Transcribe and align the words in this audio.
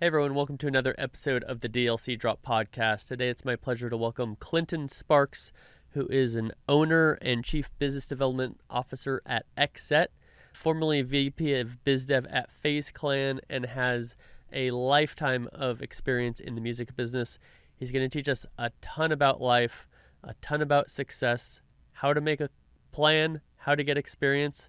Hey 0.00 0.08
everyone, 0.08 0.34
welcome 0.34 0.58
to 0.58 0.66
another 0.66 0.96
episode 0.98 1.44
of 1.44 1.60
the 1.60 1.68
DLC 1.68 2.18
Drop 2.18 2.42
Podcast. 2.42 3.06
Today 3.06 3.28
it's 3.28 3.44
my 3.44 3.54
pleasure 3.54 3.88
to 3.88 3.96
welcome 3.96 4.34
Clinton 4.40 4.88
Sparks, 4.88 5.52
who 5.90 6.08
is 6.08 6.34
an 6.34 6.50
owner 6.68 7.12
and 7.22 7.44
chief 7.44 7.70
business 7.78 8.04
development 8.04 8.60
officer 8.68 9.22
at 9.24 9.46
XSET, 9.56 10.08
formerly 10.52 11.02
VP 11.02 11.54
of 11.60 11.78
BizDev 11.84 12.26
at 12.28 12.50
FaZe 12.50 12.90
Clan, 12.90 13.40
and 13.48 13.66
has 13.66 14.16
a 14.52 14.72
lifetime 14.72 15.48
of 15.52 15.80
experience 15.80 16.40
in 16.40 16.56
the 16.56 16.60
music 16.60 16.96
business. 16.96 17.38
He's 17.76 17.92
going 17.92 18.04
to 18.04 18.18
teach 18.18 18.28
us 18.28 18.44
a 18.58 18.72
ton 18.80 19.12
about 19.12 19.40
life, 19.40 19.86
a 20.24 20.34
ton 20.40 20.60
about 20.60 20.90
success, 20.90 21.62
how 21.92 22.12
to 22.12 22.20
make 22.20 22.40
a 22.40 22.50
plan, 22.90 23.42
how 23.58 23.76
to 23.76 23.84
get 23.84 23.96
experience. 23.96 24.68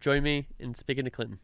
Join 0.00 0.22
me 0.22 0.48
in 0.58 0.74
speaking 0.74 1.06
to 1.06 1.10
Clinton. 1.10 1.38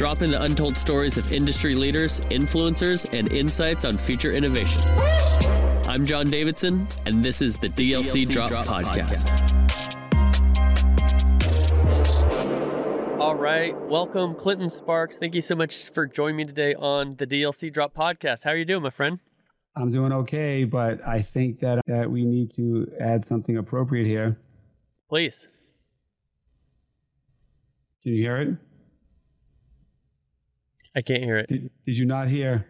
Drop 0.00 0.22
in 0.22 0.30
the 0.30 0.40
untold 0.40 0.78
stories 0.78 1.18
of 1.18 1.30
industry 1.30 1.74
leaders, 1.74 2.20
influencers, 2.30 3.06
and 3.12 3.30
insights 3.30 3.84
on 3.84 3.98
future 3.98 4.32
innovation. 4.32 4.80
I'm 5.86 6.06
John 6.06 6.30
Davidson, 6.30 6.88
and 7.04 7.22
this 7.22 7.42
is 7.42 7.58
the 7.58 7.68
DLC, 7.68 8.24
DLC 8.24 8.30
Drop, 8.30 8.48
Drop, 8.48 8.64
Podcast. 8.64 9.28
Podcast. 9.28 9.52
All 13.20 13.34
right, 13.34 13.78
welcome, 13.78 14.34
Clinton 14.34 14.70
Sparks. 14.70 15.18
Thank 15.18 15.34
you 15.34 15.42
so 15.42 15.54
much 15.54 15.90
for 15.90 16.06
joining 16.06 16.36
me 16.36 16.46
today 16.46 16.74
on 16.74 17.16
the 17.16 17.26
DLC 17.26 17.70
Drop 17.70 17.94
Podcast. 17.94 18.44
How 18.44 18.52
are 18.52 18.56
you 18.56 18.64
doing, 18.64 18.82
my 18.82 18.88
friend? 18.88 19.18
I'm 19.76 19.90
doing 19.90 20.12
okay, 20.12 20.64
but 20.64 21.06
I 21.06 21.20
think 21.20 21.60
that 21.60 21.82
that 21.86 22.10
we 22.10 22.24
need 22.24 22.54
to 22.54 22.90
add 22.98 23.22
something 23.26 23.58
appropriate 23.58 24.06
here. 24.06 24.38
Please. 25.10 25.46
Can 28.02 28.14
you 28.14 28.22
hear 28.22 28.38
it? 28.38 28.56
I 31.00 31.02
can't 31.02 31.24
hear 31.24 31.38
it. 31.38 31.48
Did, 31.48 31.70
did 31.86 31.96
you 31.96 32.04
not 32.04 32.28
hear? 32.28 32.66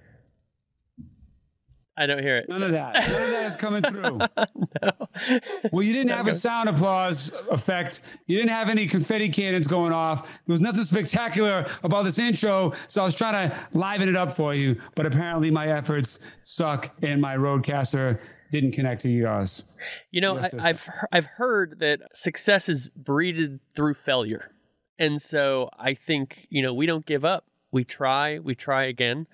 I 1.97 2.07
don't 2.07 2.23
hear 2.23 2.37
it. 2.37 2.49
None 2.49 2.63
of 2.63 2.71
that. 2.71 2.95
None 2.95 3.23
of 3.23 3.31
that 3.31 3.47
is 3.47 3.57
coming 3.57 3.83
through. 3.91 4.21
no. 4.21 5.09
Well, 5.73 5.83
you 5.83 5.93
didn't 5.93 6.13
have 6.13 6.29
a 6.29 6.35
sound 6.35 6.69
applause 6.69 7.33
effect. 7.51 8.03
You 8.29 8.37
didn't 8.37 8.53
have 8.53 8.69
any 8.69 8.87
confetti 8.87 9.31
cannons 9.31 9.67
going 9.67 9.93
off. 9.93 10.23
There 10.47 10.55
was 10.55 10.61
nothing 10.61 10.85
spectacular 10.85 11.67
about 11.83 12.05
this 12.05 12.21
intro. 12.21 12.73
So 12.87 13.03
I 13.03 13.05
was 13.05 13.17
trying 13.17 13.51
to 13.51 13.57
liven 13.73 14.09
it 14.09 14.15
up 14.15 14.37
for 14.37 14.55
you. 14.55 14.81
But 14.95 15.07
apparently 15.07 15.51
my 15.51 15.67
efforts 15.67 16.21
suck 16.43 16.95
and 17.03 17.21
my 17.21 17.37
RODECaster 17.37 18.21
didn't 18.53 18.73
connect 18.73 19.03
to 19.03 19.11
yours. 19.11 19.65
You 20.13 20.21
know, 20.21 20.39
I, 20.39 20.51
I've 20.61 20.89
I've 21.11 21.27
heard 21.27 21.81
that 21.81 22.03
success 22.15 22.69
is 22.69 22.91
breeded 22.91 23.59
through 23.75 23.95
failure. 23.95 24.53
And 25.01 25.21
so 25.21 25.69
I 25.77 25.95
think, 25.95 26.47
you 26.49 26.63
know, 26.63 26.73
we 26.73 26.87
don't 26.87 27.05
give 27.05 27.25
up 27.25 27.45
we 27.73 27.85
try, 27.85 28.39
we 28.39 28.55
try 28.55 28.85
again. 28.85 29.27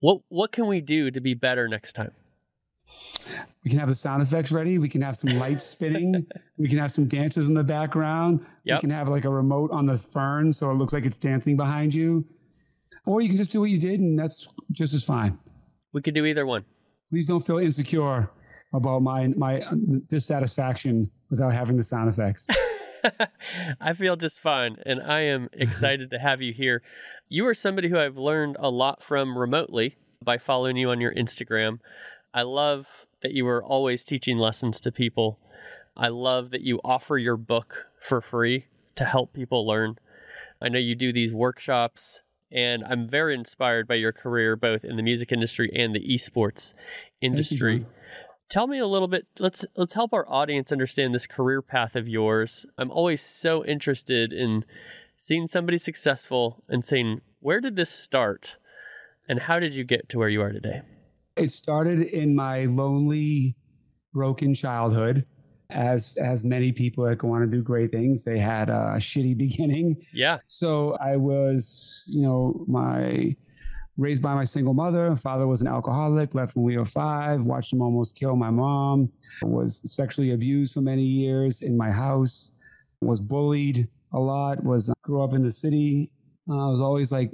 What 0.00 0.20
what 0.28 0.52
can 0.52 0.66
we 0.66 0.80
do 0.80 1.10
to 1.10 1.20
be 1.20 1.34
better 1.34 1.68
next 1.68 1.92
time? 1.94 2.12
We 3.64 3.70
can 3.70 3.78
have 3.78 3.88
the 3.88 3.94
sound 3.94 4.22
effects 4.22 4.50
ready. 4.50 4.78
We 4.78 4.88
can 4.88 5.02
have 5.02 5.16
some 5.16 5.38
lights 5.38 5.64
spinning. 5.64 6.26
we 6.56 6.68
can 6.68 6.78
have 6.78 6.90
some 6.90 7.06
dances 7.06 7.48
in 7.48 7.54
the 7.54 7.62
background. 7.62 8.44
Yep. 8.64 8.78
We 8.78 8.80
can 8.80 8.90
have 8.90 9.08
like 9.08 9.24
a 9.24 9.30
remote 9.30 9.70
on 9.70 9.86
the 9.86 9.96
fern 9.96 10.52
so 10.52 10.70
it 10.70 10.74
looks 10.74 10.92
like 10.92 11.04
it's 11.04 11.18
dancing 11.18 11.56
behind 11.56 11.94
you. 11.94 12.24
Or 13.04 13.20
you 13.20 13.28
can 13.28 13.36
just 13.36 13.50
do 13.50 13.60
what 13.60 13.70
you 13.70 13.78
did 13.78 14.00
and 14.00 14.18
that's 14.18 14.48
just 14.70 14.94
as 14.94 15.04
fine. 15.04 15.38
We 15.92 16.00
could 16.02 16.14
do 16.14 16.24
either 16.24 16.46
one. 16.46 16.64
Please 17.10 17.26
don't 17.26 17.44
feel 17.44 17.58
insecure 17.58 18.30
about 18.72 19.02
my 19.02 19.28
my 19.28 19.60
uh, 19.60 19.74
dissatisfaction 20.08 21.10
without 21.30 21.52
having 21.52 21.76
the 21.76 21.82
sound 21.82 22.08
effects. 22.08 22.48
I 23.80 23.92
feel 23.94 24.16
just 24.16 24.40
fine, 24.40 24.76
and 24.84 25.00
I 25.02 25.22
am 25.22 25.48
excited 25.52 26.10
to 26.10 26.18
have 26.18 26.40
you 26.40 26.52
here. 26.52 26.82
You 27.28 27.46
are 27.46 27.54
somebody 27.54 27.88
who 27.88 27.98
I've 27.98 28.16
learned 28.16 28.56
a 28.58 28.70
lot 28.70 29.02
from 29.02 29.38
remotely 29.38 29.96
by 30.22 30.38
following 30.38 30.76
you 30.76 30.90
on 30.90 31.00
your 31.00 31.14
Instagram. 31.14 31.78
I 32.34 32.42
love 32.42 33.06
that 33.22 33.32
you 33.32 33.46
are 33.46 33.62
always 33.62 34.04
teaching 34.04 34.38
lessons 34.38 34.80
to 34.80 34.92
people. 34.92 35.38
I 35.96 36.08
love 36.08 36.50
that 36.50 36.62
you 36.62 36.80
offer 36.84 37.18
your 37.18 37.36
book 37.36 37.86
for 38.00 38.20
free 38.20 38.66
to 38.94 39.04
help 39.04 39.32
people 39.32 39.66
learn. 39.66 39.98
I 40.60 40.68
know 40.68 40.78
you 40.78 40.94
do 40.94 41.12
these 41.12 41.32
workshops, 41.32 42.22
and 42.50 42.84
I'm 42.84 43.08
very 43.08 43.34
inspired 43.34 43.86
by 43.88 43.94
your 43.96 44.12
career 44.12 44.56
both 44.56 44.84
in 44.84 44.96
the 44.96 45.02
music 45.02 45.32
industry 45.32 45.70
and 45.74 45.94
the 45.94 46.00
esports 46.00 46.72
industry. 47.20 47.86
Tell 48.48 48.66
me 48.66 48.78
a 48.78 48.86
little 48.86 49.08
bit. 49.08 49.26
Let's 49.38 49.64
let's 49.76 49.94
help 49.94 50.12
our 50.12 50.28
audience 50.30 50.72
understand 50.72 51.14
this 51.14 51.26
career 51.26 51.62
path 51.62 51.96
of 51.96 52.06
yours. 52.06 52.66
I'm 52.76 52.90
always 52.90 53.22
so 53.22 53.64
interested 53.64 54.32
in 54.32 54.64
seeing 55.16 55.46
somebody 55.46 55.78
successful 55.78 56.62
and 56.68 56.84
saying, 56.84 57.22
"Where 57.40 57.60
did 57.60 57.76
this 57.76 57.90
start?" 57.90 58.58
and 59.28 59.40
how 59.40 59.58
did 59.58 59.74
you 59.74 59.84
get 59.84 60.08
to 60.10 60.18
where 60.18 60.28
you 60.28 60.42
are 60.42 60.52
today? 60.52 60.82
It 61.36 61.50
started 61.50 62.02
in 62.02 62.34
my 62.34 62.66
lonely, 62.66 63.56
broken 64.12 64.54
childhood. 64.54 65.24
As 65.70 66.18
as 66.22 66.44
many 66.44 66.70
people 66.70 67.04
that 67.04 67.22
want 67.22 67.50
to 67.50 67.56
do 67.56 67.62
great 67.62 67.90
things, 67.90 68.24
they 68.24 68.38
had 68.38 68.68
a 68.68 68.96
shitty 68.98 69.36
beginning. 69.46 69.96
Yeah. 70.12 70.38
So 70.46 70.98
I 71.00 71.16
was, 71.16 72.04
you 72.08 72.22
know, 72.22 72.64
my 72.68 73.34
raised 73.96 74.22
by 74.22 74.34
my 74.34 74.44
single 74.44 74.74
mother. 74.74 75.14
Father 75.16 75.46
was 75.46 75.60
an 75.60 75.68
alcoholic, 75.68 76.34
left 76.34 76.56
when 76.56 76.64
we 76.64 76.76
were 76.76 76.84
five, 76.84 77.42
watched 77.42 77.72
him 77.72 77.82
almost 77.82 78.16
kill 78.16 78.36
my 78.36 78.50
mom, 78.50 79.10
was 79.42 79.80
sexually 79.84 80.32
abused 80.32 80.74
for 80.74 80.80
many 80.80 81.02
years 81.02 81.62
in 81.62 81.76
my 81.76 81.90
house, 81.90 82.52
was 83.00 83.20
bullied 83.20 83.88
a 84.14 84.18
lot, 84.18 84.62
was 84.62 84.90
uh, 84.90 84.94
grew 85.02 85.22
up 85.22 85.34
in 85.34 85.42
the 85.42 85.50
city. 85.50 86.10
Uh, 86.48 86.68
I 86.68 86.70
was 86.70 86.80
always 86.80 87.12
like 87.12 87.32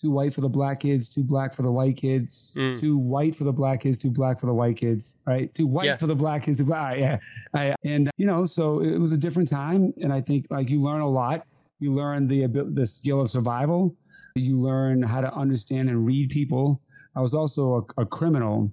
too 0.00 0.10
white 0.10 0.32
for 0.32 0.40
the 0.40 0.48
black 0.48 0.80
kids, 0.80 1.08
too 1.08 1.22
black 1.22 1.54
for 1.54 1.62
the 1.62 1.70
white 1.70 1.96
kids, 1.96 2.54
mm. 2.58 2.78
too 2.80 2.96
white 2.96 3.36
for 3.36 3.44
the 3.44 3.52
black 3.52 3.82
kids, 3.82 3.98
too 3.98 4.10
black 4.10 4.40
for 4.40 4.46
the 4.46 4.54
white 4.54 4.76
kids, 4.76 5.16
right? 5.26 5.54
Too 5.54 5.66
white 5.66 5.86
yeah. 5.86 5.96
for 5.96 6.06
the 6.06 6.14
black 6.14 6.44
kids, 6.44 6.58
too 6.58 6.64
black. 6.64 6.98
Yeah. 6.98 7.18
I, 7.54 7.74
and, 7.84 8.10
you 8.16 8.26
know, 8.26 8.44
so 8.44 8.80
it 8.80 8.98
was 8.98 9.12
a 9.12 9.16
different 9.16 9.48
time. 9.48 9.92
And 10.02 10.12
I 10.12 10.20
think 10.20 10.46
like 10.50 10.70
you 10.70 10.82
learn 10.82 11.02
a 11.02 11.08
lot. 11.08 11.46
You 11.78 11.92
learn 11.92 12.26
the, 12.26 12.46
the 12.46 12.86
skill 12.86 13.20
of 13.20 13.30
survival 13.30 13.94
you 14.34 14.60
learn 14.60 15.02
how 15.02 15.20
to 15.20 15.32
understand 15.34 15.88
and 15.88 16.06
read 16.06 16.30
people. 16.30 16.80
I 17.14 17.20
was 17.20 17.34
also 17.34 17.86
a, 17.96 18.02
a 18.02 18.06
criminal 18.06 18.72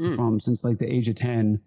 mm. 0.00 0.14
from 0.14 0.40
since 0.40 0.64
like 0.64 0.78
the 0.78 0.90
age 0.90 1.08
of 1.08 1.16
10. 1.16 1.60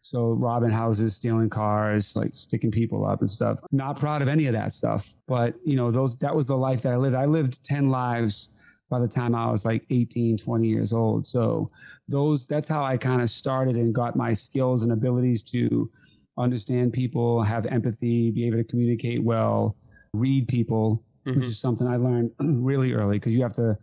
So 0.00 0.32
robbing 0.32 0.70
houses, 0.70 1.16
stealing 1.16 1.50
cars, 1.50 2.14
like 2.14 2.34
sticking 2.34 2.70
people 2.70 3.06
up 3.06 3.22
and 3.22 3.30
stuff. 3.30 3.58
Not 3.72 3.98
proud 3.98 4.22
of 4.22 4.28
any 4.28 4.46
of 4.46 4.52
that 4.52 4.72
stuff. 4.72 5.16
But 5.26 5.54
you 5.64 5.76
know, 5.76 5.90
those 5.90 6.16
that 6.18 6.34
was 6.34 6.46
the 6.46 6.56
life 6.56 6.82
that 6.82 6.92
I 6.92 6.96
lived. 6.96 7.16
I 7.16 7.24
lived 7.24 7.64
10 7.64 7.88
lives 7.88 8.50
by 8.88 9.00
the 9.00 9.08
time 9.08 9.34
I 9.34 9.50
was 9.50 9.64
like 9.64 9.84
18, 9.90 10.38
20 10.38 10.68
years 10.68 10.92
old. 10.92 11.26
So 11.26 11.70
those 12.08 12.46
that's 12.46 12.68
how 12.68 12.84
I 12.84 12.96
kind 12.96 13.20
of 13.20 13.30
started 13.30 13.74
and 13.76 13.94
got 13.94 14.14
my 14.14 14.32
skills 14.32 14.84
and 14.84 14.92
abilities 14.92 15.42
to 15.44 15.90
understand 16.38 16.92
people, 16.92 17.42
have 17.42 17.66
empathy, 17.66 18.30
be 18.30 18.46
able 18.46 18.58
to 18.58 18.64
communicate 18.64 19.22
well, 19.24 19.76
read 20.12 20.46
people 20.46 21.02
mm-hmm. 21.26 21.40
which 21.40 21.48
is 21.48 21.58
something 21.58 21.86
I 21.86 21.96
learned 21.96 22.30
really 22.40 22.92
early 22.92 23.18
because 23.18 23.34
you 23.34 23.42
have 23.42 23.54
to 23.54 23.76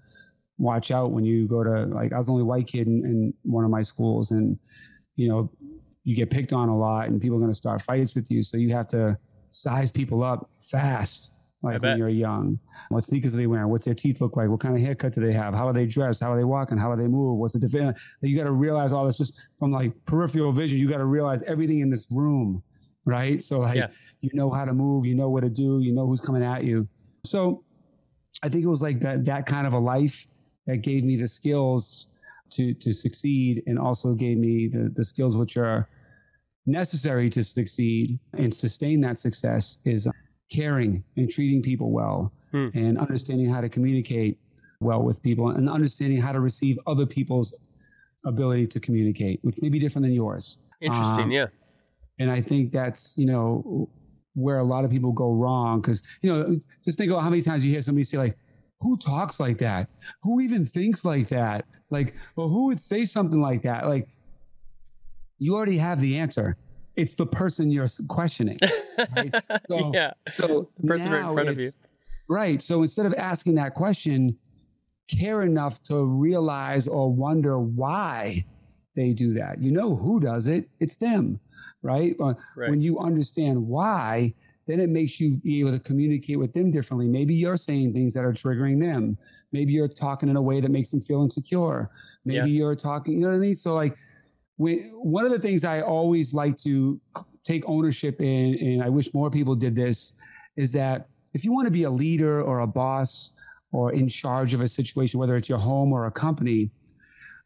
watch 0.58 0.92
out 0.92 1.12
when 1.12 1.26
you 1.26 1.48
go 1.48 1.64
to 1.64 1.86
like 1.88 2.14
I 2.14 2.18
was 2.18 2.28
the 2.28 2.34
only 2.34 2.44
white 2.44 2.68
kid 2.68 2.88
in, 2.88 3.04
in 3.06 3.34
one 3.44 3.66
of 3.66 3.72
my 3.72 3.82
schools, 3.82 4.32
and 4.32 4.58
you 5.16 5.28
know 5.28 5.52
you 6.04 6.16
get 6.16 6.30
picked 6.30 6.54
on 6.54 6.70
a 6.70 6.78
lot, 6.78 7.08
and 7.08 7.22
people 7.22 7.38
are 7.38 7.40
going 7.40 7.52
to 7.52 7.58
start 7.58 7.82
fights 7.82 8.16
with 8.16 8.30
you, 8.30 8.44
so 8.44 8.58
you 8.58 8.72
have 8.74 8.88
to 8.90 9.18
size 9.52 9.92
people 9.92 10.24
up 10.24 10.50
fast. 10.62 11.32
Like 11.62 11.82
when 11.82 11.98
you're 11.98 12.10
young, 12.10 12.60
what 12.90 13.06
sneakers 13.06 13.36
are 13.36 13.38
they 13.38 13.48
wearing? 13.48 13.70
What's 13.70 13.86
their 13.86 13.94
teeth 13.94 14.20
look 14.20 14.36
like? 14.36 14.50
What 14.50 14.60
kind 14.60 14.76
of 14.76 14.82
haircut 14.82 15.14
do 15.14 15.22
they 15.22 15.32
have? 15.32 15.54
How 15.54 15.70
are 15.70 15.74
they 15.74 15.86
dressed? 15.86 16.20
How 16.20 16.34
are 16.34 16.38
they 16.38 16.44
walking? 16.44 16.78
How 16.78 16.92
are 16.92 16.98
they 16.98 17.08
move? 17.08 17.38
What's 17.38 17.54
the 17.54 17.60
different? 17.60 17.98
You 18.20 18.38
got 18.38 18.44
to 18.44 18.52
realize 18.52 18.92
all 18.92 19.06
this 19.06 19.18
just 19.18 19.40
from 19.60 19.72
like 19.72 19.94
peripheral 20.06 20.52
vision. 20.52 20.78
You 20.78 20.90
got 20.90 20.98
to 20.98 21.06
realize 21.06 21.42
everything 21.44 21.80
in 21.80 21.90
this 21.90 22.06
room, 22.12 22.62
right? 23.06 23.42
So 23.42 23.60
like 23.60 23.78
yeah. 23.78 23.88
you 24.20 24.32
know 24.34 24.52
how 24.52 24.66
to 24.66 24.74
move, 24.74 25.06
you 25.06 25.16
know 25.16 25.30
what 25.30 25.44
to 25.44 25.50
do, 25.50 25.80
you 25.80 25.94
know 25.94 26.06
who's 26.06 26.20
coming 26.20 26.44
at 26.44 26.66
you. 26.66 26.86
So 27.26 27.64
I 28.42 28.50
think 28.50 28.64
it 28.64 28.68
was 28.68 28.82
like 28.82 29.00
that 29.02 29.26
that 29.26 29.46
kind 29.46 29.66
of 29.66 29.74
a 29.74 29.80
life 29.80 30.28
that 30.68 30.78
gave 30.78 31.04
me 31.04 31.16
the 31.16 31.28
skills 31.28 32.08
to 32.52 32.74
to 32.76 32.92
succeed 32.92 33.64
and 33.66 33.80
also 33.80 34.14
gave 34.14 34.38
me 34.38 34.68
the, 34.68 34.92
the 34.96 35.04
skills 35.04 35.36
which 35.38 35.58
are 35.58 35.90
necessary 36.66 37.30
to 37.30 37.44
succeed 37.44 38.20
and 38.38 38.54
sustain 38.54 39.02
that 39.02 39.18
success 39.18 39.80
is 39.86 40.08
caring 40.52 41.04
and 41.18 41.30
treating 41.30 41.62
people 41.62 41.92
well 41.92 42.32
hmm. 42.52 42.68
and 42.74 42.98
understanding 42.98 43.52
how 43.52 43.60
to 43.60 43.68
communicate 43.68 44.40
well 44.80 45.02
with 45.02 45.22
people 45.22 45.50
and 45.50 45.70
understanding 45.70 46.22
how 46.22 46.32
to 46.32 46.40
receive 46.40 46.78
other 46.88 47.06
people's 47.06 47.54
ability 48.26 48.68
to 48.68 48.80
communicate 48.80 49.40
which 49.44 49.58
may 49.62 49.70
be 49.70 49.80
different 49.80 50.06
than 50.06 50.14
yours 50.14 50.60
interesting 50.80 51.26
um, 51.26 51.32
yeah 51.32 51.48
and 52.20 52.32
i 52.32 52.42
think 52.42 52.72
that's 52.72 53.18
you 53.18 53.26
know 53.26 53.90
where 54.34 54.60
a 54.60 54.64
lot 54.64 54.86
of 54.86 54.92
people 54.92 55.12
go 55.12 55.34
wrong. 55.34 55.82
Because, 55.82 56.04
you 56.22 56.34
know, 56.34 56.60
just 56.84 56.98
think 56.98 57.12
about 57.12 57.24
how 57.24 57.30
many 57.30 57.42
times 57.42 57.64
you 57.64 57.72
hear 57.72 57.82
somebody 57.82 58.04
say, 58.04 58.18
like, 58.18 58.38
who 58.82 58.98
talks 58.98 59.40
like 59.40 59.58
that? 59.60 59.90
Who 60.24 60.42
even 60.42 60.66
thinks 60.66 61.06
like 61.06 61.30
that? 61.30 61.66
Like, 61.90 62.16
well, 62.36 62.50
who 62.50 62.66
would 62.66 62.80
say 62.80 63.06
something 63.06 63.42
like 63.42 63.64
that? 63.64 63.88
Like, 63.88 64.08
you 65.38 65.56
already 65.56 65.78
have 65.78 66.00
the 66.00 66.18
answer. 66.18 66.58
It's 66.96 67.16
the 67.16 67.26
person 67.26 67.72
you're 67.72 67.88
questioning. 68.08 68.60
Right? 69.16 69.34
So, 69.68 69.92
yeah. 69.94 70.12
So 70.30 70.70
the 70.80 70.88
person 70.88 71.12
right 71.12 71.26
in 71.28 71.34
front 71.34 71.50
of 71.50 71.60
you. 71.60 71.72
Right. 72.30 72.62
So 72.62 72.82
instead 72.84 73.06
of 73.06 73.14
asking 73.16 73.56
that 73.56 73.74
question, 73.74 74.38
care 75.10 75.42
enough 75.42 75.82
to 75.84 76.04
realize 76.04 76.88
or 76.88 77.12
wonder 77.12 77.60
why 77.60 78.46
they 78.96 79.14
do 79.14 79.34
that. 79.34 79.62
You 79.62 79.72
know 79.72 79.96
who 79.96 80.20
does 80.20 80.48
it, 80.48 80.70
it's 80.80 80.96
them, 80.98 81.40
right? 81.82 82.16
Uh, 82.20 82.34
right. 82.56 82.70
When 82.70 82.82
you 82.82 83.00
understand 83.00 83.66
why, 83.66 84.34
then 84.68 84.80
it 84.80 84.90
makes 84.90 85.20
you 85.20 85.36
be 85.36 85.60
able 85.60 85.72
to 85.72 85.80
communicate 85.80 86.40
with 86.40 86.54
them 86.54 86.72
differently. 86.72 87.08
Maybe 87.08 87.34
you're 87.34 87.58
saying 87.58 87.94
things 87.94 88.14
that 88.14 88.24
are 88.24 88.32
triggering 88.32 88.80
them. 88.80 89.18
Maybe 89.52 89.74
you're 89.74 89.90
talking 89.90 90.30
in 90.30 90.38
a 90.38 90.42
way 90.42 90.62
that 90.62 90.72
makes 90.72 90.92
them 90.92 91.02
feel 91.02 91.22
insecure. 91.22 91.90
Maybe 92.24 92.52
yeah. 92.52 92.58
you're 92.60 92.76
talking, 92.76 93.16
you 93.16 93.20
know 93.22 93.30
what 93.30 93.36
I 93.36 93.40
mean? 93.40 93.56
So, 93.56 93.74
like, 93.74 93.98
when, 94.58 94.80
one 95.02 95.26
of 95.26 95.32
the 95.32 95.40
things 95.40 95.66
I 95.66 95.82
always 95.82 96.34
like 96.34 96.58
to 96.60 97.00
take 97.44 97.64
ownership 97.68 98.22
in, 98.22 98.58
and 98.60 98.84
I 98.84 98.90
wish 98.90 99.14
more 99.14 99.30
people 99.30 99.56
did 99.56 99.76
this, 99.76 100.14
is 100.56 100.72
that 100.74 101.08
if 101.34 101.44
you 101.44 101.52
want 101.52 101.66
to 101.66 101.72
be 101.72 101.84
a 101.84 101.90
leader 101.90 102.42
or 102.42 102.60
a 102.60 102.68
boss 102.68 103.32
or 103.72 103.92
in 103.92 104.08
charge 104.08 104.54
of 104.54 104.62
a 104.62 104.68
situation, 104.68 105.20
whether 105.20 105.36
it's 105.36 105.50
your 105.50 105.58
home 105.58 105.92
or 105.92 106.06
a 106.06 106.12
company, 106.12 106.70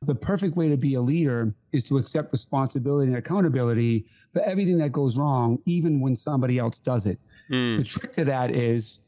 the 0.04 0.16
perfect 0.16 0.56
way 0.56 0.70
to 0.70 0.78
be 0.78 0.94
a 0.94 1.02
leader 1.02 1.54
is 1.72 1.84
to 1.86 1.98
accept 1.98 2.32
responsibility 2.32 3.08
and 3.08 3.18
accountability 3.18 4.06
for 4.32 4.42
everything 4.44 4.78
that 4.78 4.92
goes 4.92 5.18
wrong, 5.18 5.58
even 5.66 6.00
when 6.00 6.16
somebody 6.16 6.60
else 6.60 6.78
does 6.80 7.08
it. 7.08 7.20
Mm. 7.52 7.78
The 7.78 7.84
trick 7.84 8.12
to 8.14 8.26
that 8.26 8.52
is 8.52 9.00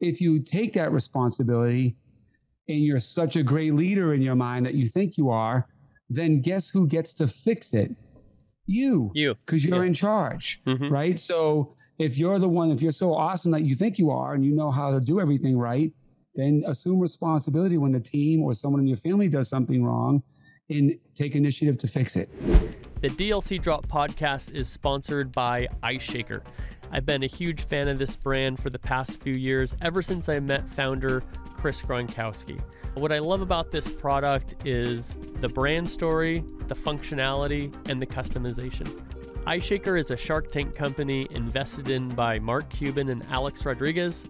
if 0.00 0.20
you 0.20 0.40
take 0.40 0.74
that 0.74 0.92
responsibility 0.92 1.96
and 2.68 2.78
you're 2.78 2.98
such 2.98 3.36
a 3.36 3.42
great 3.42 3.74
leader 3.74 4.12
in 4.12 4.20
your 4.20 4.34
mind 4.34 4.66
that 4.66 4.74
you 4.74 4.86
think 4.86 5.16
you 5.16 5.30
are, 5.30 5.66
then 6.10 6.42
guess 6.42 6.68
who 6.68 6.86
gets 6.86 7.14
to 7.14 7.26
fix 7.26 7.72
it? 7.72 7.94
You. 8.66 9.10
You. 9.14 9.34
Because 9.46 9.64
you're 9.64 9.82
yeah. 9.82 9.88
in 9.88 9.94
charge, 9.94 10.60
mm-hmm. 10.66 10.92
right? 10.92 11.18
So 11.18 11.74
if 11.98 12.18
you're 12.18 12.38
the 12.38 12.48
one, 12.48 12.70
if 12.70 12.82
you're 12.82 12.92
so 12.92 13.14
awesome 13.14 13.50
that 13.52 13.62
you 13.62 13.74
think 13.74 13.98
you 13.98 14.10
are 14.10 14.34
and 14.34 14.44
you 14.44 14.54
know 14.54 14.70
how 14.70 14.90
to 14.92 15.00
do 15.00 15.20
everything 15.20 15.56
right, 15.56 15.90
then 16.38 16.62
assume 16.68 17.00
responsibility 17.00 17.76
when 17.78 17.90
the 17.90 17.98
team 17.98 18.42
or 18.44 18.54
someone 18.54 18.80
in 18.80 18.86
your 18.86 18.96
family 18.96 19.28
does 19.28 19.48
something 19.48 19.84
wrong 19.84 20.22
and 20.70 20.96
take 21.12 21.34
initiative 21.34 21.76
to 21.76 21.88
fix 21.88 22.14
it. 22.14 22.30
The 23.02 23.08
DLC 23.08 23.60
Drop 23.60 23.88
podcast 23.88 24.54
is 24.54 24.68
sponsored 24.68 25.32
by 25.32 25.66
Ice 25.82 26.02
Shaker. 26.02 26.44
I've 26.92 27.04
been 27.04 27.24
a 27.24 27.26
huge 27.26 27.62
fan 27.62 27.88
of 27.88 27.98
this 27.98 28.14
brand 28.14 28.62
for 28.62 28.70
the 28.70 28.78
past 28.78 29.20
few 29.20 29.34
years, 29.34 29.74
ever 29.82 30.00
since 30.00 30.28
I 30.28 30.38
met 30.38 30.68
founder 30.68 31.24
Chris 31.54 31.82
Gronkowski. 31.82 32.60
What 32.94 33.12
I 33.12 33.18
love 33.18 33.40
about 33.40 33.72
this 33.72 33.90
product 33.90 34.64
is 34.64 35.16
the 35.40 35.48
brand 35.48 35.90
story, 35.90 36.44
the 36.68 36.74
functionality, 36.76 37.74
and 37.90 38.00
the 38.00 38.06
customization. 38.06 38.88
Ice 39.46 39.64
Shaker 39.64 39.96
is 39.96 40.12
a 40.12 40.16
Shark 40.16 40.52
Tank 40.52 40.76
company 40.76 41.26
invested 41.30 41.88
in 41.88 42.08
by 42.10 42.38
Mark 42.38 42.68
Cuban 42.68 43.08
and 43.08 43.26
Alex 43.26 43.64
Rodriguez 43.64 44.26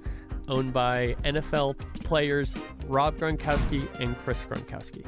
owned 0.49 0.73
by 0.73 1.15
NFL 1.25 1.79
players 2.01 2.57
Rob 2.87 3.17
Gronkowski 3.17 3.89
and 4.01 4.17
Chris 4.19 4.43
Gronkowski. 4.43 5.05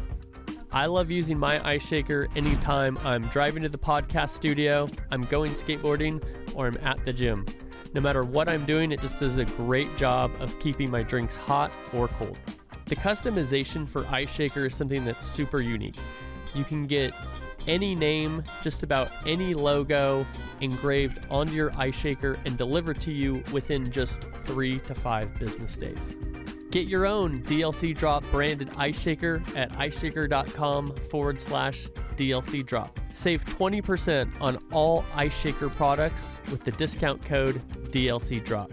I 0.73 0.87
love 0.87 1.11
using 1.11 1.37
my 1.37 1.67
ice 1.69 1.85
shaker 1.85 2.29
anytime 2.37 2.97
I'm 2.99 3.23
driving 3.29 3.65
to 3.65 3.69
the 3.69 3.79
podcast 3.79 4.31
studio, 4.31 4.89
I'm 5.11 5.23
going 5.23 5.53
skateboarding, 5.53 6.23
or 6.55 6.69
I'm 6.69 6.77
at 6.83 7.05
the 7.05 7.13
gym. 7.13 7.45
No 7.93 8.01
matter 8.01 8.23
what 8.23 8.49
I'm 8.49 8.65
doing, 8.67 8.93
it 8.93 9.01
just 9.01 9.19
does 9.19 9.39
a 9.39 9.45
great 9.45 9.95
job 9.97 10.31
of 10.39 10.57
keeping 10.61 10.89
my 10.89 11.03
drinks 11.03 11.35
hot 11.35 11.73
or 11.93 12.07
cold. 12.07 12.39
The 12.87 12.95
customization 12.95 13.89
for 13.89 14.07
Ice 14.09 14.31
Shaker 14.31 14.67
is 14.67 14.75
something 14.77 15.05
that's 15.05 15.27
super 15.27 15.61
unique. 15.61 15.97
You 16.55 16.63
can 16.63 16.87
get 16.87 17.13
any 17.67 17.95
name, 17.95 18.43
just 18.63 18.83
about 18.83 19.11
any 19.27 19.55
logo 19.55 20.27
engraved 20.61 21.27
onto 21.31 21.53
your 21.53 21.73
ice 21.77 21.95
shaker 21.95 22.39
and 22.45 22.57
delivered 22.57 23.01
to 23.03 23.13
you 23.13 23.43
within 23.53 23.91
just 23.91 24.23
three 24.45 24.79
to 24.81 24.95
five 24.95 25.39
business 25.39 25.77
days. 25.77 26.17
Get 26.71 26.87
your 26.87 27.05
own 27.05 27.43
DLC 27.43 27.97
Drop 27.97 28.23
branded 28.31 28.71
ice 28.77 29.01
shaker 29.01 29.43
at 29.57 29.73
iceshaker.com 29.73 30.95
forward 31.11 31.41
slash 31.41 31.89
DLC 32.17 32.65
Drop. 32.65 33.01
Save 33.13 33.45
20% 33.45 34.41
on 34.41 34.57
all 34.71 35.05
ice 35.15 35.35
shaker 35.35 35.69
products 35.69 36.37
with 36.51 36.63
the 36.63 36.71
discount 36.73 37.25
code 37.25 37.61
DLC 37.89 38.45
Drop. 38.45 38.71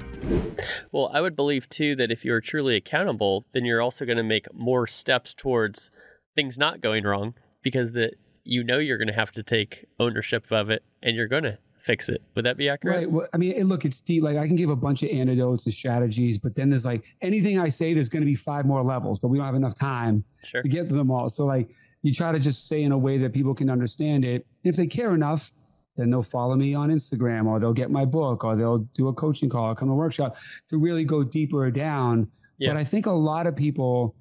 Well, 0.91 1.09
I 1.11 1.21
would 1.21 1.35
believe 1.35 1.67
too 1.69 1.95
that 1.95 2.11
if 2.11 2.23
you're 2.23 2.41
truly 2.41 2.75
accountable, 2.75 3.45
then 3.53 3.65
you're 3.65 3.81
also 3.81 4.05
going 4.05 4.17
to 4.17 4.23
make 4.23 4.53
more 4.53 4.85
steps 4.85 5.33
towards 5.33 5.89
things 6.35 6.57
not 6.57 6.81
going 6.81 7.03
wrong 7.03 7.33
because 7.63 7.93
the 7.93 8.11
you 8.47 8.63
know 8.63 8.79
you're 8.79 8.97
going 8.97 9.07
to 9.07 9.13
have 9.13 9.31
to 9.31 9.43
take 9.43 9.85
ownership 9.99 10.45
of 10.51 10.69
it 10.69 10.83
and 11.03 11.15
you're 11.15 11.27
going 11.27 11.43
to 11.43 11.57
fix 11.79 12.09
it. 12.09 12.21
Would 12.35 12.45
that 12.45 12.57
be 12.57 12.69
accurate? 12.69 12.97
Right. 12.97 13.11
Well, 13.11 13.27
I 13.33 13.37
mean, 13.37 13.61
look, 13.67 13.85
it's 13.85 13.99
deep. 13.99 14.23
Like 14.23 14.37
I 14.37 14.47
can 14.47 14.55
give 14.55 14.69
a 14.69 14.75
bunch 14.75 15.03
of 15.03 15.09
antidotes 15.09 15.65
and 15.65 15.73
strategies, 15.73 16.37
but 16.37 16.55
then 16.55 16.69
there's 16.69 16.85
like 16.85 17.03
anything 17.21 17.59
I 17.59 17.67
say, 17.67 17.93
there's 17.93 18.09
going 18.09 18.21
to 18.21 18.25
be 18.25 18.35
five 18.35 18.65
more 18.65 18.83
levels, 18.83 19.19
but 19.19 19.27
we 19.27 19.37
don't 19.37 19.45
have 19.45 19.55
enough 19.55 19.75
time 19.75 20.23
sure. 20.43 20.61
to 20.61 20.67
get 20.67 20.89
to 20.89 20.95
them 20.95 21.11
all. 21.11 21.29
So 21.29 21.45
like 21.45 21.69
you 22.03 22.13
try 22.13 22.31
to 22.31 22.39
just 22.39 22.67
say 22.67 22.83
in 22.83 22.91
a 22.91 22.97
way 22.97 23.17
that 23.17 23.33
people 23.33 23.53
can 23.53 23.69
understand 23.69 24.25
it. 24.25 24.45
If 24.63 24.75
they 24.75 24.87
care 24.87 25.13
enough, 25.13 25.51
then 25.97 26.09
they'll 26.09 26.21
follow 26.21 26.55
me 26.55 26.73
on 26.73 26.89
Instagram 26.89 27.47
or 27.47 27.59
they'll 27.59 27.73
get 27.73 27.89
my 27.89 28.05
book 28.05 28.43
or 28.43 28.55
they'll 28.55 28.79
do 28.93 29.07
a 29.07 29.13
coaching 29.13 29.49
call 29.49 29.71
or 29.71 29.75
come 29.75 29.87
to 29.87 29.93
a 29.93 29.95
workshop 29.95 30.37
to 30.69 30.77
really 30.77 31.03
go 31.03 31.23
deeper 31.23 31.69
down. 31.71 32.29
Yeah. 32.59 32.69
But 32.69 32.77
I 32.77 32.83
think 32.83 33.07
a 33.07 33.11
lot 33.11 33.47
of 33.47 33.55
people, 33.55 34.15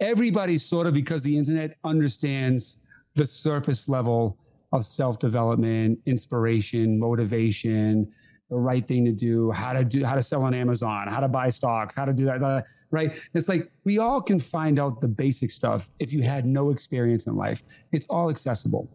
everybody 0.00 0.58
sort 0.58 0.86
of 0.86 0.94
because 0.94 1.22
the 1.22 1.36
internet 1.36 1.76
understands 1.84 2.80
the 3.14 3.26
surface 3.26 3.88
level 3.88 4.38
of 4.72 4.84
self 4.84 5.18
development, 5.18 5.98
inspiration, 6.06 6.98
motivation, 6.98 8.10
the 8.50 8.56
right 8.56 8.86
thing 8.86 9.04
to 9.04 9.12
do, 9.12 9.50
how 9.50 9.72
to 9.72 9.84
do, 9.84 10.04
how 10.04 10.14
to 10.14 10.22
sell 10.22 10.42
on 10.42 10.54
Amazon, 10.54 11.08
how 11.08 11.20
to 11.20 11.28
buy 11.28 11.48
stocks, 11.48 11.94
how 11.94 12.04
to 12.04 12.12
do 12.12 12.24
that, 12.26 12.64
right? 12.90 13.12
It's 13.34 13.48
like 13.48 13.70
we 13.84 13.98
all 13.98 14.20
can 14.20 14.38
find 14.38 14.78
out 14.78 15.00
the 15.00 15.08
basic 15.08 15.50
stuff 15.50 15.90
if 15.98 16.12
you 16.12 16.22
had 16.22 16.46
no 16.46 16.70
experience 16.70 17.26
in 17.26 17.36
life. 17.36 17.62
It's 17.92 18.06
all 18.08 18.30
accessible. 18.30 18.90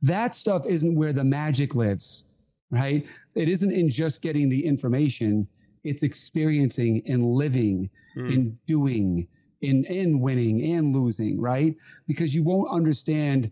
That 0.00 0.34
stuff 0.34 0.66
isn't 0.66 0.94
where 0.94 1.12
the 1.12 1.24
magic 1.24 1.74
lives, 1.74 2.28
right? 2.70 3.06
It 3.34 3.48
isn't 3.48 3.70
in 3.70 3.88
just 3.88 4.22
getting 4.22 4.48
the 4.48 4.64
information, 4.64 5.46
it's 5.84 6.02
experiencing 6.02 7.02
and 7.06 7.24
living 7.24 7.90
mm. 8.16 8.34
and 8.34 8.66
doing 8.66 9.28
in 9.62 9.84
in 9.86 10.20
winning 10.20 10.74
and 10.74 10.94
losing, 10.94 11.40
right? 11.40 11.74
Because 12.06 12.34
you 12.34 12.42
won't 12.42 12.70
understand 12.70 13.50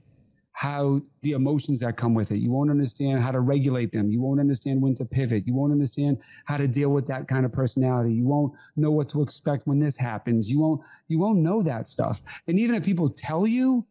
how 0.52 1.00
the 1.22 1.32
emotions 1.32 1.80
that 1.80 1.96
come 1.96 2.12
with 2.12 2.30
it. 2.32 2.36
You 2.36 2.50
won't 2.50 2.70
understand 2.70 3.22
how 3.22 3.30
to 3.30 3.40
regulate 3.40 3.92
them. 3.92 4.10
You 4.10 4.20
won't 4.20 4.40
understand 4.40 4.82
when 4.82 4.94
to 4.96 5.06
pivot. 5.06 5.46
You 5.46 5.54
won't 5.54 5.72
understand 5.72 6.18
how 6.44 6.58
to 6.58 6.68
deal 6.68 6.90
with 6.90 7.06
that 7.06 7.28
kind 7.28 7.46
of 7.46 7.52
personality. 7.52 8.12
You 8.12 8.26
won't 8.26 8.52
know 8.76 8.90
what 8.90 9.08
to 9.10 9.22
expect 9.22 9.66
when 9.66 9.80
this 9.80 9.96
happens. 9.96 10.50
You 10.50 10.60
won't 10.60 10.82
you 11.08 11.18
won't 11.18 11.38
know 11.38 11.62
that 11.62 11.88
stuff. 11.88 12.22
And 12.46 12.58
even 12.58 12.74
if 12.74 12.84
people 12.84 13.08
tell 13.08 13.46
you, 13.46 13.86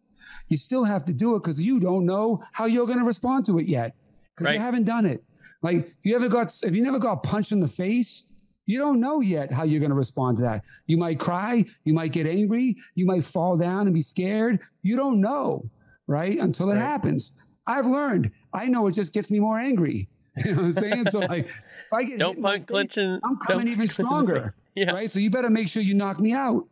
you 0.48 0.58
still 0.58 0.84
have 0.84 1.05
to 1.05 1.13
do 1.13 1.36
it 1.36 1.43
because 1.43 1.60
you 1.60 1.79
don't 1.79 2.05
know 2.05 2.43
how 2.51 2.65
you're 2.65 2.86
going 2.86 3.00
to 3.00 3.05
respond 3.05 3.46
to 3.48 3.58
it 3.58 3.67
yet 3.67 3.96
because 4.36 4.46
right. 4.46 4.55
you 4.55 4.62
haven't 4.62 4.84
done 4.84 5.05
it. 5.05 5.24
Like 5.62 5.93
you 6.03 6.15
ever 6.15 6.29
got 6.29 6.55
if 6.63 6.75
you 6.75 6.84
never 6.84 7.00
got 7.00 7.24
punched 7.24 7.51
in 7.51 7.62
the 7.62 7.67
face, 7.67 8.32
you 8.69 8.77
don't 8.77 8.99
know 8.99 9.19
yet 9.19 9.51
how 9.51 9.63
you're 9.63 9.79
going 9.79 9.89
to 9.89 9.95
respond 9.95 10.38
to 10.38 10.43
that. 10.43 10.63
You 10.85 10.95
might 10.95 11.19
cry, 11.19 11.65
you 11.85 11.93
might 11.95 12.11
get 12.11 12.27
angry, 12.27 12.77
you 12.93 13.07
might 13.07 13.23
fall 13.23 13.57
down 13.57 13.88
and 13.88 13.95
be 13.95 14.03
scared. 14.03 14.59
You 14.83 14.95
don't 14.95 15.19
know, 15.19 15.67
right? 16.05 16.38
Until 16.38 16.69
it 16.69 16.75
right. 16.75 16.81
happens. 16.81 17.31
I've 17.65 17.88
learned. 17.88 18.29
I 18.53 18.65
know 18.65 18.85
it 18.85 18.91
just 18.91 19.11
gets 19.11 19.31
me 19.31 19.39
more 19.39 19.59
angry. 19.59 20.07
You 20.45 20.53
know 20.53 20.61
what 20.61 20.65
I'm 20.65 20.71
saying? 20.71 21.09
So 21.09 21.19
like 21.19 21.47
if 21.47 21.91
I 21.91 22.03
get 22.03 22.19
don't 22.19 22.41
punch 22.41 22.67
clinching. 22.67 23.19
I'm 23.23 23.38
coming 23.39 23.67
even 23.67 23.88
stronger. 23.88 24.53
Yeah. 24.75 24.91
Right. 24.91 25.09
So 25.09 25.19
you 25.19 25.31
better 25.31 25.49
make 25.49 25.67
sure 25.67 25.81
you 25.81 25.95
knock 25.95 26.19
me 26.19 26.31
out. 26.31 26.65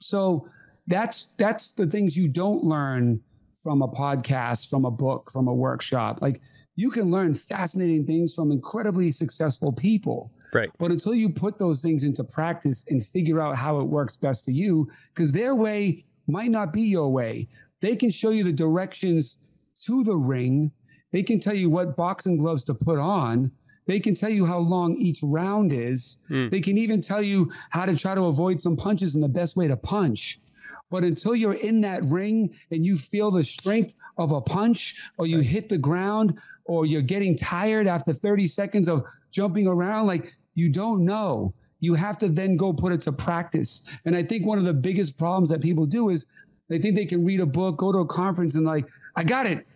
So 0.00 0.46
that's 0.88 1.28
that's 1.38 1.72
the 1.72 1.86
things 1.86 2.16
you 2.16 2.28
don't 2.28 2.64
learn 2.64 3.20
from 3.62 3.80
a 3.80 3.88
podcast, 3.88 4.68
from 4.68 4.84
a 4.84 4.90
book, 4.90 5.30
from 5.30 5.46
a 5.46 5.54
workshop. 5.54 6.20
Like 6.20 6.42
you 6.76 6.90
can 6.90 7.10
learn 7.10 7.34
fascinating 7.34 8.04
things 8.04 8.34
from 8.34 8.50
incredibly 8.50 9.10
successful 9.12 9.72
people. 9.72 10.32
Right. 10.54 10.70
But 10.78 10.92
until 10.92 11.14
you 11.14 11.28
put 11.28 11.58
those 11.58 11.82
things 11.82 12.04
into 12.04 12.22
practice 12.22 12.84
and 12.88 13.04
figure 13.04 13.40
out 13.40 13.56
how 13.56 13.80
it 13.80 13.84
works 13.84 14.16
best 14.16 14.44
for 14.44 14.52
you, 14.52 14.88
because 15.12 15.32
their 15.32 15.54
way 15.54 16.04
might 16.26 16.50
not 16.50 16.72
be 16.72 16.82
your 16.82 17.10
way. 17.10 17.48
They 17.80 17.96
can 17.96 18.10
show 18.10 18.30
you 18.30 18.44
the 18.44 18.52
directions 18.52 19.36
to 19.84 20.04
the 20.04 20.16
ring. 20.16 20.70
They 21.12 21.22
can 21.22 21.40
tell 21.40 21.54
you 21.54 21.68
what 21.68 21.96
boxing 21.96 22.36
gloves 22.36 22.64
to 22.64 22.74
put 22.74 22.98
on. 22.98 23.50
They 23.86 24.00
can 24.00 24.14
tell 24.14 24.30
you 24.30 24.46
how 24.46 24.58
long 24.58 24.96
each 24.96 25.20
round 25.22 25.72
is. 25.72 26.18
Mm. 26.30 26.50
They 26.50 26.60
can 26.60 26.78
even 26.78 27.02
tell 27.02 27.22
you 27.22 27.52
how 27.70 27.84
to 27.84 27.96
try 27.96 28.14
to 28.14 28.22
avoid 28.22 28.62
some 28.62 28.76
punches 28.76 29.14
and 29.14 29.22
the 29.22 29.28
best 29.28 29.56
way 29.56 29.68
to 29.68 29.76
punch. 29.76 30.40
But 30.90 31.04
until 31.04 31.34
you're 31.34 31.54
in 31.54 31.80
that 31.82 32.04
ring 32.04 32.54
and 32.70 32.86
you 32.86 32.96
feel 32.96 33.30
the 33.30 33.42
strength 33.42 33.94
of 34.16 34.30
a 34.30 34.40
punch, 34.40 34.94
or 35.18 35.26
you 35.26 35.40
hit 35.40 35.68
the 35.68 35.76
ground, 35.76 36.38
or 36.64 36.86
you're 36.86 37.02
getting 37.02 37.36
tired 37.36 37.86
after 37.86 38.12
30 38.12 38.46
seconds 38.46 38.88
of 38.88 39.04
jumping 39.30 39.66
around, 39.66 40.06
like 40.06 40.34
you 40.54 40.70
don't 40.70 41.04
know. 41.04 41.54
You 41.80 41.94
have 41.94 42.18
to 42.18 42.28
then 42.28 42.56
go 42.56 42.72
put 42.72 42.92
it 42.92 43.02
to 43.02 43.12
practice. 43.12 43.82
And 44.04 44.16
I 44.16 44.22
think 44.22 44.46
one 44.46 44.58
of 44.58 44.64
the 44.64 44.72
biggest 44.72 45.18
problems 45.18 45.50
that 45.50 45.60
people 45.60 45.86
do 45.86 46.08
is 46.08 46.24
they 46.68 46.78
think 46.78 46.96
they 46.96 47.06
can 47.06 47.24
read 47.24 47.40
a 47.40 47.46
book, 47.46 47.76
go 47.76 47.92
to 47.92 47.98
a 47.98 48.06
conference, 48.06 48.54
and 48.54 48.64
like, 48.64 48.86
I 49.16 49.24
got 49.24 49.46
it. 49.46 49.66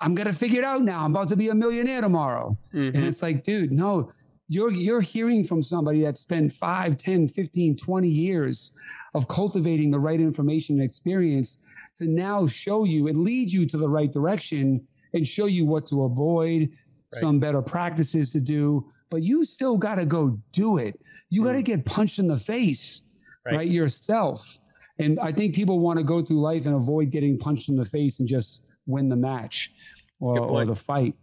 I'm 0.00 0.14
gonna 0.14 0.32
figure 0.32 0.60
it 0.60 0.64
out 0.64 0.82
now. 0.82 1.04
I'm 1.04 1.12
about 1.12 1.28
to 1.28 1.36
be 1.36 1.48
a 1.48 1.54
millionaire 1.54 2.00
tomorrow. 2.00 2.56
Mm-hmm. 2.74 2.96
And 2.96 3.06
it's 3.06 3.22
like, 3.22 3.42
dude, 3.42 3.72
no, 3.72 4.10
you're 4.48 4.72
you're 4.72 5.00
hearing 5.00 5.44
from 5.44 5.62
somebody 5.62 6.02
that 6.02 6.18
spent 6.18 6.52
5 6.52 6.98
10 6.98 7.28
15 7.28 7.76
20 7.76 8.08
years 8.08 8.72
of 9.14 9.28
cultivating 9.28 9.90
the 9.90 9.98
right 9.98 10.20
information 10.20 10.76
and 10.76 10.84
experience 10.84 11.58
to 11.96 12.04
now 12.04 12.46
show 12.46 12.84
you 12.84 13.08
and 13.08 13.24
lead 13.24 13.50
you 13.50 13.66
to 13.66 13.78
the 13.78 13.88
right 13.88 14.12
direction 14.12 14.86
and 15.14 15.26
show 15.26 15.46
you 15.46 15.64
what 15.64 15.86
to 15.86 16.04
avoid 16.04 16.62
right. 16.62 17.20
some 17.20 17.38
better 17.38 17.62
practices 17.62 18.30
to 18.32 18.40
do 18.40 18.84
but 19.14 19.22
you 19.22 19.44
still 19.44 19.76
got 19.76 19.96
to 19.96 20.06
go 20.06 20.38
do 20.52 20.78
it 20.78 20.98
you 21.30 21.42
mm. 21.42 21.46
got 21.46 21.52
to 21.52 21.62
get 21.62 21.84
punched 21.84 22.18
in 22.18 22.26
the 22.26 22.36
face 22.36 23.02
right. 23.46 23.56
right 23.56 23.68
yourself 23.68 24.58
and 24.98 25.18
i 25.20 25.32
think 25.32 25.54
people 25.54 25.78
want 25.78 25.98
to 25.98 26.04
go 26.04 26.22
through 26.22 26.40
life 26.40 26.66
and 26.66 26.74
avoid 26.74 27.10
getting 27.10 27.38
punched 27.38 27.68
in 27.68 27.76
the 27.76 27.84
face 27.84 28.18
and 28.18 28.28
just 28.28 28.64
win 28.86 29.08
the 29.08 29.16
match 29.16 29.72
or, 30.20 30.38
or 30.38 30.64
the 30.64 30.74
fight 30.74 31.14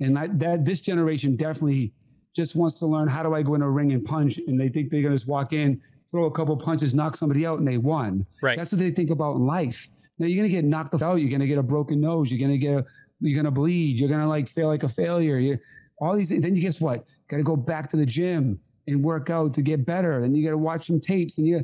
and 0.00 0.16
that, 0.16 0.38
that 0.38 0.64
this 0.64 0.80
generation 0.80 1.36
definitely 1.36 1.92
just 2.34 2.54
wants 2.54 2.78
to 2.78 2.86
learn 2.86 3.08
how 3.08 3.22
do 3.22 3.34
I 3.34 3.42
go 3.42 3.54
in 3.54 3.62
a 3.62 3.70
ring 3.70 3.92
and 3.92 4.04
punch, 4.04 4.38
and 4.46 4.60
they 4.60 4.68
think 4.68 4.90
they're 4.90 5.02
gonna 5.02 5.14
just 5.14 5.26
walk 5.26 5.52
in, 5.52 5.80
throw 6.10 6.26
a 6.26 6.30
couple 6.30 6.56
punches, 6.56 6.94
knock 6.94 7.16
somebody 7.16 7.44
out, 7.44 7.58
and 7.58 7.66
they 7.66 7.78
won. 7.78 8.24
Right. 8.42 8.56
That's 8.56 8.72
what 8.72 8.78
they 8.78 8.90
think 8.90 9.10
about 9.10 9.36
in 9.36 9.46
life. 9.46 9.88
Now 10.18 10.26
you're 10.26 10.36
gonna 10.36 10.48
get 10.48 10.64
knocked 10.64 11.02
out. 11.02 11.16
You're 11.16 11.30
gonna 11.30 11.46
get 11.46 11.58
a 11.58 11.62
broken 11.62 12.00
nose. 12.00 12.30
You're 12.30 12.40
gonna 12.40 12.58
get. 12.58 12.74
A, 12.74 12.84
You're 13.20 13.36
gonna 13.36 13.50
bleed. 13.50 13.98
You're 13.98 14.08
gonna 14.08 14.28
like 14.28 14.48
feel 14.48 14.68
like 14.68 14.84
a 14.84 14.88
failure. 14.88 15.38
You, 15.38 15.58
all 16.00 16.16
these. 16.16 16.28
Then 16.28 16.54
you 16.54 16.62
guess 16.62 16.80
what? 16.80 17.04
Got 17.28 17.38
to 17.38 17.42
go 17.42 17.56
back 17.56 17.88
to 17.90 17.96
the 17.96 18.06
gym 18.06 18.58
and 18.86 19.04
work 19.04 19.30
out 19.30 19.54
to 19.54 19.62
get 19.62 19.84
better. 19.84 20.22
And 20.24 20.36
you 20.36 20.44
got 20.44 20.50
to 20.50 20.58
watch 20.58 20.86
some 20.86 21.00
tapes. 21.00 21.38
And 21.38 21.46
you. 21.46 21.62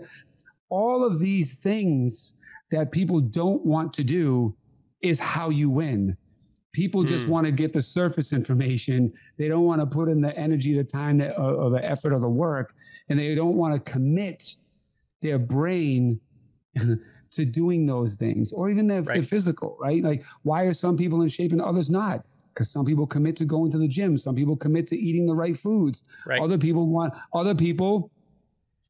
All 0.68 1.04
of 1.04 1.20
these 1.20 1.54
things 1.54 2.34
that 2.70 2.90
people 2.90 3.20
don't 3.20 3.64
want 3.64 3.92
to 3.94 4.04
do 4.04 4.54
is 5.02 5.20
how 5.20 5.50
you 5.50 5.70
win. 5.70 6.16
People 6.72 7.04
just 7.04 7.26
mm. 7.26 7.28
want 7.28 7.46
to 7.46 7.52
get 7.52 7.72
the 7.72 7.80
surface 7.80 8.32
information. 8.32 9.12
They 9.38 9.46
don't 9.46 9.64
want 9.64 9.80
to 9.80 9.86
put 9.86 10.08
in 10.08 10.20
the 10.20 10.36
energy, 10.36 10.76
the 10.76 10.82
time, 10.82 11.18
the, 11.18 11.36
or, 11.38 11.54
or 11.54 11.70
the 11.70 11.84
effort, 11.84 12.12
or 12.12 12.18
the 12.18 12.28
work, 12.28 12.74
and 13.08 13.18
they 13.18 13.34
don't 13.34 13.54
want 13.54 13.74
to 13.74 13.92
commit 13.92 14.56
their 15.22 15.38
brain 15.38 16.18
to 17.30 17.44
doing 17.44 17.86
those 17.86 18.16
things, 18.16 18.52
or 18.52 18.70
even 18.70 18.88
their, 18.88 19.02
right. 19.02 19.14
their 19.14 19.22
physical. 19.22 19.76
Right? 19.80 20.02
Like, 20.02 20.24
why 20.42 20.64
are 20.64 20.72
some 20.72 20.96
people 20.96 21.22
in 21.22 21.28
shape 21.28 21.52
and 21.52 21.62
others 21.62 21.90
not? 21.90 22.24
Because 22.54 22.70
some 22.70 22.84
people 22.84 23.06
commit 23.06 23.36
to 23.36 23.44
going 23.44 23.72
to 23.72 23.78
the 23.78 23.88
gym. 23.88 24.16
Some 24.16 24.36
people 24.36 24.56
commit 24.56 24.86
to 24.86 24.96
eating 24.96 25.26
the 25.26 25.34
right 25.34 25.56
foods. 25.56 26.04
Right. 26.24 26.40
Other 26.40 26.56
people 26.56 26.86
want. 26.86 27.12
Other 27.32 27.54
people 27.54 28.12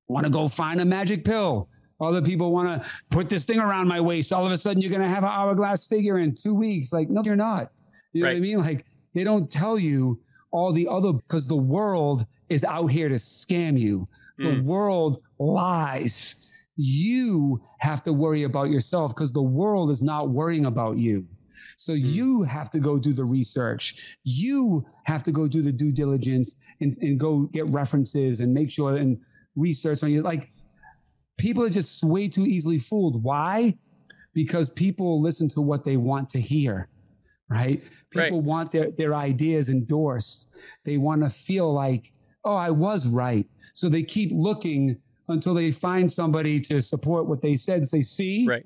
want 0.07 0.25
to 0.25 0.31
go 0.31 0.49
find 0.49 0.83
a 0.83 0.85
magic 0.85 1.25
pill. 1.25 1.69
Other 2.01 2.21
people 2.21 2.53
want 2.53 2.83
to 2.83 2.89
put 3.09 3.31
this 3.31 3.45
thing 3.45 3.59
around 3.59 3.89
my 3.89 4.01
waist. 4.01 4.33
All 4.33 4.45
of 4.45 4.53
a 4.53 4.57
sudden, 4.59 4.83
you're 4.83 4.91
going 4.91 5.01
to 5.01 5.09
have 5.09 5.25
an 5.25 5.31
hourglass 5.31 5.87
figure 5.87 6.19
in 6.19 6.35
two 6.35 6.55
weeks. 6.55 6.93
Like, 6.93 7.09
no, 7.09 7.23
you're 7.25 7.37
not. 7.37 7.71
You 8.13 8.23
know 8.23 8.29
right. 8.29 8.35
what 8.35 8.39
I 8.39 8.41
mean? 8.41 8.59
Like, 8.59 8.85
they 9.15 9.25
don't 9.25 9.51
tell 9.51 9.79
you 9.79 10.21
all 10.51 10.73
the 10.73 10.87
other, 10.87 11.13
because 11.13 11.49
the 11.49 11.57
world 11.57 12.27
is 12.49 12.65
out 12.65 12.89
here 12.89 13.09
to 13.09 13.15
scam 13.15 13.79
you. 13.79 14.07
The 14.39 14.45
mm. 14.45 14.65
world 14.65 15.23
lies. 15.39 16.37
You 16.77 17.63
have 17.79 18.03
to 18.03 18.13
worry 18.13 18.43
about 18.43 18.71
yourself 18.71 19.15
because 19.15 19.33
the 19.33 19.43
world 19.43 19.91
is 19.91 20.03
not 20.03 20.31
worrying 20.31 20.67
about 20.67 20.99
you. 20.99 21.27
So 21.85 21.93
mm. 21.93 22.01
you 22.03 22.43
have 22.45 22.71
to 22.71 22.81
go 22.81 22.99
do 22.99 23.13
the 23.13 23.27
research. 23.27 24.17
You 24.25 24.87
have 25.05 25.23
to 25.25 25.33
go 25.33 25.47
do 25.47 25.61
the 25.61 25.71
due 25.71 25.93
diligence 25.93 26.57
and, 26.81 26.97
and 27.03 27.21
go 27.21 27.41
get 27.53 27.67
references 27.67 28.41
and 28.41 28.55
make 28.55 28.71
sure 28.71 28.97
and 28.97 29.19
research 29.55 30.03
on 30.03 30.11
you. 30.11 30.23
Like 30.23 30.51
people 31.37 31.63
are 31.63 31.69
just 31.69 32.03
way 32.03 32.27
too 32.27 32.47
easily 32.47 32.79
fooled. 32.79 33.23
Why? 33.23 33.77
Because 34.33 34.71
people 34.71 35.21
listen 35.21 35.47
to 35.51 35.61
what 35.61 35.85
they 35.85 35.99
want 35.99 36.31
to 36.31 36.41
hear, 36.41 36.89
right? 37.51 37.83
People 38.09 38.39
right. 38.39 38.47
want 38.47 38.73
their, 38.73 38.91
their 38.93 39.15
ideas 39.15 39.69
endorsed. 39.69 40.49
They 40.87 40.97
want 40.97 41.23
to 41.23 41.29
feel 41.29 41.71
like, 41.71 42.15
oh, 42.47 42.57
I 42.57 42.71
was 42.71 43.09
right. 43.09 43.47
So 43.75 43.91
they 43.91 44.05
keep 44.05 44.31
looking 44.33 44.97
until 45.29 45.53
they 45.53 45.71
find 45.71 46.11
somebody 46.11 46.61
to 46.61 46.81
support 46.81 47.27
what 47.27 47.43
they 47.43 47.57
said 47.57 47.77
and 47.77 47.89
say, 47.89 48.01
see? 48.01 48.47
Right. 48.49 48.65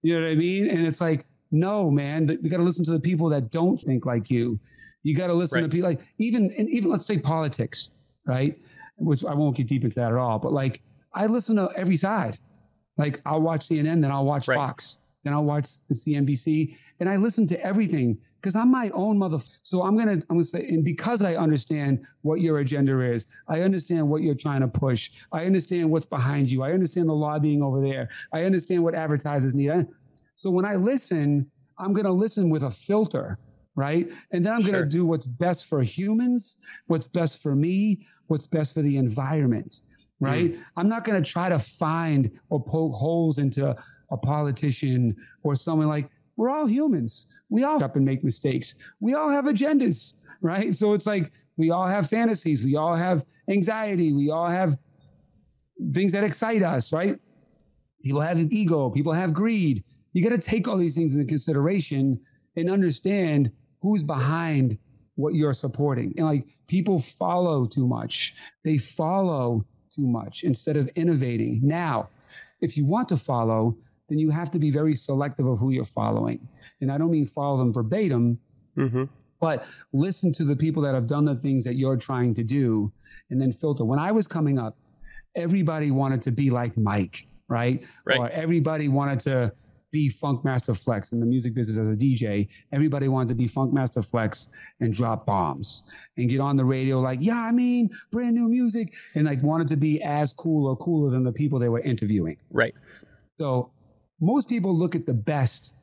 You 0.00 0.18
know 0.18 0.24
what 0.24 0.32
I 0.32 0.34
mean? 0.34 0.70
And 0.70 0.86
it's 0.86 1.02
like, 1.02 1.26
no, 1.54 1.90
man, 1.90 2.28
you 2.42 2.50
got 2.50 2.56
to 2.56 2.62
listen 2.62 2.84
to 2.84 2.92
the 2.92 3.00
people 3.00 3.28
that 3.30 3.50
don't 3.50 3.76
think 3.76 4.04
like 4.04 4.30
you. 4.30 4.58
You 5.02 5.14
got 5.14 5.28
to 5.28 5.34
listen 5.34 5.58
right. 5.58 5.62
to 5.62 5.68
people 5.68 5.88
like 5.88 6.00
even, 6.18 6.52
and 6.58 6.68
even 6.68 6.90
let's 6.90 7.06
say 7.06 7.18
politics, 7.18 7.90
right? 8.26 8.58
Which 8.96 9.24
I 9.24 9.34
won't 9.34 9.56
get 9.56 9.68
deep 9.68 9.84
into 9.84 9.94
that 9.96 10.10
at 10.10 10.18
all, 10.18 10.38
but 10.38 10.52
like, 10.52 10.82
I 11.14 11.26
listen 11.26 11.56
to 11.56 11.68
every 11.76 11.96
side. 11.96 12.38
Like 12.96 13.20
I'll 13.24 13.40
watch 13.40 13.68
CNN, 13.68 14.02
then 14.02 14.10
I'll 14.10 14.24
watch 14.24 14.48
right. 14.48 14.56
Fox, 14.56 14.98
then 15.22 15.32
I'll 15.32 15.44
watch 15.44 15.68
the 15.88 15.94
CNBC, 15.94 16.76
and 17.00 17.08
I 17.08 17.16
listen 17.16 17.46
to 17.48 17.64
everything 17.64 18.18
because 18.40 18.56
I'm 18.56 18.70
my 18.70 18.90
own 18.90 19.18
mother. 19.18 19.38
So 19.62 19.82
I'm 19.82 19.96
gonna 19.96 20.12
I'm 20.12 20.36
gonna 20.36 20.44
say, 20.44 20.66
and 20.68 20.84
because 20.84 21.22
I 21.22 21.36
understand 21.36 22.04
what 22.22 22.40
your 22.40 22.58
agenda 22.58 23.00
is, 23.00 23.26
I 23.48 23.60
understand 23.60 24.08
what 24.08 24.22
you're 24.22 24.34
trying 24.34 24.60
to 24.60 24.68
push. 24.68 25.10
I 25.32 25.44
understand 25.46 25.90
what's 25.90 26.06
behind 26.06 26.50
you. 26.50 26.62
I 26.62 26.72
understand 26.72 27.08
the 27.08 27.14
lobbying 27.14 27.62
over 27.62 27.80
there. 27.80 28.10
I 28.32 28.42
understand 28.42 28.82
what 28.82 28.94
advertisers 28.94 29.54
need. 29.54 29.86
So 30.36 30.50
when 30.50 30.64
I 30.64 30.76
listen, 30.76 31.50
I'm 31.78 31.92
gonna 31.92 32.12
listen 32.12 32.50
with 32.50 32.62
a 32.62 32.70
filter, 32.70 33.38
right? 33.76 34.08
And 34.32 34.44
then 34.44 34.52
I'm 34.52 34.62
gonna 34.62 34.86
do 34.86 35.04
what's 35.04 35.26
best 35.26 35.66
for 35.66 35.82
humans, 35.82 36.58
what's 36.86 37.06
best 37.06 37.42
for 37.42 37.54
me, 37.54 38.06
what's 38.26 38.46
best 38.46 38.74
for 38.74 38.82
the 38.82 38.96
environment 38.96 39.80
right? 40.20 40.52
Mm. 40.52 40.64
I'm 40.76 40.88
not 40.88 41.04
going 41.04 41.22
to 41.22 41.28
try 41.28 41.48
to 41.48 41.58
find 41.58 42.30
or 42.50 42.62
poke 42.62 42.94
holes 42.94 43.38
into 43.38 43.76
a 44.10 44.16
politician 44.16 45.16
or 45.42 45.54
someone 45.54 45.88
like 45.88 46.08
we're 46.36 46.50
all 46.50 46.66
humans. 46.66 47.26
We 47.48 47.64
all 47.64 47.82
up 47.82 47.96
and 47.96 48.04
make 48.04 48.24
mistakes. 48.24 48.74
We 49.00 49.14
all 49.14 49.30
have 49.30 49.44
agendas, 49.44 50.14
right? 50.40 50.74
So 50.74 50.92
it's 50.94 51.06
like 51.06 51.30
we 51.56 51.70
all 51.70 51.86
have 51.86 52.08
fantasies. 52.08 52.64
We 52.64 52.76
all 52.76 52.96
have 52.96 53.24
anxiety. 53.48 54.12
We 54.12 54.30
all 54.30 54.48
have 54.48 54.76
things 55.92 56.12
that 56.12 56.24
excite 56.24 56.62
us, 56.62 56.92
right? 56.92 57.18
People 58.02 58.20
have 58.20 58.38
ego. 58.52 58.90
People 58.90 59.12
have 59.12 59.32
greed. 59.32 59.84
You 60.14 60.22
got 60.22 60.40
to 60.40 60.48
take 60.48 60.66
all 60.66 60.78
these 60.78 60.94
things 60.94 61.14
into 61.14 61.26
consideration 61.26 62.20
and 62.56 62.70
understand 62.70 63.50
who's 63.82 64.02
behind 64.02 64.78
what 65.16 65.34
you're 65.34 65.52
supporting. 65.52 66.14
And 66.16 66.26
like 66.26 66.46
people 66.66 67.00
follow 67.00 67.66
too 67.66 67.86
much. 67.86 68.34
They 68.64 68.78
follow 68.78 69.66
too 69.94 70.06
much 70.06 70.42
instead 70.44 70.76
of 70.76 70.88
innovating. 70.94 71.60
Now, 71.62 72.08
if 72.60 72.76
you 72.76 72.86
want 72.86 73.08
to 73.10 73.16
follow, 73.16 73.76
then 74.08 74.18
you 74.18 74.30
have 74.30 74.50
to 74.52 74.58
be 74.58 74.70
very 74.70 74.94
selective 74.94 75.46
of 75.46 75.58
who 75.58 75.70
you're 75.70 75.84
following. 75.84 76.48
And 76.80 76.90
I 76.90 76.98
don't 76.98 77.10
mean 77.10 77.26
follow 77.26 77.58
them 77.58 77.72
verbatim, 77.72 78.38
mm-hmm. 78.76 79.04
but 79.40 79.66
listen 79.92 80.32
to 80.34 80.44
the 80.44 80.56
people 80.56 80.82
that 80.82 80.94
have 80.94 81.06
done 81.06 81.24
the 81.24 81.34
things 81.34 81.64
that 81.64 81.74
you're 81.74 81.96
trying 81.96 82.34
to 82.34 82.42
do 82.42 82.92
and 83.30 83.40
then 83.40 83.52
filter. 83.52 83.84
When 83.84 83.98
I 83.98 84.12
was 84.12 84.26
coming 84.26 84.58
up, 84.58 84.76
everybody 85.34 85.90
wanted 85.90 86.22
to 86.22 86.30
be 86.30 86.50
like 86.50 86.76
Mike, 86.76 87.26
right? 87.48 87.84
right. 88.04 88.18
Or 88.18 88.28
everybody 88.30 88.88
wanted 88.88 89.20
to 89.20 89.52
be 89.94 90.10
Funkmaster 90.10 90.76
Flex 90.76 91.12
in 91.12 91.20
the 91.20 91.26
music 91.26 91.54
business 91.54 91.78
as 91.78 91.88
a 91.88 91.96
DJ. 91.96 92.48
Everybody 92.72 93.06
wanted 93.06 93.28
to 93.28 93.36
be 93.36 93.46
Funkmaster 93.46 94.04
Flex 94.04 94.48
and 94.80 94.92
drop 94.92 95.24
bombs 95.24 95.84
and 96.16 96.28
get 96.28 96.40
on 96.40 96.56
the 96.56 96.64
radio 96.64 96.98
like, 96.98 97.20
yeah, 97.22 97.38
I 97.38 97.52
mean, 97.52 97.88
brand 98.10 98.34
new 98.34 98.48
music, 98.48 98.92
and 99.14 99.26
like 99.26 99.40
wanted 99.40 99.68
to 99.68 99.76
be 99.76 100.02
as 100.02 100.32
cool 100.32 100.66
or 100.66 100.76
cooler 100.76 101.10
than 101.10 101.22
the 101.22 101.30
people 101.30 101.60
they 101.60 101.68
were 101.68 101.80
interviewing. 101.80 102.36
Right. 102.50 102.74
So 103.38 103.70
most 104.20 104.48
people 104.48 104.76
look 104.76 104.96
at 104.96 105.06
the 105.06 105.14
best 105.14 105.74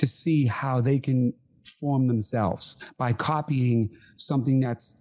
to 0.00 0.06
see 0.08 0.46
how 0.46 0.80
they 0.80 0.98
can 0.98 1.32
form 1.78 2.08
themselves 2.08 2.76
by 2.98 3.12
copying 3.12 3.88
something 4.16 4.58
that's 4.58 4.96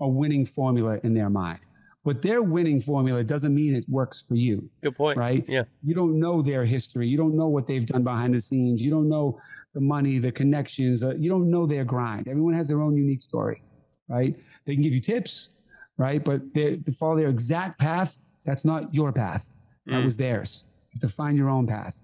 a 0.00 0.08
winning 0.08 0.46
formula 0.46 0.98
in 1.04 1.12
their 1.12 1.28
mind. 1.28 1.60
But 2.04 2.20
their 2.20 2.42
winning 2.42 2.80
formula 2.80 3.24
doesn't 3.24 3.54
mean 3.54 3.74
it 3.74 3.86
works 3.88 4.22
for 4.22 4.34
you. 4.34 4.68
Good 4.82 4.96
point. 4.96 5.16
Right? 5.16 5.44
Yeah. 5.48 5.62
You 5.82 5.94
don't 5.94 6.20
know 6.20 6.42
their 6.42 6.64
history. 6.64 7.08
You 7.08 7.16
don't 7.16 7.34
know 7.34 7.48
what 7.48 7.66
they've 7.66 7.86
done 7.86 8.04
behind 8.04 8.34
the 8.34 8.40
scenes. 8.40 8.82
You 8.82 8.90
don't 8.90 9.08
know 9.08 9.40
the 9.72 9.80
money, 9.80 10.18
the 10.18 10.30
connections. 10.30 11.02
Uh, 11.02 11.14
you 11.16 11.30
don't 11.30 11.50
know 11.50 11.66
their 11.66 11.84
grind. 11.84 12.28
Everyone 12.28 12.54
has 12.54 12.68
their 12.68 12.82
own 12.82 12.96
unique 12.96 13.22
story, 13.22 13.62
right? 14.08 14.36
They 14.66 14.74
can 14.74 14.82
give 14.82 14.92
you 14.92 15.00
tips, 15.00 15.50
right? 15.96 16.22
But 16.22 16.42
they, 16.54 16.76
to 16.76 16.92
follow 16.92 17.16
their 17.16 17.28
exact 17.28 17.80
path, 17.80 18.20
that's 18.44 18.64
not 18.64 18.94
your 18.94 19.10
path. 19.10 19.46
That 19.86 19.94
mm. 19.94 20.04
was 20.04 20.16
theirs. 20.16 20.66
You 20.92 21.00
have 21.00 21.10
to 21.10 21.16
find 21.16 21.38
your 21.38 21.48
own 21.48 21.66
path 21.66 21.96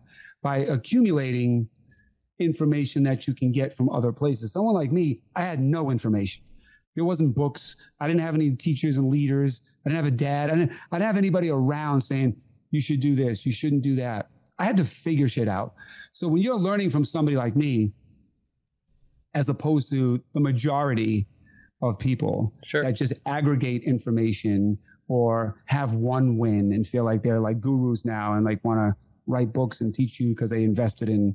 by 0.43 0.59
accumulating 0.59 1.69
information 2.39 3.03
that 3.03 3.29
you 3.29 3.35
can 3.35 3.53
get 3.53 3.77
from 3.77 3.91
other 3.91 4.13
places. 4.13 4.53
Someone 4.53 4.75
like 4.75 4.91
me, 4.91 5.21
I 5.37 5.43
had 5.45 5.61
no 5.61 5.91
information. 5.91 6.43
There 6.95 7.05
wasn't 7.05 7.35
books. 7.35 7.77
I 8.01 8.07
didn't 8.07 8.21
have 8.21 8.35
any 8.35 8.51
teachers 8.51 8.97
and 8.97 9.09
leaders. 9.09 9.63
I 9.85 9.91
didn't 9.91 10.05
have 10.05 10.13
a 10.13 10.17
dad. 10.17 10.51
I 10.51 10.57
didn't, 10.57 10.73
I 10.93 10.97
didn't 10.97 11.07
have 11.07 11.17
anybody 11.17 11.51
around 11.51 12.01
saying, 12.03 12.37
you 12.71 12.81
should 12.81 13.01
do 13.01 13.15
this, 13.15 13.45
you 13.45 13.53
shouldn't 13.53 13.83
do 13.83 13.97
that. 13.97 14.31
I 14.59 14.65
had 14.65 14.77
to 14.77 14.85
figure 14.85 15.29
shit 15.29 15.49
out. 15.49 15.75
So 16.13 16.29
when 16.29 16.43
you're 16.43 16.59
learning 16.59 16.91
from 16.91 17.05
somebody 17.05 17.37
like 17.37 17.57
me, 17.57 17.93
as 19.35 19.49
opposed 19.49 19.91
to 19.91 20.21
the 20.35 20.41
majority 20.41 21.27
of 21.83 21.99
people 21.99 22.53
sure. 22.65 22.85
that 22.85 22.93
just 22.93 23.13
aggregate 23.27 23.85
information 23.85 24.77
or 25.09 25.63
have 25.65 25.93
one 25.95 26.37
win 26.37 26.73
and 26.73 26.87
feel 26.87 27.05
like 27.05 27.23
they're 27.23 27.41
like 27.41 27.61
gurus 27.61 28.05
now 28.05 28.35
and 28.35 28.45
like 28.45 28.63
want 28.65 28.79
to 28.79 28.95
write 29.27 29.53
books 29.53 29.81
and 29.81 29.95
teach 29.95 30.21
you 30.21 30.31
because 30.31 30.51
they 30.51 30.63
invested 30.63 31.09
in 31.09 31.35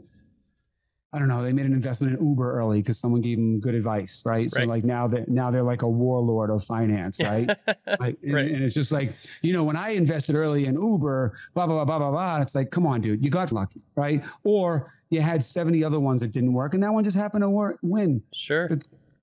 I 1.14 1.20
don't 1.20 1.28
know, 1.30 1.44
they 1.44 1.54
made 1.54 1.66
an 1.66 1.74
investment 1.74 2.20
in 2.20 2.26
Uber 2.28 2.58
early 2.60 2.82
because 2.82 3.00
someone 3.00 3.22
gave 3.22 3.38
them 3.38 3.60
good 3.62 3.74
advice, 3.74 4.22
right? 4.26 4.52
So 4.52 4.60
Right. 4.60 4.68
like 4.68 4.84
now 4.84 5.08
that 5.08 5.30
now 5.30 5.50
they're 5.50 5.64
like 5.64 5.82
a 5.82 5.88
warlord 5.90 6.50
of 6.50 6.64
finance, 6.64 7.20
right? 7.22 7.50
Like, 8.00 8.18
and, 8.24 8.34
Right. 8.34 8.52
and 8.52 8.62
it's 8.62 8.76
just 8.76 8.92
like, 8.92 9.14
you 9.42 9.54
know, 9.54 9.64
when 9.64 9.78
I 9.78 9.92
invested 9.92 10.36
early 10.36 10.66
in 10.66 10.76
Uber, 10.76 11.34
blah, 11.54 11.66
blah, 11.66 11.76
blah, 11.76 11.86
blah, 11.86 12.00
blah, 12.00 12.12
blah, 12.12 12.42
it's 12.42 12.54
like, 12.54 12.70
come 12.72 12.86
on, 12.86 13.00
dude, 13.00 13.24
you 13.24 13.30
got 13.32 13.54
lucky, 13.54 13.82
right? 13.96 14.22
Or 14.44 14.92
you 15.10 15.22
had 15.22 15.42
70 15.42 15.82
other 15.86 16.00
ones 16.02 16.20
that 16.20 16.32
didn't 16.34 16.52
work 16.52 16.74
and 16.74 16.84
that 16.84 16.92
one 16.92 17.06
just 17.06 17.16
happened 17.16 17.44
to 17.44 17.50
work, 17.50 17.78
win. 17.82 18.22
sure. 18.34 18.70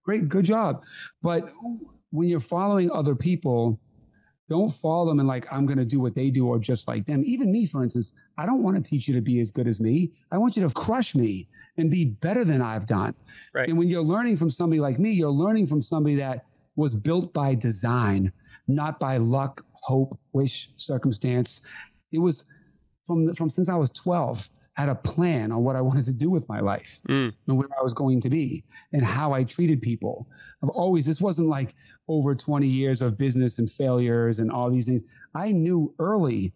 Great, 0.04 0.28
good 0.30 0.46
job. 0.46 0.82
But 1.22 1.50
when 2.10 2.28
you're 2.28 2.40
following 2.40 2.90
other 2.90 3.14
people, 3.14 3.78
don't 4.48 4.70
follow 4.70 5.06
them 5.08 5.18
and 5.18 5.28
like, 5.28 5.46
I'm 5.52 5.66
going 5.66 5.78
to 5.78 5.84
do 5.84 6.00
what 6.00 6.14
they 6.14 6.30
do 6.30 6.46
or 6.46 6.58
just 6.58 6.88
like 6.88 7.04
them. 7.06 7.22
Even 7.26 7.52
me, 7.52 7.66
for 7.66 7.82
instance, 7.82 8.12
I 8.38 8.46
don't 8.46 8.62
want 8.62 8.76
to 8.76 8.82
teach 8.82 9.06
you 9.08 9.14
to 9.14 9.20
be 9.20 9.38
as 9.40 9.50
good 9.50 9.68
as 9.68 9.80
me. 9.80 10.12
I 10.30 10.38
want 10.38 10.56
you 10.56 10.66
to 10.66 10.70
crush 10.74 11.14
me 11.14 11.48
and 11.76 11.90
be 11.90 12.04
better 12.04 12.44
than 12.44 12.60
I've 12.60 12.86
done. 12.86 13.14
Right. 13.54 13.68
And 13.68 13.78
when 13.78 13.88
you're 13.88 14.02
learning 14.02 14.36
from 14.36 14.50
somebody 14.50 14.80
like 14.80 14.98
me, 14.98 15.10
you're 15.10 15.30
learning 15.30 15.66
from 15.66 15.80
somebody 15.80 16.16
that 16.16 16.44
was 16.76 16.94
built 16.94 17.32
by 17.32 17.54
design, 17.54 18.32
not 18.68 18.98
by 18.98 19.16
luck, 19.16 19.64
hope, 19.72 20.18
wish, 20.32 20.70
circumstance. 20.76 21.60
It 22.12 22.18
was 22.18 22.44
from 23.06 23.32
from 23.34 23.50
since 23.50 23.68
I 23.68 23.74
was 23.74 23.90
12, 23.90 24.48
I 24.76 24.80
had 24.80 24.88
a 24.88 24.94
plan 24.94 25.52
on 25.52 25.62
what 25.64 25.76
I 25.76 25.80
wanted 25.88 26.04
to 26.06 26.12
do 26.12 26.30
with 26.30 26.48
my 26.48 26.60
life 26.60 27.00
Mm, 27.08 27.32
and 27.48 27.56
where 27.56 27.68
I 27.78 27.82
was 27.82 27.94
going 27.94 28.20
to 28.22 28.30
be 28.30 28.64
and 28.92 29.04
how 29.04 29.32
I 29.32 29.44
treated 29.44 29.82
people. 29.82 30.28
I've 30.62 30.70
always, 30.70 31.06
this 31.06 31.20
wasn't 31.20 31.48
like 31.48 31.74
over 32.08 32.34
20 32.34 32.66
years 32.66 33.02
of 33.02 33.16
business 33.16 33.58
and 33.58 33.70
failures 33.70 34.38
and 34.38 34.50
all 34.50 34.70
these 34.70 34.86
things. 34.86 35.02
I 35.34 35.52
knew 35.52 35.94
early 35.98 36.52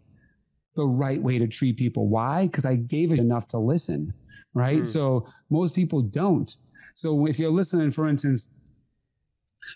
the 0.74 0.84
right 0.84 1.22
way 1.22 1.38
to 1.38 1.46
treat 1.46 1.76
people. 1.76 2.08
Why? 2.08 2.42
Because 2.42 2.64
I 2.64 2.76
gave 2.76 3.12
it 3.12 3.18
enough 3.18 3.48
to 3.48 3.58
listen, 3.58 4.12
right? 4.56 4.82
Mm. 4.82 4.86
So 4.86 5.28
most 5.50 5.74
people 5.74 6.00
don't. 6.00 6.56
So 6.94 7.26
if 7.26 7.38
you're 7.38 7.50
listening, 7.50 7.90
for 7.90 8.08
instance, 8.08 8.48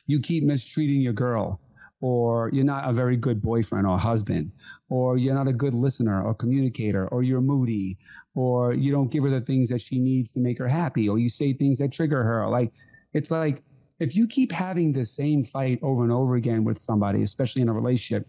you 0.07 0.21
keep 0.21 0.43
mistreating 0.43 1.03
your 1.03 1.13
girl, 1.13 1.61
or 2.01 2.49
you're 2.55 2.65
not 2.65 2.89
a 2.89 2.93
very 2.93 3.17
good 3.17 3.43
boyfriend 3.43 3.87
or 3.87 3.99
husband, 3.99 4.51
or 4.89 5.19
you're 5.19 5.35
not 5.35 5.49
a 5.49 5.53
good 5.53 5.75
listener 5.75 6.25
or 6.25 6.35
communicator, 6.35 7.07
or 7.09 7.23
you're 7.23 7.43
moody, 7.43 7.99
or 8.35 8.73
you 8.73 8.91
don't 8.91 9.11
give 9.11 9.23
her 9.25 9.31
the 9.31 9.43
things 9.43 9.69
that 9.69 9.83
she 9.83 9.99
needs 9.99 10.33
to 10.33 10.41
make 10.41 10.59
her 10.59 10.69
happy, 10.69 11.09
or 11.11 11.19
you 11.19 11.29
say 11.29 11.53
things 11.53 11.79
that 11.79 11.93
trigger 11.93 12.23
her. 12.23 12.49
Like, 12.49 12.73
it's 13.13 13.31
like 13.31 13.63
if 13.99 14.17
you 14.17 14.27
keep 14.27 14.51
having 14.51 14.93
the 14.95 15.05
same 15.05 15.45
fight 15.45 15.79
over 15.83 16.05
and 16.05 16.13
over 16.13 16.37
again 16.37 16.65
with 16.65 16.79
somebody, 16.79 17.23
especially 17.23 17.61
in 17.61 17.69
a 17.69 17.73
relationship, 17.75 18.27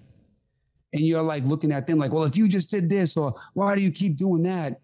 and 0.91 1.01
you're 1.05 1.21
like 1.21 1.45
looking 1.45 1.71
at 1.71 1.87
them 1.87 1.97
like, 1.97 2.11
well, 2.11 2.25
if 2.25 2.35
you 2.35 2.49
just 2.49 2.69
did 2.69 2.89
this, 2.89 3.15
or 3.15 3.33
why 3.53 3.73
do 3.77 3.81
you 3.81 3.91
keep 3.91 4.17
doing 4.17 4.43
that? 4.43 4.81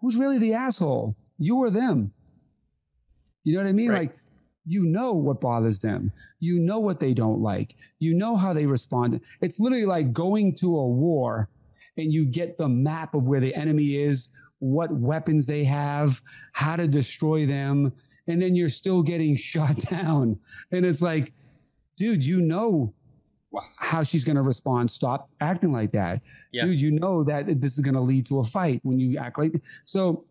Who's 0.00 0.16
really 0.16 0.38
the 0.38 0.54
asshole? 0.54 1.16
You 1.38 1.56
or 1.56 1.70
them? 1.70 2.12
You 3.44 3.54
know 3.54 3.62
what 3.62 3.68
I 3.68 3.72
mean? 3.72 3.90
Right. 3.90 4.08
Like, 4.10 4.18
you 4.64 4.84
know 4.84 5.12
what 5.12 5.40
bothers 5.40 5.78
them. 5.78 6.10
You 6.40 6.58
know 6.58 6.80
what 6.80 6.98
they 6.98 7.14
don't 7.14 7.40
like. 7.40 7.76
You 8.00 8.14
know 8.14 8.36
how 8.36 8.52
they 8.52 8.66
respond. 8.66 9.20
It's 9.40 9.60
literally 9.60 9.86
like 9.86 10.12
going 10.12 10.54
to 10.56 10.76
a 10.76 10.86
war 10.88 11.48
and 11.96 12.12
you 12.12 12.26
get 12.26 12.58
the 12.58 12.68
map 12.68 13.14
of 13.14 13.28
where 13.28 13.40
the 13.40 13.54
enemy 13.54 13.96
is, 13.96 14.28
what 14.58 14.92
weapons 14.92 15.46
they 15.46 15.64
have, 15.64 16.20
how 16.52 16.76
to 16.76 16.88
destroy 16.88 17.46
them, 17.46 17.92
and 18.26 18.42
then 18.42 18.56
you're 18.56 18.68
still 18.68 19.02
getting 19.02 19.36
shot 19.36 19.76
down. 19.76 20.38
And 20.72 20.84
it's 20.84 21.02
like, 21.02 21.32
dude, 21.96 22.24
you 22.24 22.40
know 22.40 22.92
how 23.76 24.02
she's 24.02 24.24
going 24.24 24.36
to 24.36 24.42
respond. 24.42 24.90
Stop 24.90 25.28
acting 25.40 25.72
like 25.72 25.92
that. 25.92 26.22
Yeah. 26.52 26.66
Dude, 26.66 26.80
you 26.80 26.90
know 26.90 27.24
that 27.24 27.60
this 27.60 27.74
is 27.74 27.80
going 27.80 27.94
to 27.94 28.00
lead 28.00 28.26
to 28.26 28.40
a 28.40 28.44
fight 28.44 28.80
when 28.82 28.98
you 28.98 29.18
act 29.18 29.38
like 29.38 29.60
so. 29.84 30.24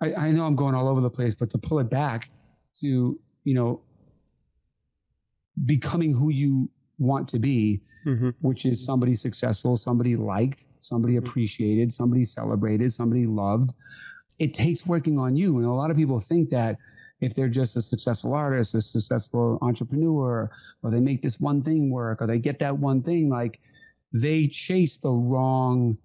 I, 0.00 0.14
I 0.14 0.30
know 0.30 0.44
I'm 0.46 0.54
going 0.54 0.74
all 0.74 0.88
over 0.88 1.00
the 1.00 1.10
place, 1.10 1.34
but 1.34 1.50
to 1.50 1.58
pull 1.58 1.80
it 1.80 1.90
back 1.90 2.30
to, 2.80 3.18
you 3.44 3.54
know, 3.54 3.80
becoming 5.66 6.12
who 6.12 6.30
you 6.30 6.70
want 6.98 7.28
to 7.28 7.38
be, 7.38 7.80
mhm. 8.06 8.34
which 8.40 8.64
is 8.64 8.84
somebody 8.84 9.14
successful, 9.14 9.76
somebody 9.76 10.16
liked, 10.16 10.66
somebody 10.80 11.14
Mhm. 11.14 11.18
appreciated, 11.18 11.92
somebody 11.92 12.24
celebrated, 12.24 12.92
somebody 12.92 13.26
loved. 13.26 13.72
It 14.38 14.54
takes 14.54 14.86
working 14.86 15.18
on 15.18 15.36
you. 15.36 15.56
And 15.58 15.66
a 15.66 15.72
lot 15.72 15.90
of 15.90 15.96
people 15.96 16.20
think 16.20 16.50
that 16.50 16.78
if 17.20 17.34
they're 17.34 17.48
just 17.48 17.76
a 17.76 17.80
successful 17.82 18.32
artist, 18.34 18.74
a 18.74 18.80
successful 18.80 19.58
entrepreneur, 19.62 20.50
or 20.82 20.90
they 20.90 21.00
make 21.00 21.22
this 21.22 21.40
one 21.40 21.62
thing 21.62 21.90
work, 21.90 22.22
or 22.22 22.26
they 22.26 22.38
get 22.38 22.58
that 22.60 22.76
one 22.78 23.02
thing, 23.02 23.28
like 23.28 23.60
they 24.12 24.46
chase 24.46 24.96
the 24.98 25.10
wrong 25.10 25.96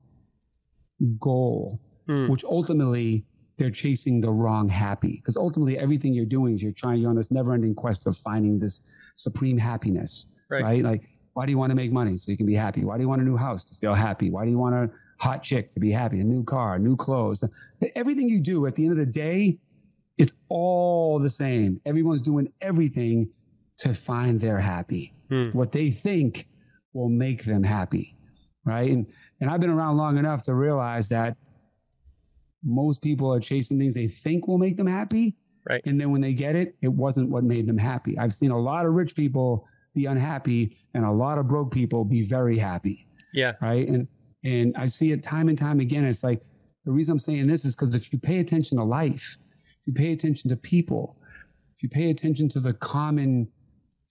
goal, 1.20 1.80
Mm, 2.10 2.28
which 2.30 2.44
ultimately 2.44 3.24
they're 3.58 3.72
chasing 3.72 4.20
the 4.20 4.30
wrong 4.30 4.68
happy. 4.68 5.16
Because 5.18 5.38
ultimately, 5.38 5.78
everything 5.78 6.14
you're 6.14 6.26
doing 6.26 6.56
is 6.56 6.62
you're 6.62 6.74
trying, 6.74 7.00
you're 7.00 7.10
on 7.10 7.16
this 7.16 7.32
never 7.32 7.54
ending 7.54 7.74
quest 7.74 8.06
of 8.08 8.18
finding 8.18 8.60
this 8.60 8.82
supreme 9.16 9.58
happiness, 9.58 10.26
Right. 10.50 10.64
right? 10.64 10.84
Like, 10.84 11.08
why 11.34 11.46
do 11.46 11.52
you 11.54 11.58
want 11.58 11.70
to 11.70 11.76
make 11.76 11.94
money 11.94 12.18
so 12.18 12.30
you 12.30 12.36
can 12.38 12.46
be 12.46 12.56
happy? 12.56 12.84
Why 12.84 12.98
do 12.98 13.04
you 13.04 13.08
want 13.08 13.22
a 13.22 13.24
new 13.26 13.38
house 13.38 13.64
to 13.66 13.76
feel 13.76 13.94
happy? 13.94 14.30
Why 14.32 14.44
do 14.44 14.52
you 14.52 14.58
want 14.58 14.76
a 14.76 14.90
hot 15.18 15.44
chick 15.44 15.72
to 15.76 15.80
be 15.80 15.92
happy? 15.92 16.20
A 16.20 16.24
new 16.26 16.44
car, 16.44 16.78
new 16.78 16.98
clothes. 16.98 17.42
Everything 17.96 18.28
you 18.28 18.42
do 18.42 18.66
at 18.66 18.76
the 18.76 18.84
end 18.84 18.92
of 18.92 18.98
the 18.98 19.06
day, 19.12 19.58
it's 20.18 20.34
all 20.50 21.20
the 21.20 21.30
same. 21.30 21.82
Everyone's 21.86 22.22
doing 22.22 22.52
everything 22.62 23.30
to 23.78 23.94
find 23.94 24.40
their 24.40 24.60
happy. 24.60 25.14
mm, 25.32 25.54
What 25.54 25.72
they 25.72 25.90
think 25.92 26.48
will 26.94 27.10
make 27.10 27.44
them 27.46 27.64
happy, 27.64 28.16
right? 28.66 28.92
And 28.92 29.08
and 29.42 29.50
I've 29.50 29.60
been 29.60 29.70
around 29.72 29.98
long 29.98 30.18
enough 30.18 30.44
to 30.44 30.54
realize 30.54 31.10
that 31.10 31.36
most 32.64 33.02
people 33.02 33.34
are 33.34 33.40
chasing 33.40 33.78
things 33.78 33.94
they 33.94 34.08
think 34.08 34.48
will 34.48 34.58
make 34.58 34.78
them 34.78 34.88
happy, 34.88 35.36
Right. 35.70 35.82
and 35.86 36.00
then 36.00 36.12
when 36.12 36.22
they 36.22 36.34
get 36.34 36.56
it, 36.56 36.76
it 36.82 36.88
wasn't 36.90 37.30
what 37.30 37.44
made 37.44 37.68
them 37.68 37.78
happy. 37.78 38.18
I've 38.18 38.34
seen 38.34 38.52
a 38.52 38.60
lot 38.60 38.86
of 38.86 38.94
rich 38.94 39.16
people 39.16 39.66
be 39.96 40.06
unhappy 40.06 40.78
and 40.94 41.06
a 41.06 41.12
lot 41.12 41.38
of 41.38 41.48
broke 41.48 41.72
people 41.74 42.04
be 42.06 42.22
very 42.24 42.58
happy 42.58 43.08
Yeah. 43.34 43.54
right? 43.62 43.88
And 43.88 44.08
and 44.46 44.76
I 44.78 44.88
see 44.88 45.12
it 45.14 45.24
time 45.24 45.48
and 45.50 45.58
time 45.58 45.80
again. 45.80 46.04
It's 46.04 46.24
like 46.24 46.42
the 46.86 46.92
reason 46.92 47.14
I'm 47.14 47.20
saying 47.20 47.48
this 47.48 47.64
is 47.64 47.76
because 47.76 47.96
if 47.96 48.12
you 48.12 48.20
pay 48.20 48.40
attention 48.40 48.78
to 48.78 48.84
life, 48.84 49.38
if 49.84 49.88
you 49.88 49.94
pay 49.94 50.14
attention 50.14 50.50
to 50.50 50.56
people, 50.56 51.18
if 51.76 51.84
you 51.84 51.90
pay 51.90 52.10
attention 52.10 52.48
to 52.50 52.60
the 52.60 52.74
common 52.74 53.50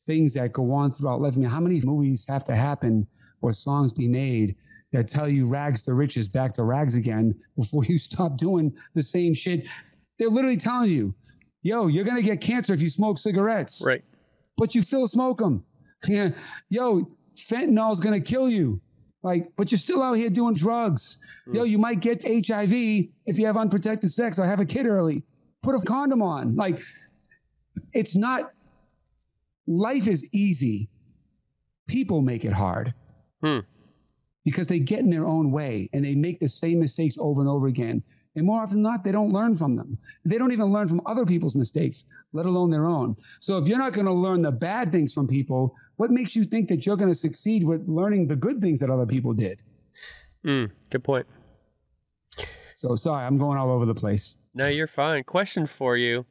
things 0.07 0.35
that 0.35 0.53
go 0.53 0.73
on 0.73 0.93
throughout 0.93 1.21
life. 1.21 1.35
I 1.37 1.39
mean, 1.39 1.49
how 1.49 1.61
many 1.61 1.81
movies 1.85 2.27
have 2.29 2.45
to 2.45 2.57
happen 2.57 3.07
or 3.41 3.53
songs 3.53 3.93
be 3.93 4.09
made 4.09 4.57
that 4.93 5.09
tell 5.09 5.29
you 5.29 5.47
rags 5.47 5.83
to 5.85 5.95
riches, 5.95 6.29
back 6.29 6.55
to 6.55 6.65
rags 6.65 6.95
again 6.95 7.35
before 7.57 7.85
you 7.85 7.99
stop 7.99 8.37
doing 8.37 8.75
the 8.95 9.03
same 9.03 9.33
shit? 9.35 9.65
They're 10.19 10.29
literally 10.29 10.57
telling 10.57 10.91
you, 10.91 11.15
yo, 11.63 11.87
you're 11.87 12.05
gonna 12.05 12.23
get 12.23 12.41
cancer 12.41 12.75
if 12.75 12.83
you 12.83 12.91
smoke 12.91 13.19
cigarettes 13.19 13.83
Right. 13.85 14.05
but 14.59 14.75
you 14.75 14.83
still 14.83 15.07
smoke 15.07 15.39
them. 15.39 15.65
Yeah. 16.07 16.31
Yo, 16.69 17.09
fentanyl's 17.37 18.01
gonna 18.01 18.21
kill 18.21 18.51
you. 18.51 18.81
Like, 19.23 19.53
but 19.57 19.71
you're 19.71 19.79
still 19.79 20.03
out 20.03 20.15
here 20.15 20.31
doing 20.31 20.55
drugs. 20.55 21.19
Yo, 21.53 21.63
mm. 21.65 21.69
you 21.71 21.79
might 21.79 22.01
get 22.01 22.25
HIV 22.25 22.73
if 23.25 23.39
you 23.39 23.47
have 23.47 23.57
unprotected 23.57 24.13
sex 24.13 24.41
or 24.41 24.45
have 24.45 24.59
a 24.59 24.65
kid 24.65 24.85
early. 24.85 25.23
Put 25.63 25.75
a 25.75 25.81
condom 25.81 26.23
on. 26.23 26.57
Like, 26.57 26.81
it's 27.93 28.17
not 28.17 28.53
life 29.67 30.07
is 30.07 30.27
easy. 30.33 30.89
People 31.87 32.21
make 32.21 32.45
it 32.45 32.53
hard. 32.53 32.95
Hmm. 33.43 33.61
Because 34.45 34.67
they 34.67 34.81
get 34.81 35.01
in 35.01 35.11
their 35.11 35.27
own 35.27 35.53
way 35.53 35.89
and 35.93 36.05
they 36.05 36.15
make 36.15 36.41
the 36.41 36.49
same 36.49 36.81
mistakes 36.81 37.17
over 37.19 37.41
and 37.41 37.49
over 37.49 37.69
again. 37.69 38.03
And 38.35 38.47
more 38.47 38.63
often 38.63 38.77
than 38.77 38.83
not, 38.83 39.05
they 39.05 39.13
don't 39.13 39.31
learn 39.31 39.55
from 39.55 39.77
them. 39.77 39.99
They 40.25 40.39
don't 40.39 40.53
even 40.53 40.73
learn 40.73 40.89
from 40.89 41.03
other 41.07 41.27
people's 41.27 41.55
mistakes, 41.55 42.07
let 42.33 42.47
alone 42.47 42.71
their 42.71 42.87
own. 42.87 43.17
So 43.41 43.59
if 43.59 43.69
you're 43.69 43.79
not 43.79 43.93
going 43.93 44.07
to 44.07 44.13
learn 44.13 44.43
the 44.43 44.51
bad 44.51 44.91
things 44.91 45.13
from 45.13 45.29
people, 45.29 45.75
what 45.97 46.11
makes 46.11 46.35
you 46.35 46.45
think 46.45 46.69
that 46.69 46.87
you're 46.87 46.97
going 46.97 47.11
to 47.11 47.19
succeed 47.19 47.63
with 47.63 47.87
learning 47.87 48.27
the 48.27 48.37
good 48.37 48.61
things 48.61 48.81
that 48.81 48.91
other 48.91 49.07
people 49.07 49.35
did? 49.35 49.61
Mm, 50.45 50.71
good 50.91 51.05
point. 51.05 51.27
So 52.79 52.95
sorry, 52.97 53.25
I'm 53.27 53.39
going 53.39 53.59
all 53.59 53.71
over 53.71 53.87
the 53.87 53.95
place. 53.95 54.39
No, 54.55 54.67
you're 54.67 54.87
fine. 54.87 55.25
Question 55.25 55.67
for 55.67 55.97
you. 55.97 56.27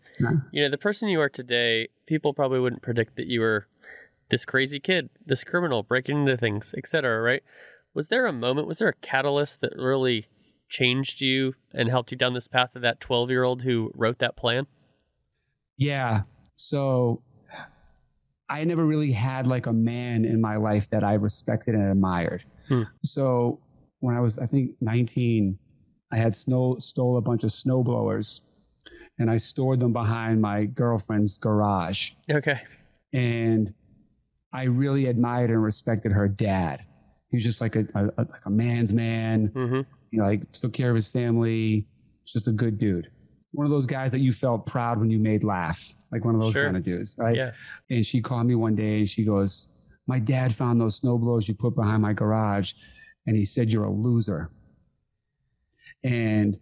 You 0.52 0.64
know, 0.64 0.70
the 0.70 0.78
person 0.78 1.10
you 1.10 1.20
are 1.22 1.30
today, 1.30 1.90
people 2.06 2.34
probably 2.34 2.60
wouldn't 2.60 2.84
predict 2.84 3.16
that 3.16 3.26
you 3.26 3.42
were 3.42 3.68
this 4.30 4.46
crazy 4.46 4.80
kid, 4.80 5.10
this 5.26 5.44
criminal 5.44 5.84
breaking 5.84 6.22
into 6.22 6.38
things, 6.38 6.74
etc., 6.78 7.22
right? 7.22 7.42
Was 7.94 8.08
there 8.10 8.26
a 8.28 8.32
moment, 8.34 8.68
was 8.68 8.78
there 8.78 8.90
a 8.90 8.94
catalyst 8.94 9.62
that 9.62 9.74
really 9.76 10.28
changed 10.70 11.20
you 11.20 11.54
and 11.74 11.90
helped 11.90 12.12
you 12.12 12.18
down 12.18 12.34
this 12.34 12.48
path 12.48 12.76
of 12.76 12.82
that 12.84 13.02
12-year-old 13.02 13.64
who 13.64 13.92
wrote 13.96 14.20
that 14.20 14.38
plan? 14.38 14.68
Yeah. 15.78 16.22
So 16.56 17.24
I 18.50 18.64
never 18.64 18.86
really 18.86 19.12
had 19.12 19.48
like 19.48 19.66
a 19.66 19.74
man 19.74 20.26
in 20.26 20.40
my 20.40 20.58
life 20.58 20.90
that 20.92 21.04
I 21.04 21.16
respected 21.16 21.74
and 21.74 21.92
admired. 21.92 22.44
Hmm. 22.68 22.84
So 23.04 23.60
when 24.00 24.16
I 24.16 24.20
was, 24.20 24.38
I 24.40 24.46
think, 24.46 24.72
19, 24.80 25.58
I 26.12 26.18
had 26.18 26.36
snow 26.36 26.78
stole 26.80 27.18
a 27.18 27.22
bunch 27.22 27.44
of 27.44 27.52
snow 27.54 27.84
blowers 27.84 28.42
and 29.20 29.30
I 29.30 29.38
stored 29.38 29.80
them 29.80 29.94
behind 29.94 30.42
my 30.42 30.66
girlfriend's 30.66 31.38
garage. 31.38 32.12
Okay. 32.30 32.60
And 33.14 33.74
I 34.54 34.64
really 34.64 35.06
admired 35.08 35.50
and 35.50 35.62
respected 35.64 36.12
her 36.12 36.28
dad. 36.28 36.86
He 37.30 37.38
was 37.38 37.44
just 37.44 37.62
like 37.62 37.76
a, 37.76 37.86
a, 37.96 38.04
like 38.18 38.46
a 38.46 38.50
man's 38.50 38.92
man 38.94 39.50
Mm-hmm. 39.50 39.82
you 40.12 40.20
know, 40.20 40.26
like 40.26 40.52
took 40.52 40.74
care 40.74 40.90
of 40.90 40.96
his 40.96 41.08
family. 41.08 41.88
Just 42.26 42.48
a 42.48 42.52
good 42.52 42.78
dude. 42.78 43.10
one 43.52 43.66
of 43.66 43.72
those 43.72 43.86
guys 43.86 44.12
that 44.14 44.20
you 44.20 44.32
felt 44.32 44.66
proud 44.66 45.00
when 45.00 45.10
you 45.10 45.20
made 45.20 45.44
laugh, 45.44 45.94
like 46.12 46.24
one 46.26 46.36
of 46.36 46.42
those 46.42 46.54
Sure. 46.54 46.64
kind 46.66 46.78
of 46.78 46.84
dudes, 46.84 47.16
right? 47.18 47.36
Yeah. 47.36 47.52
And 47.90 48.06
she 48.06 48.22
called 48.22 48.46
me 48.48 48.56
one 48.56 48.76
day 48.76 49.00
and 49.00 49.10
she 49.10 49.24
goes, 49.26 49.70
My 50.08 50.20
dad 50.20 50.54
found 50.56 50.80
those 50.80 50.96
snow 50.98 51.18
blowers 51.18 51.48
you 51.48 51.56
put 51.56 51.76
behind 51.76 52.02
my 52.02 52.14
garage 52.14 52.74
and 53.28 53.36
he 53.36 53.44
said 53.46 53.72
you're 53.72 53.84
a 53.86 53.92
loser. 53.92 54.50
And 56.04 56.58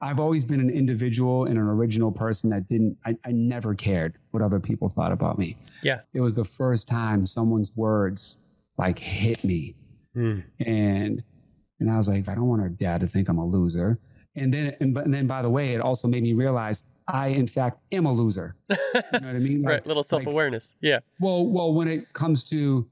I've 0.00 0.20
always 0.20 0.44
been 0.44 0.60
an 0.60 0.70
individual 0.70 1.46
and 1.46 1.56
an 1.56 1.64
original 1.64 2.12
person 2.12 2.50
that 2.50 2.68
didn't, 2.68 2.98
I, 3.06 3.16
I 3.24 3.32
never 3.32 3.74
cared 3.74 4.18
what 4.30 4.42
other 4.42 4.60
people 4.60 4.88
thought 4.88 5.12
about 5.12 5.38
me. 5.38 5.56
Yeah. 5.82 6.00
It 6.12 6.20
was 6.20 6.34
the 6.34 6.44
first 6.44 6.86
time 6.88 7.24
someone's 7.26 7.72
words 7.76 8.38
like 8.78 8.98
hit 8.98 9.42
me. 9.44 9.74
Mm. 10.16 10.44
And 10.60 11.22
and 11.78 11.90
I 11.90 11.96
was 11.96 12.08
like, 12.08 12.28
I 12.28 12.34
don't 12.34 12.46
want 12.48 12.62
her 12.62 12.68
dad 12.70 13.00
to 13.02 13.06
think 13.06 13.28
I'm 13.28 13.38
a 13.38 13.46
loser. 13.46 13.98
And 14.34 14.52
then 14.52 14.74
and, 14.80 14.92
but- 14.94 15.04
and 15.06 15.14
then 15.14 15.26
by 15.26 15.40
the 15.42 15.50
way, 15.50 15.74
it 15.74 15.80
also 15.80 16.08
made 16.08 16.22
me 16.22 16.32
realize 16.34 16.84
I 17.08 17.28
in 17.28 17.46
fact 17.46 17.78
am 17.92 18.04
a 18.06 18.12
loser. 18.12 18.54
You 18.70 19.20
know 19.20 19.26
what 19.28 19.36
I 19.36 19.38
mean? 19.38 19.62
Like- 19.62 19.70
right. 19.70 19.86
Little 19.86 20.02
self 20.02 20.26
awareness. 20.26 20.74
yeah. 20.80 20.98
well, 21.20 21.46
well, 21.46 21.72
when 21.72 21.86
it 21.88 22.12
comes 22.12 22.44
to, 22.44 22.86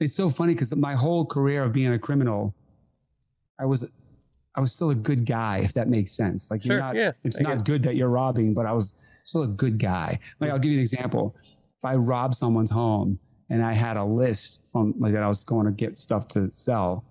it's 0.00 0.14
so 0.14 0.30
funny 0.30 0.54
because 0.54 0.74
my 0.76 0.94
whole 0.94 1.24
career 1.26 1.64
of 1.64 1.72
being 1.72 1.92
a 1.92 1.98
criminal, 1.98 2.54
I 3.58 3.64
was, 3.66 3.84
I 4.58 4.60
was 4.60 4.72
still 4.72 4.90
a 4.90 4.94
good 4.96 5.24
guy, 5.24 5.60
if 5.62 5.72
that 5.74 5.88
makes 5.88 6.12
sense. 6.12 6.50
Like 6.50 6.62
Sure. 6.62 6.72
you're 6.72 6.80
not, 6.80 6.96
yeah. 6.96 7.12
it's 7.22 7.38
I 7.38 7.44
not 7.44 7.64
good 7.64 7.80
that 7.84 7.94
you're 7.94 8.08
robbing, 8.08 8.54
but 8.54 8.66
I 8.66 8.72
was 8.72 8.92
still 9.22 9.44
a 9.44 9.46
good 9.46 9.78
guy. 9.78 10.18
Like 10.40 10.50
mm. 10.50 10.52
I'll 10.52 10.58
give 10.58 10.72
you 10.72 10.78
an 10.78 10.82
example. 10.82 11.36
If 11.78 11.84
I 11.84 11.94
robbed 11.94 12.34
someone's 12.34 12.70
home 12.70 13.20
and 13.50 13.64
I 13.64 13.72
had 13.72 13.96
a 13.96 14.04
list 14.04 14.62
from 14.72 14.94
like 14.98 15.12
that 15.12 15.22
I 15.22 15.28
was 15.28 15.44
going 15.44 15.66
to 15.66 15.70
get 15.70 15.96
stuff 16.00 16.26
to 16.34 16.52
sell, 16.52 17.04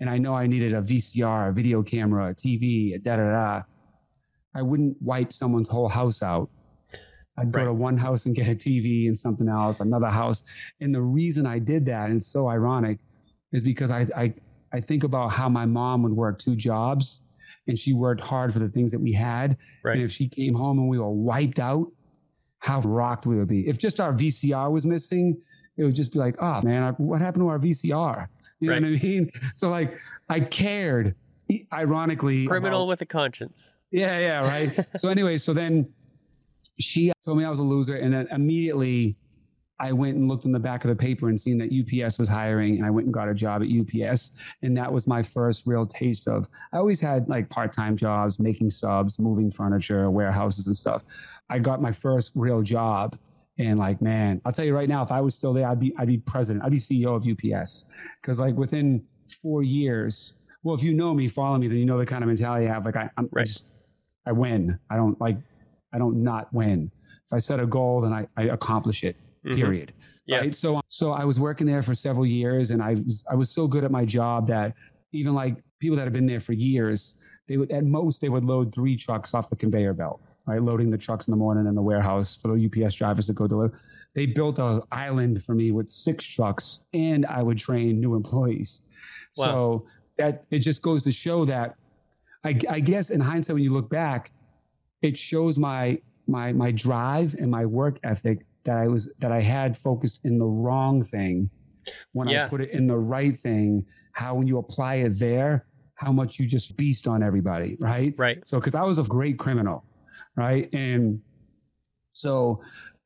and 0.00 0.10
I 0.10 0.18
know 0.18 0.34
I 0.34 0.48
needed 0.48 0.74
a 0.74 0.82
VCR, 0.82 1.50
a 1.50 1.52
video 1.52 1.84
camera, 1.84 2.30
a 2.30 2.34
TV, 2.34 2.96
a 2.96 2.98
da 2.98 3.14
da 3.16 3.30
da, 3.30 3.62
I 4.56 4.62
wouldn't 4.62 4.96
wipe 5.00 5.32
someone's 5.32 5.68
whole 5.68 5.88
house 5.88 6.20
out. 6.20 6.50
I'd 7.38 7.52
go 7.52 7.60
Right. 7.60 7.66
to 7.66 7.72
one 7.72 7.96
house 7.96 8.26
and 8.26 8.34
get 8.34 8.48
a 8.48 8.56
TV 8.56 9.06
and 9.06 9.16
something 9.16 9.48
else, 9.48 9.78
another 9.78 10.08
house. 10.08 10.42
And 10.80 10.92
the 10.92 11.00
reason 11.00 11.46
I 11.46 11.60
did 11.60 11.86
that, 11.86 12.08
and 12.08 12.16
it's 12.16 12.26
so 12.26 12.48
ironic, 12.48 12.98
is 13.52 13.62
because 13.62 13.92
I, 13.92 14.08
I, 14.16 14.34
I 14.72 14.80
think 14.80 15.04
about 15.04 15.28
how 15.28 15.48
my 15.48 15.66
mom 15.66 16.02
would 16.02 16.12
work 16.12 16.38
two 16.38 16.54
jobs 16.56 17.22
and 17.66 17.78
she 17.78 17.92
worked 17.92 18.20
hard 18.20 18.52
for 18.52 18.58
the 18.58 18.68
things 18.68 18.92
that 18.92 19.00
we 19.00 19.12
had. 19.12 19.56
Right. 19.82 19.96
And 19.96 20.04
if 20.04 20.12
she 20.12 20.28
came 20.28 20.54
home 20.54 20.78
and 20.78 20.88
we 20.88 20.98
were 20.98 21.10
wiped 21.10 21.58
out, 21.60 21.90
how 22.58 22.80
rocked 22.80 23.26
we 23.26 23.36
would 23.36 23.48
be. 23.48 23.66
If 23.68 23.78
just 23.78 24.00
our 24.00 24.12
VCR 24.12 24.70
was 24.70 24.84
missing, 24.86 25.36
it 25.76 25.84
would 25.84 25.94
just 25.94 26.12
be 26.12 26.18
like, 26.18 26.36
oh 26.40 26.60
man, 26.62 26.94
what 26.98 27.20
happened 27.20 27.42
to 27.42 27.48
our 27.48 27.58
VCR? 27.58 28.28
You 28.60 28.68
know 28.68 28.74
what 28.74 28.84
I 28.84 29.02
mean? 29.02 29.30
So 29.54 29.70
like, 29.70 29.98
I 30.28 30.40
cared. 30.40 31.14
Ironically, 31.72 32.46
Criminal 32.46 32.82
about- 32.82 32.88
with 32.90 33.00
a 33.00 33.06
conscience. 33.06 33.76
yeah, 33.90 34.18
yeah, 34.20 34.46
right. 34.46 34.86
so 34.96 35.08
anyway, 35.08 35.36
so 35.36 35.52
then 35.52 35.88
she 36.78 37.10
told 37.24 37.38
me 37.38 37.44
I 37.44 37.50
was 37.50 37.58
a 37.58 37.64
loser, 37.64 37.96
and 37.96 38.14
then 38.14 38.28
immediately 38.30 39.16
I 39.80 39.92
went 39.92 40.16
and 40.16 40.28
looked 40.28 40.44
in 40.44 40.52
the 40.52 40.58
back 40.58 40.84
of 40.84 40.90
the 40.90 40.94
paper 40.94 41.30
and 41.30 41.40
seen 41.40 41.56
that 41.58 41.70
UPS 41.72 42.18
was 42.18 42.28
hiring, 42.28 42.76
and 42.76 42.84
I 42.84 42.90
went 42.90 43.06
and 43.06 43.14
got 43.14 43.28
a 43.28 43.34
job 43.34 43.62
at 43.62 43.68
UPS, 43.68 44.32
and 44.62 44.76
that 44.76 44.92
was 44.92 45.06
my 45.06 45.22
first 45.22 45.66
real 45.66 45.86
taste 45.86 46.28
of. 46.28 46.48
I 46.72 46.76
always 46.76 47.00
had 47.00 47.28
like 47.28 47.48
part-time 47.48 47.96
jobs, 47.96 48.38
making 48.38 48.70
subs, 48.70 49.18
moving 49.18 49.50
furniture, 49.50 50.10
warehouses, 50.10 50.66
and 50.66 50.76
stuff. 50.76 51.04
I 51.48 51.58
got 51.58 51.80
my 51.80 51.90
first 51.90 52.32
real 52.34 52.60
job. 52.62 53.18
And 53.58 53.78
like, 53.78 54.00
man, 54.00 54.40
I'll 54.44 54.52
tell 54.52 54.64
you 54.64 54.74
right 54.74 54.88
now, 54.88 55.02
if 55.02 55.10
I 55.10 55.20
was 55.20 55.34
still 55.34 55.52
there, 55.52 55.66
I'd 55.66 55.80
be 55.80 55.94
I'd 55.98 56.08
be 56.08 56.18
president. 56.18 56.64
I'd 56.64 56.70
be 56.70 56.78
CEO 56.78 57.16
of 57.16 57.26
UPS. 57.26 57.86
Cause 58.22 58.40
like 58.40 58.54
within 58.54 59.02
four 59.42 59.62
years, 59.62 60.34
well, 60.62 60.74
if 60.74 60.82
you 60.82 60.94
know 60.94 61.12
me, 61.12 61.28
follow 61.28 61.58
me, 61.58 61.68
then 61.68 61.76
you 61.76 61.84
know 61.84 61.98
the 61.98 62.06
kind 62.06 62.22
of 62.22 62.28
mentality 62.28 62.66
I 62.66 62.72
have. 62.72 62.86
Like 62.86 62.96
I, 62.96 63.10
I'm 63.18 63.28
I 63.36 63.44
just 63.44 63.66
I 64.26 64.32
win. 64.32 64.78
I 64.88 64.96
don't 64.96 65.20
like 65.20 65.36
I 65.92 65.98
don't 65.98 66.22
not 66.22 66.52
win. 66.54 66.90
If 67.30 67.32
I 67.32 67.38
set 67.38 67.60
a 67.60 67.66
goal, 67.66 68.00
then 68.00 68.12
I, 68.12 68.26
I 68.36 68.44
accomplish 68.44 69.04
it. 69.04 69.16
Mhm. 69.44 69.56
Period. 69.56 69.92
Yeah. 70.26 70.38
Right. 70.38 70.56
So 70.56 70.80
so 70.88 71.12
I 71.12 71.24
was 71.24 71.40
working 71.40 71.66
there 71.66 71.82
for 71.82 71.94
several 71.94 72.26
years, 72.26 72.70
and 72.70 72.82
I 72.82 72.94
was 72.94 73.24
I 73.30 73.34
was 73.34 73.50
so 73.50 73.66
good 73.66 73.84
at 73.84 73.90
my 73.90 74.04
job 74.04 74.46
that 74.48 74.74
even 75.12 75.34
like 75.34 75.56
people 75.78 75.96
that 75.96 76.04
have 76.04 76.12
been 76.12 76.26
there 76.26 76.40
for 76.40 76.52
years, 76.52 77.16
they 77.48 77.56
would 77.56 77.70
at 77.72 77.84
most 77.84 78.20
they 78.20 78.28
would 78.28 78.44
load 78.44 78.74
three 78.74 78.96
trucks 78.96 79.34
off 79.34 79.50
the 79.50 79.56
conveyor 79.56 79.94
belt. 79.94 80.20
Right, 80.46 80.60
loading 80.60 80.90
the 80.90 80.98
trucks 80.98 81.28
in 81.28 81.32
the 81.32 81.36
morning 81.36 81.66
in 81.66 81.74
the 81.74 81.82
warehouse 81.82 82.34
for 82.34 82.48
the 82.56 82.64
UPS 82.66 82.94
drivers 82.94 83.26
to 83.26 83.32
go 83.32 83.46
deliver. 83.46 83.78
They 84.14 84.26
built 84.26 84.58
an 84.58 84.80
island 84.90 85.44
for 85.44 85.54
me 85.54 85.70
with 85.70 85.88
six 85.90 86.24
trucks, 86.24 86.80
and 86.92 87.24
I 87.26 87.42
would 87.42 87.58
train 87.58 88.00
new 88.00 88.14
employees. 88.16 88.82
Wow. 89.36 89.44
So 89.44 89.86
that 90.16 90.44
it 90.50 90.60
just 90.60 90.82
goes 90.82 91.02
to 91.04 91.12
show 91.12 91.44
that 91.44 91.76
I, 92.42 92.58
I 92.68 92.80
guess 92.80 93.10
in 93.10 93.20
hindsight, 93.20 93.54
when 93.54 93.62
you 93.62 93.72
look 93.72 93.90
back, 93.90 94.32
it 95.02 95.16
shows 95.16 95.58
my 95.58 96.00
my 96.26 96.52
my 96.52 96.70
drive 96.72 97.34
and 97.34 97.50
my 97.50 97.66
work 97.66 97.98
ethic 98.02 98.46
that 98.64 98.76
I 98.76 98.88
was 98.88 99.12
that 99.20 99.32
I 99.32 99.40
had 99.40 99.76
focused 99.76 100.20
in 100.24 100.38
the 100.38 100.46
wrong 100.46 101.02
thing 101.02 101.50
when 102.12 102.28
Yeah. 102.28 102.46
I 102.46 102.48
put 102.48 102.60
it 102.60 102.70
in 102.70 102.86
the 102.86 102.96
right 102.98 103.36
thing. 103.36 103.84
How 104.12 104.34
when 104.34 104.46
you 104.46 104.58
apply 104.58 104.96
it 104.96 105.18
there, 105.18 105.66
how 105.94 106.12
much 106.12 106.38
you 106.38 106.46
just 106.46 106.76
beast 106.76 107.06
on 107.06 107.22
everybody, 107.22 107.76
right? 107.80 108.14
Right. 108.18 108.42
So, 108.46 108.58
because 108.58 108.74
I 108.74 108.82
was 108.82 108.98
a 108.98 109.04
great 109.04 109.38
criminal, 109.38 109.84
right? 110.36 110.68
And 110.72 111.20
so 112.12 112.60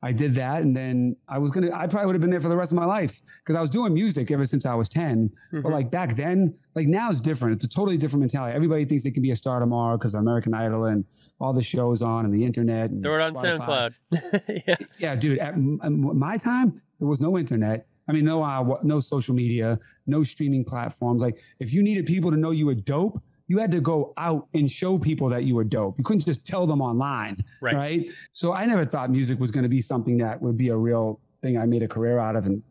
I 0.05 0.11
did 0.11 0.35
that. 0.35 0.61
And 0.61 0.75
then 0.75 1.15
I 1.27 1.37
was 1.39 1.49
to, 1.51 1.71
I 1.75 1.87
probably 1.87 2.05
would 2.07 2.15
have 2.15 2.21
been 2.21 2.29
there 2.29 2.39
for 2.41 2.49
the 2.49 2.55
rest 2.55 2.71
of 2.71 2.77
my 2.77 2.85
life 2.85 3.21
because 3.43 3.55
I 3.55 3.61
was 3.61 3.69
doing 3.71 3.93
music 3.93 4.29
ever 4.31 4.45
since 4.45 4.63
I 4.65 4.75
was 4.75 4.87
10. 4.87 5.31
But 5.51 5.63
Mhm. 5.63 5.71
like 5.71 5.89
back 5.89 6.15
then, 6.15 6.53
like 6.75 6.87
now 6.87 7.09
it's 7.09 7.21
different. 7.21 7.55
It's 7.55 7.65
a 7.65 7.69
totally 7.69 7.97
different 7.97 8.21
mentality. 8.21 8.53
Everybody 8.55 8.85
thinks 8.85 9.03
they 9.03 9.11
can 9.11 9.23
be 9.23 9.31
a 9.31 9.35
star 9.35 9.59
tomorrow 9.59 9.97
because 9.97 10.13
American 10.13 10.53
Idol 10.53 10.85
and 10.85 11.03
all 11.41 11.53
the 11.53 11.61
shows 11.73 12.01
on 12.01 12.25
and 12.25 12.33
the 12.33 12.43
internet. 12.45 12.91
And 12.91 13.01
Throw 13.03 13.15
it 13.15 13.21
on 13.21 13.33
Spotify. 13.33 13.93
SoundCloud. 14.13 14.63
yeah. 14.67 14.75
Yeah, 14.99 15.15
dude. 15.15 15.39
At 15.39 15.57
my 15.57 16.37
time, 16.37 16.81
there 16.99 17.07
was 17.07 17.19
no 17.19 17.37
internet. 17.37 17.87
I 18.07 18.11
mean, 18.11 18.25
no, 18.25 18.43
uh, 18.43 18.77
no 18.83 18.99
social 18.99 19.33
media, 19.33 19.79
no 20.05 20.23
streaming 20.23 20.63
platforms. 20.63 21.21
Like, 21.21 21.37
if 21.59 21.73
you 21.73 21.81
needed 21.81 22.05
people 22.05 22.29
to 22.31 22.37
know 22.37 22.51
you 22.51 22.67
were 22.67 22.75
dope, 22.75 23.19
you 23.47 23.59
had 23.59 23.71
to 23.71 23.81
go 23.81 24.13
out 24.17 24.47
and 24.53 24.71
show 24.71 24.97
people 24.97 25.29
that 25.29 25.43
you 25.43 25.55
were 25.55 25.63
dope. 25.63 25.97
You 25.97 26.03
couldn't 26.03 26.25
just 26.25 26.43
tell 26.45 26.65
them 26.65 26.81
online, 26.81 27.43
Right. 27.61 27.75
right? 27.75 28.05
So 28.31 28.53
I 28.53 28.65
never 28.65 28.85
thought 28.85 29.11
music 29.11 29.39
was 29.39 29.51
going 29.51 29.63
to 29.63 29.69
be 29.69 29.81
something 29.81 30.17
that 30.17 30.41
would 30.41 30.57
be 30.57 30.69
a 30.69 30.77
real 30.77 31.19
thing 31.41 31.57
I 31.57 31.65
made 31.65 31.83
a 31.83 31.87
career 31.87 32.17
out 32.17 32.35
of 32.35 32.45
and 32.47 32.63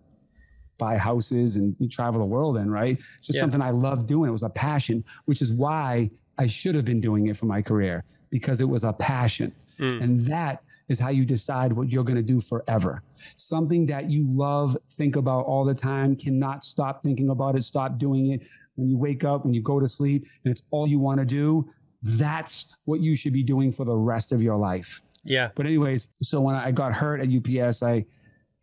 buy 0.78 0.96
houses 0.96 1.56
and 1.56 1.76
travel 1.90 2.20
the 2.20 2.26
world 2.26 2.56
in, 2.56 2.68
right? 2.70 2.98
It's 3.18 3.28
just 3.28 3.36
Yeah. 3.36 3.42
something 3.42 3.62
I 3.62 3.70
loved 3.70 4.08
doing. 4.08 4.28
It 4.28 4.32
was 4.32 4.42
a 4.42 4.48
passion, 4.48 5.04
which 5.26 5.40
is 5.40 5.52
why 5.52 6.10
I 6.38 6.46
should 6.46 6.74
have 6.74 6.84
been 6.84 7.00
doing 7.00 7.28
it 7.28 7.36
for 7.36 7.46
my 7.46 7.62
career 7.62 8.02
because 8.30 8.60
it 8.60 8.68
was 8.68 8.82
a 8.82 8.92
passion. 8.92 9.52
Mm. 9.78 10.02
And 10.02 10.20
that 10.26 10.62
is 10.88 10.98
how 10.98 11.10
you 11.10 11.24
decide 11.24 11.72
what 11.72 11.92
you're 11.92 12.02
going 12.04 12.16
to 12.16 12.22
do 12.22 12.40
forever. 12.40 13.02
Something 13.36 13.86
that 13.86 14.10
you 14.10 14.26
love, 14.28 14.76
think 14.90 15.14
about 15.16 15.46
all 15.46 15.64
the 15.64 15.74
time, 15.74 16.16
cannot 16.16 16.64
stop 16.64 17.02
thinking 17.04 17.30
about 17.30 17.54
it, 17.56 17.62
stop 17.62 17.96
doing 17.98 18.32
it. 18.32 18.42
When 18.76 18.88
you 18.88 18.98
wake 18.98 19.24
up, 19.24 19.44
when 19.44 19.54
you 19.54 19.62
go 19.62 19.80
to 19.80 19.88
sleep, 19.88 20.26
and 20.44 20.52
it's 20.52 20.62
all 20.70 20.86
you 20.88 20.98
want 20.98 21.20
to 21.20 21.24
do, 21.24 21.70
that's 22.02 22.76
what 22.84 23.00
you 23.00 23.16
should 23.16 23.32
be 23.32 23.42
doing 23.42 23.72
for 23.72 23.84
the 23.84 23.94
rest 23.94 24.32
of 24.32 24.42
your 24.42 24.56
life. 24.56 25.02
Yeah. 25.24 25.50
But, 25.54 25.66
anyways, 25.66 26.08
so 26.22 26.40
when 26.40 26.54
I 26.54 26.70
got 26.70 26.94
hurt 26.94 27.20
at 27.20 27.28
UPS, 27.28 27.82
I 27.82 28.04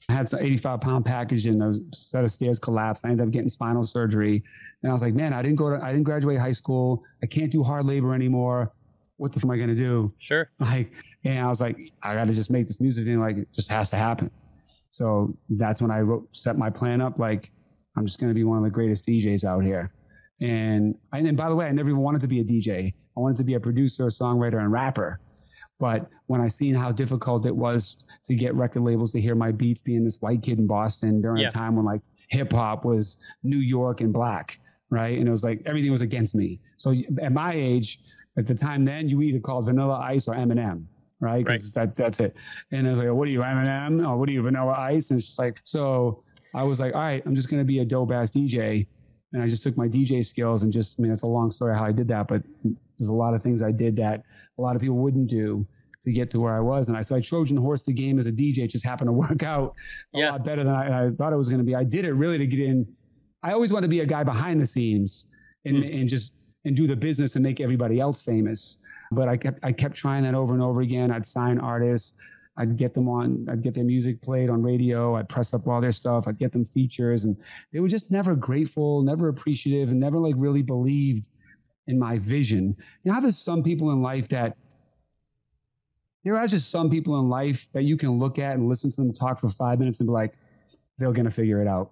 had 0.09 0.29
some 0.29 0.39
85 0.39 0.81
pound 0.81 1.05
package 1.05 1.45
and 1.47 1.61
a 1.61 1.73
set 1.95 2.23
of 2.23 2.31
stairs 2.31 2.59
collapsed. 2.59 3.05
I 3.05 3.09
ended 3.09 3.25
up 3.25 3.31
getting 3.31 3.49
spinal 3.49 3.83
surgery. 3.83 4.43
And 4.83 4.89
I 4.91 4.93
was 4.93 5.01
like, 5.01 5.13
man, 5.13 5.33
I 5.33 5.41
didn't 5.41 5.57
go 5.57 5.69
to, 5.69 5.83
I 5.83 5.91
didn't 5.91 6.03
graduate 6.03 6.39
high 6.39 6.51
school. 6.51 7.03
I 7.23 7.27
can't 7.27 7.51
do 7.51 7.63
hard 7.63 7.85
labor 7.85 8.13
anymore. 8.13 8.71
What 9.17 9.31
the 9.33 9.37
f 9.37 9.43
am 9.43 9.51
I 9.51 9.57
going 9.57 9.69
to 9.69 9.75
do? 9.75 10.11
Sure. 10.17 10.49
like 10.59 10.91
and 11.23 11.39
i 11.39 11.47
was 11.47 11.61
like 11.61 11.77
i 12.03 12.13
gotta 12.15 12.33
just 12.33 12.49
make 12.49 12.67
this 12.67 12.79
music 12.79 13.05
thing 13.05 13.19
like 13.19 13.37
it 13.37 13.47
just 13.53 13.69
has 13.69 13.89
to 13.89 13.95
happen 13.95 14.29
so 14.89 15.35
that's 15.49 15.81
when 15.81 15.91
i 15.91 15.99
wrote 15.99 16.27
set 16.31 16.57
my 16.57 16.69
plan 16.69 17.01
up 17.01 17.19
like 17.19 17.51
i'm 17.95 18.05
just 18.05 18.19
going 18.19 18.29
to 18.29 18.33
be 18.33 18.43
one 18.43 18.57
of 18.57 18.63
the 18.63 18.69
greatest 18.69 19.05
djs 19.05 19.43
out 19.43 19.63
here 19.63 19.91
and 20.41 20.95
and 21.13 21.37
by 21.37 21.47
the 21.49 21.55
way 21.55 21.65
i 21.67 21.71
never 21.71 21.89
even 21.89 22.01
wanted 22.01 22.19
to 22.21 22.27
be 22.27 22.39
a 22.39 22.43
dj 22.43 22.93
i 23.15 23.19
wanted 23.19 23.37
to 23.37 23.43
be 23.43 23.53
a 23.53 23.59
producer 23.59 24.05
songwriter 24.07 24.59
and 24.59 24.71
rapper 24.71 25.19
but 25.79 26.09
when 26.27 26.41
i 26.41 26.47
seen 26.47 26.73
how 26.75 26.91
difficult 26.91 27.45
it 27.45 27.55
was 27.55 27.97
to 28.25 28.33
get 28.35 28.53
record 28.55 28.81
labels 28.83 29.11
to 29.11 29.21
hear 29.21 29.35
my 29.35 29.51
beats 29.51 29.81
being 29.81 30.03
this 30.03 30.17
white 30.21 30.41
kid 30.41 30.57
in 30.59 30.67
boston 30.67 31.21
during 31.21 31.41
Yeah. 31.41 31.47
a 31.47 31.51
time 31.51 31.75
when 31.75 31.85
like 31.85 32.01
hip-hop 32.29 32.85
was 32.85 33.17
new 33.43 33.57
york 33.59 34.01
and 34.01 34.11
black 34.11 34.59
right 34.89 35.17
and 35.17 35.27
it 35.27 35.31
was 35.31 35.43
like 35.43 35.61
everything 35.65 35.91
was 35.91 36.01
against 36.01 36.33
me 36.35 36.59
so 36.77 36.93
at 37.21 37.31
my 37.31 37.53
age 37.53 37.99
at 38.37 38.47
the 38.47 38.55
time 38.55 38.83
then 38.85 39.07
you 39.09 39.21
either 39.21 39.39
called 39.39 39.65
vanilla 39.65 39.99
ice 39.99 40.27
or 40.27 40.35
eminem 40.35 40.85
right? 41.23 41.45
'Cause 41.45 41.71
that 41.73 41.93
that's 41.95 42.19
it. 42.19 42.35
And 42.71 42.87
I 42.87 42.89
was 42.89 42.97
like, 42.97 43.09
what 43.11 43.27
are 43.27 43.31
you, 43.31 43.41
Eminem? 43.41 44.03
Or 44.09 44.17
what 44.17 44.27
are 44.27 44.31
you, 44.31 44.41
Vanilla 44.41 44.71
Ice? 44.71 45.11
And 45.11 45.19
it's 45.19 45.27
just 45.27 45.37
like, 45.37 45.59
so 45.61 46.23
I 46.55 46.63
was 46.63 46.79
like, 46.79 46.95
all 46.95 47.01
right, 47.01 47.21
I'm 47.27 47.35
just 47.35 47.47
gonna 47.47 47.63
be 47.63 47.77
a 47.77 47.85
dope 47.85 48.11
ass 48.11 48.31
DJ. 48.31 48.87
And 49.33 49.41
I 49.41 49.47
just 49.47 49.63
took 49.63 49.77
my 49.77 49.87
DJ 49.87 50.25
skills 50.25 50.63
and 50.63 50.71
just, 50.73 50.99
I 50.99 51.03
mean, 51.03 51.11
it's 51.11 51.23
a 51.23 51.27
long 51.27 51.51
story 51.51 51.73
how 51.75 51.85
I 51.85 51.91
did 51.91 52.07
that, 52.09 52.27
but 52.27 52.43
there's 52.97 53.09
a 53.09 53.13
lot 53.13 53.33
of 53.33 53.41
things 53.41 53.61
I 53.63 53.71
did 53.71 53.95
that 53.97 54.23
a 54.57 54.61
lot 54.61 54.75
of 54.75 54.81
people 54.81 54.97
wouldn't 54.97 55.27
do 55.27 55.65
to 56.03 56.11
get 56.11 56.29
to 56.31 56.39
where 56.39 56.53
I 56.55 56.59
was. 56.59 56.89
And 56.89 56.97
I 56.97 57.01
so 57.01 57.15
I 57.15 57.21
Trojan 57.21 57.55
horse 57.57 57.83
the 57.83 57.93
game 57.93 58.19
as 58.19 58.27
a 58.27 58.31
DJ. 58.31 58.59
It 58.59 58.67
just 58.71 58.85
happened 58.85 59.07
to 59.07 59.11
work 59.25 59.43
out 59.43 59.73
a 60.13 60.19
Yeah. 60.19 60.31
lot 60.31 60.43
better 60.43 60.63
than 60.63 60.73
I, 60.73 61.07
I 61.07 61.11
thought 61.11 61.31
it 61.31 61.37
was 61.37 61.47
gonna 61.49 61.63
be. 61.63 61.75
I 61.75 61.83
did 61.83 62.05
it 62.05 62.13
really 62.13 62.37
to 62.37 62.45
get 62.47 62.59
in. 62.59 62.85
I 63.43 63.53
always 63.53 63.71
wanted 63.71 63.87
to 63.87 63.89
be 63.91 64.01
a 64.01 64.05
guy 64.05 64.23
behind 64.23 64.59
the 64.61 64.65
scenes 64.65 65.27
and, 65.65 65.77
Hmm. 65.77 65.83
and 65.83 66.09
just 66.09 66.33
and 66.65 66.75
do 66.75 66.85
the 66.85 66.95
business 66.95 67.35
and 67.35 67.41
make 67.43 67.59
everybody 67.59 67.99
else 67.99 68.21
famous. 68.21 68.77
But 69.11 69.27
I 69.27 69.37
kept 69.37 69.59
I 69.63 69.71
kept 69.71 69.95
trying 69.95 70.23
that 70.23 70.35
over 70.35 70.53
and 70.53 70.61
over 70.61 70.81
again. 70.81 71.09
I'd 71.11 71.25
sign 71.25 71.57
artists, 71.57 72.13
I'd 72.57 72.77
get 72.77 72.93
them 72.93 73.07
on, 73.07 73.47
I'd 73.49 73.61
get 73.61 73.73
their 73.73 73.83
music 73.83 74.21
played 74.21 74.49
on 74.49 74.61
radio, 74.61 75.15
I'd 75.15 75.29
press 75.29 75.53
up 75.53 75.67
all 75.67 75.79
their 75.79 75.91
stuff, 75.91 76.27
I'd 76.27 76.37
get 76.37 76.51
them 76.51 76.65
features, 76.65 77.25
and 77.25 77.37
they 77.71 77.79
were 77.79 77.87
just 77.87 78.11
never 78.11 78.35
grateful, 78.35 79.01
never 79.01 79.29
appreciative, 79.29 79.89
and 79.89 79.99
never 79.99 80.17
like 80.17 80.35
really 80.37 80.61
believed 80.61 81.29
in 81.87 81.97
my 81.97 82.19
vision. 82.19 82.75
You 83.03 83.11
know, 83.13 83.21
there's 83.21 83.37
some 83.37 83.63
people 83.63 83.91
in 83.91 84.01
life 84.01 84.27
that 84.29 84.57
there 86.23 86.37
are 86.37 86.47
just 86.47 86.69
some 86.69 86.89
people 86.89 87.19
in 87.19 87.29
life 87.29 87.67
that 87.73 87.83
you 87.83 87.97
can 87.97 88.19
look 88.19 88.37
at 88.37 88.55
and 88.55 88.67
listen 88.67 88.89
to 88.91 88.95
them 88.97 89.13
talk 89.13 89.39
for 89.39 89.49
five 89.49 89.79
minutes 89.79 89.99
and 89.99 90.07
be 90.07 90.13
like, 90.13 90.33
they're 90.97 91.11
gonna 91.11 91.31
figure 91.31 91.61
it 91.61 91.67
out. 91.67 91.91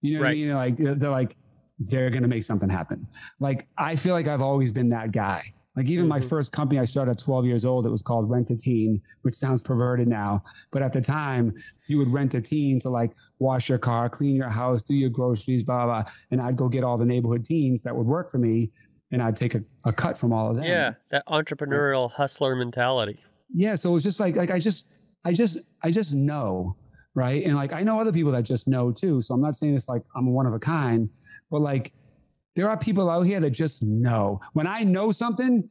You 0.00 0.18
know, 0.18 0.22
right. 0.22 0.30
I 0.30 0.34
mean? 0.34 0.54
like 0.54 0.76
they're 0.78 1.10
like 1.10 1.36
they're 1.78 2.10
gonna 2.10 2.28
make 2.28 2.42
something 2.42 2.68
happen. 2.68 3.06
Like 3.40 3.66
I 3.76 3.96
feel 3.96 4.14
like 4.14 4.28
I've 4.28 4.40
always 4.40 4.72
been 4.72 4.88
that 4.90 5.12
guy. 5.12 5.52
Like 5.76 5.86
even 5.86 6.04
mm-hmm. 6.04 6.10
my 6.10 6.20
first 6.20 6.52
company 6.52 6.80
I 6.80 6.84
started 6.84 7.12
at 7.12 7.18
12 7.18 7.44
years 7.44 7.64
old, 7.64 7.86
it 7.86 7.90
was 7.90 8.02
called 8.02 8.30
Rent 8.30 8.50
a 8.50 8.56
Teen, 8.56 9.00
which 9.22 9.34
sounds 9.34 9.62
perverted 9.62 10.08
now. 10.08 10.42
But 10.70 10.82
at 10.82 10.92
the 10.92 11.02
time, 11.02 11.54
you 11.86 11.98
would 11.98 12.08
rent 12.08 12.34
a 12.34 12.40
teen 12.40 12.80
to 12.80 12.88
like 12.88 13.12
wash 13.38 13.68
your 13.68 13.78
car, 13.78 14.08
clean 14.08 14.34
your 14.34 14.48
house, 14.48 14.80
do 14.80 14.94
your 14.94 15.10
groceries, 15.10 15.64
blah, 15.64 15.84
blah. 15.84 16.04
And 16.30 16.40
I'd 16.40 16.56
go 16.56 16.68
get 16.68 16.82
all 16.82 16.96
the 16.96 17.04
neighborhood 17.04 17.44
teens 17.44 17.82
that 17.82 17.94
would 17.94 18.06
work 18.06 18.30
for 18.30 18.38
me 18.38 18.70
and 19.12 19.22
I'd 19.22 19.36
take 19.36 19.54
a, 19.54 19.62
a 19.84 19.92
cut 19.92 20.18
from 20.18 20.32
all 20.32 20.50
of 20.50 20.56
them. 20.56 20.64
Yeah, 20.64 20.94
that 21.10 21.24
entrepreneurial 21.26 22.10
hustler 22.10 22.56
mentality. 22.56 23.18
Yeah. 23.54 23.74
So 23.74 23.90
it 23.90 23.92
was 23.92 24.02
just 24.02 24.20
like 24.20 24.36
like 24.36 24.50
I 24.50 24.58
just 24.58 24.86
I 25.24 25.32
just 25.32 25.58
I 25.82 25.90
just 25.90 26.14
know, 26.14 26.76
right? 27.14 27.44
And 27.44 27.56
like 27.56 27.72
I 27.72 27.82
know 27.82 28.00
other 28.00 28.12
people 28.12 28.32
that 28.32 28.42
just 28.42 28.66
know 28.66 28.90
too. 28.90 29.22
So 29.22 29.34
I'm 29.34 29.40
not 29.40 29.56
saying 29.56 29.74
it's 29.74 29.88
like 29.88 30.02
I'm 30.16 30.32
one 30.32 30.46
of 30.46 30.54
a 30.54 30.58
kind, 30.58 31.08
but 31.50 31.60
like 31.60 31.92
there 32.56 32.68
are 32.70 32.76
people 32.76 33.08
out 33.08 33.22
here 33.22 33.38
that 33.38 33.50
just 33.50 33.84
know. 33.84 34.40
When 34.54 34.66
I 34.66 34.82
know 34.82 35.12
something 35.12 35.68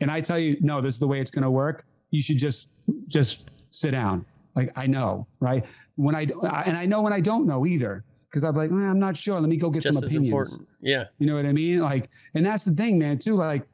and 0.00 0.10
I 0.10 0.20
tell 0.20 0.38
you, 0.38 0.56
no, 0.60 0.80
this 0.80 0.94
is 0.94 1.00
the 1.00 1.06
way 1.06 1.20
it's 1.20 1.32
going 1.32 1.42
to 1.42 1.50
work, 1.50 1.84
you 2.10 2.22
should 2.22 2.38
just 2.38 2.68
just 3.08 3.50
sit 3.70 3.90
down. 3.90 4.24
Like 4.54 4.72
I 4.76 4.86
know, 4.86 5.26
right? 5.40 5.66
When 5.96 6.14
I 6.14 6.22
and 6.64 6.76
I 6.76 6.86
know 6.86 7.02
when 7.02 7.12
I 7.12 7.20
don't 7.20 7.46
know 7.46 7.66
either, 7.66 8.04
because 8.30 8.44
I'm 8.44 8.54
like, 8.54 8.70
eh, 8.70 8.74
I'm 8.74 9.00
not 9.00 9.16
sure. 9.16 9.40
Let 9.40 9.48
me 9.48 9.56
go 9.56 9.68
get 9.68 9.82
just 9.82 9.98
some 9.98 10.04
opinions. 10.04 10.52
Important. 10.52 10.68
Yeah, 10.80 11.04
you 11.18 11.26
know 11.26 11.34
what 11.34 11.46
I 11.46 11.52
mean? 11.52 11.80
Like, 11.80 12.08
and 12.34 12.46
that's 12.46 12.64
the 12.64 12.72
thing, 12.72 12.98
man. 12.98 13.18
Too, 13.18 13.34
like, 13.34 13.66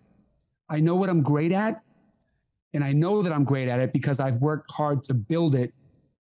I 0.71 0.81
know 0.81 0.95
what 0.95 1.11
I'm 1.11 1.23
great 1.23 1.53
at, 1.53 1.83
and 2.73 2.83
I 2.83 2.93
know 2.93 3.23
that 3.23 3.33
I'm 3.33 3.45
great 3.45 3.69
at 3.69 3.81
it 3.81 3.93
because 3.93 4.21
I've 4.21 4.39
worked 4.39 4.71
hard 4.71 5.03
to 5.05 5.15
build 5.15 5.55
it 5.55 5.75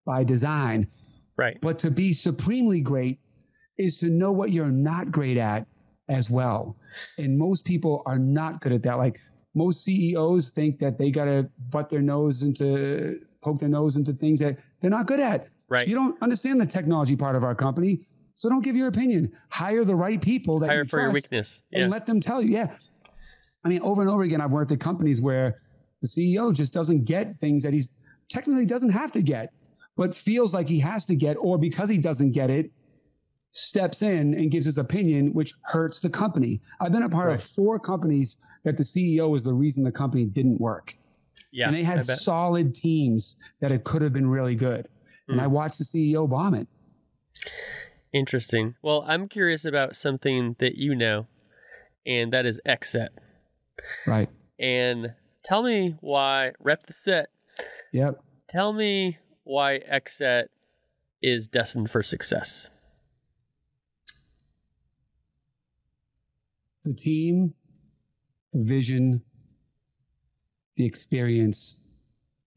by 0.06 0.24
design. 0.24 0.88
Right. 1.38 1.58
But 1.62 1.78
to 1.80 1.92
be 1.92 2.14
supremely 2.14 2.82
great 2.82 3.20
is 3.78 4.00
to 4.00 4.08
know 4.08 4.32
what 4.32 4.52
you're 4.52 4.72
not 4.72 5.12
great 5.12 5.38
at 5.38 5.68
as 6.10 6.30
well. 6.30 6.76
And 7.18 7.38
most 7.38 7.66
people 7.66 8.04
are 8.06 8.20
not 8.20 8.62
good 8.62 8.72
at 8.72 8.84
that. 8.84 8.98
Like 8.98 9.20
most 9.56 9.84
CEOs 9.84 10.52
think 10.52 10.80
that 10.80 10.98
they 10.98 11.12
got 11.12 11.26
to 11.26 11.50
butt 11.70 11.90
their 11.90 12.02
nose 12.02 12.44
into, 12.44 13.20
poke 13.42 13.60
their 13.60 13.70
nose 13.70 13.98
into 13.98 14.14
things 14.14 14.40
that 14.40 14.58
they're 14.82 14.90
not 14.90 15.08
good 15.08 15.20
at. 15.20 15.48
Right. 15.70 15.88
You 15.88 15.96
don't 15.96 16.22
understand 16.22 16.62
the 16.62 16.66
technology 16.66 17.16
part 17.16 17.36
of 17.36 17.44
our 17.44 17.56
company. 17.56 18.08
So 18.36 18.50
don't 18.50 18.62
give 18.62 18.76
your 18.76 18.88
opinion. 18.88 19.32
Hire 19.50 19.84
the 19.84 19.96
right 19.96 20.22
people 20.22 20.60
that 20.60 20.68
hire 20.68 20.84
you 20.84 20.90
for 20.90 21.02
your 21.02 21.12
weakness 21.12 21.64
yeah. 21.72 21.82
and 21.82 21.92
let 21.92 22.06
them 22.06 22.22
tell 22.22 22.42
you. 22.42 22.52
Yeah. 22.52 22.68
I 23.64 23.70
mean, 23.70 23.82
over 23.82 24.02
and 24.02 24.10
over 24.10 24.22
again, 24.22 24.40
I've 24.40 24.52
worked 24.52 24.72
at 24.72 24.80
companies 24.80 25.22
where 25.22 25.60
the 26.02 26.08
CEO 26.08 26.54
just 26.54 26.72
doesn't 26.72 27.06
get 27.06 27.40
things 27.40 27.64
that 27.64 27.74
he's 27.74 27.90
technically 28.30 28.66
doesn't 28.66 28.90
have 28.90 29.12
to 29.14 29.22
get, 29.22 29.52
but 29.96 30.16
feels 30.16 30.54
like 30.54 30.70
he 30.70 30.80
has 30.80 31.06
to 31.06 31.16
get, 31.16 31.36
or 31.40 31.58
because 31.58 31.90
he 31.90 31.98
doesn't 31.98 32.32
get 32.32 32.50
it, 32.50 32.72
steps 33.52 34.02
in 34.02 34.34
and 34.34 34.52
gives 34.52 34.66
his 34.66 34.78
opinion, 34.78 35.34
which 35.34 35.54
hurts 35.64 36.00
the 36.00 36.10
company. 36.10 36.62
I've 36.80 36.92
been 36.92 37.04
a 37.04 37.10
part 37.10 37.28
right. 37.28 37.36
of 37.36 37.44
four 37.44 37.80
companies 37.80 38.38
that 38.64 38.78
the 38.78 38.84
CEO 38.84 39.30
was 39.30 39.44
the 39.44 39.54
reason 39.54 39.84
the 39.84 39.92
company 39.92 40.26
didn't 40.26 40.60
work. 40.60 40.96
Yeah, 41.52 41.68
and 41.68 41.76
they 41.76 41.84
had 41.84 42.06
solid 42.06 42.76
teams 42.76 43.38
that 43.62 43.72
it 43.72 43.84
could 43.84 44.02
have 44.02 44.14
been 44.14 44.30
really 44.30 44.56
good. 44.56 44.88
Mm. 45.30 45.34
And 45.34 45.42
I 45.42 45.46
hmm. 45.46 45.54
watched 45.54 45.80
the 45.80 45.86
CEO 45.86 46.30
bomb 46.30 46.54
it. 46.54 46.68
Interesting. 48.14 48.76
Well, 48.82 49.04
I'm 49.08 49.28
curious 49.28 49.66
about 49.66 49.96
something 49.96 50.56
that 50.60 50.76
you 50.76 50.96
know, 50.96 51.28
and 52.06 52.32
that 52.34 52.46
is 52.46 52.60
XSET. 52.68 53.10
Right. 54.06 54.30
And 54.60 55.14
tell 55.44 55.64
me 55.64 55.96
why 56.02 56.52
rep 56.60 56.88
the 56.88 56.94
set. 56.94 57.30
Yep. 57.94 58.22
Tell 58.48 58.74
me 58.74 59.18
why 59.44 59.80
XSET 59.92 60.46
is 61.22 61.48
destined 61.48 61.90
for 61.90 62.02
success. 62.02 62.70
The 66.88 66.94
team, 66.94 67.54
the 68.54 68.64
vision, 68.64 69.22
the 70.78 70.86
experience, 70.86 71.80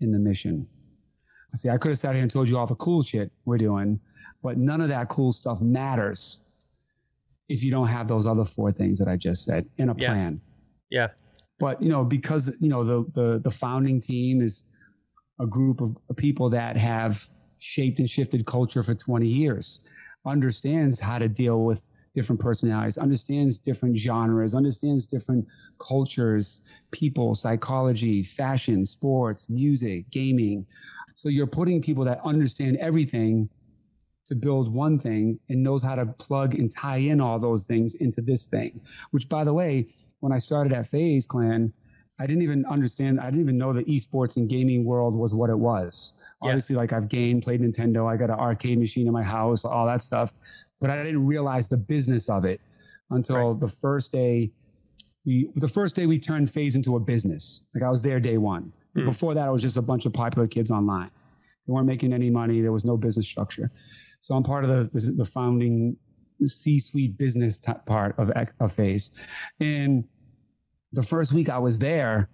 and 0.00 0.14
the 0.14 0.20
mission. 0.20 0.68
See, 1.56 1.68
I 1.68 1.78
could 1.78 1.88
have 1.88 1.98
sat 1.98 2.14
here 2.14 2.22
and 2.22 2.30
told 2.30 2.48
you 2.48 2.56
all 2.56 2.68
the 2.68 2.76
cool 2.76 3.02
shit 3.02 3.32
we're 3.44 3.58
doing, 3.58 3.98
but 4.40 4.56
none 4.56 4.80
of 4.80 4.88
that 4.88 5.08
cool 5.08 5.32
stuff 5.32 5.60
matters 5.60 6.42
if 7.48 7.64
you 7.64 7.72
don't 7.72 7.88
have 7.88 8.06
those 8.06 8.24
other 8.24 8.44
four 8.44 8.70
things 8.70 9.00
that 9.00 9.08
I 9.08 9.16
just 9.16 9.44
said 9.44 9.66
in 9.78 9.88
a 9.88 9.96
yeah. 9.98 10.12
plan. 10.12 10.40
Yeah. 10.90 11.08
But 11.58 11.82
you 11.82 11.88
know, 11.88 12.04
because 12.04 12.52
you 12.60 12.68
know 12.68 12.84
the 12.84 13.10
the 13.14 13.40
the 13.40 13.50
founding 13.50 14.00
team 14.00 14.40
is 14.40 14.66
a 15.40 15.46
group 15.46 15.80
of 15.80 15.96
people 16.16 16.50
that 16.50 16.76
have 16.76 17.28
shaped 17.58 17.98
and 17.98 18.08
shifted 18.08 18.46
culture 18.46 18.84
for 18.84 18.94
20 18.94 19.26
years, 19.26 19.80
understands 20.24 21.00
how 21.00 21.18
to 21.18 21.28
deal 21.28 21.64
with 21.64 21.89
different 22.14 22.40
personalities, 22.40 22.98
understands 22.98 23.58
different 23.58 23.96
genres, 23.96 24.54
understands 24.54 25.06
different 25.06 25.46
cultures, 25.78 26.62
people, 26.90 27.34
psychology, 27.34 28.22
fashion, 28.22 28.84
sports, 28.84 29.48
music, 29.48 30.10
gaming. 30.10 30.66
So 31.14 31.28
you're 31.28 31.46
putting 31.46 31.80
people 31.80 32.04
that 32.04 32.20
understand 32.24 32.76
everything 32.78 33.48
to 34.26 34.34
build 34.34 34.72
one 34.72 34.98
thing 34.98 35.38
and 35.48 35.62
knows 35.62 35.82
how 35.82 35.94
to 35.94 36.06
plug 36.06 36.54
and 36.54 36.70
tie 36.70 36.98
in 36.98 37.20
all 37.20 37.38
those 37.38 37.66
things 37.66 37.94
into 37.96 38.20
this 38.20 38.46
thing, 38.46 38.80
which 39.10 39.28
by 39.28 39.44
the 39.44 39.52
way, 39.52 39.88
when 40.20 40.32
I 40.32 40.38
started 40.38 40.72
at 40.72 40.86
FaZe 40.86 41.26
Clan, 41.26 41.72
I 42.20 42.26
didn't 42.26 42.42
even 42.42 42.66
understand. 42.66 43.18
I 43.18 43.26
didn't 43.26 43.40
even 43.40 43.56
know 43.56 43.72
the 43.72 43.82
esports 43.84 44.36
and 44.36 44.46
gaming 44.46 44.84
world 44.84 45.14
was 45.14 45.32
what 45.32 45.48
it 45.48 45.58
was. 45.58 46.12
Yeah. 46.42 46.50
Obviously, 46.50 46.76
like 46.76 46.92
I've 46.92 47.08
gamed, 47.08 47.42
played 47.42 47.62
Nintendo. 47.62 48.06
I 48.06 48.18
got 48.18 48.28
an 48.28 48.38
arcade 48.38 48.78
machine 48.78 49.06
in 49.06 49.12
my 49.12 49.22
house, 49.22 49.64
all 49.64 49.86
that 49.86 50.02
stuff, 50.02 50.36
but 50.80 50.90
I 50.90 50.96
didn't 51.02 51.26
realize 51.26 51.68
the 51.68 51.76
business 51.76 52.28
of 52.28 52.44
it 52.44 52.60
until 53.10 53.52
right. 53.52 53.60
the 53.60 53.68
first 53.68 54.12
day. 54.12 54.52
We 55.26 55.50
the 55.56 55.68
first 55.68 55.94
day 55.96 56.06
we 56.06 56.18
turned 56.18 56.50
FaZe 56.50 56.76
into 56.76 56.96
a 56.96 57.00
business. 57.00 57.64
Like 57.74 57.84
I 57.84 57.90
was 57.90 58.02
there 58.02 58.20
day 58.20 58.38
one. 58.38 58.72
Mm. 58.96 59.04
Before 59.04 59.34
that, 59.34 59.46
it 59.46 59.50
was 59.50 59.62
just 59.62 59.76
a 59.76 59.82
bunch 59.82 60.06
of 60.06 60.12
popular 60.12 60.48
kids 60.48 60.70
online. 60.70 61.10
They 61.66 61.72
weren't 61.72 61.86
making 61.86 62.12
any 62.12 62.30
money. 62.30 62.60
There 62.60 62.72
was 62.72 62.84
no 62.84 62.96
business 62.96 63.28
structure. 63.28 63.70
So 64.20 64.34
I'm 64.34 64.42
part 64.42 64.64
of 64.64 64.92
the, 64.92 64.98
the, 64.98 65.12
the 65.12 65.24
founding 65.24 65.96
C-suite 66.44 67.16
business 67.16 67.58
t- 67.58 67.72
part 67.86 68.18
of, 68.18 68.32
of 68.60 68.72
FaZe. 68.72 69.10
And 69.60 70.04
the 70.92 71.02
first 71.02 71.32
week 71.32 71.48
I 71.48 71.58
was 71.58 71.78
there, 71.78 72.28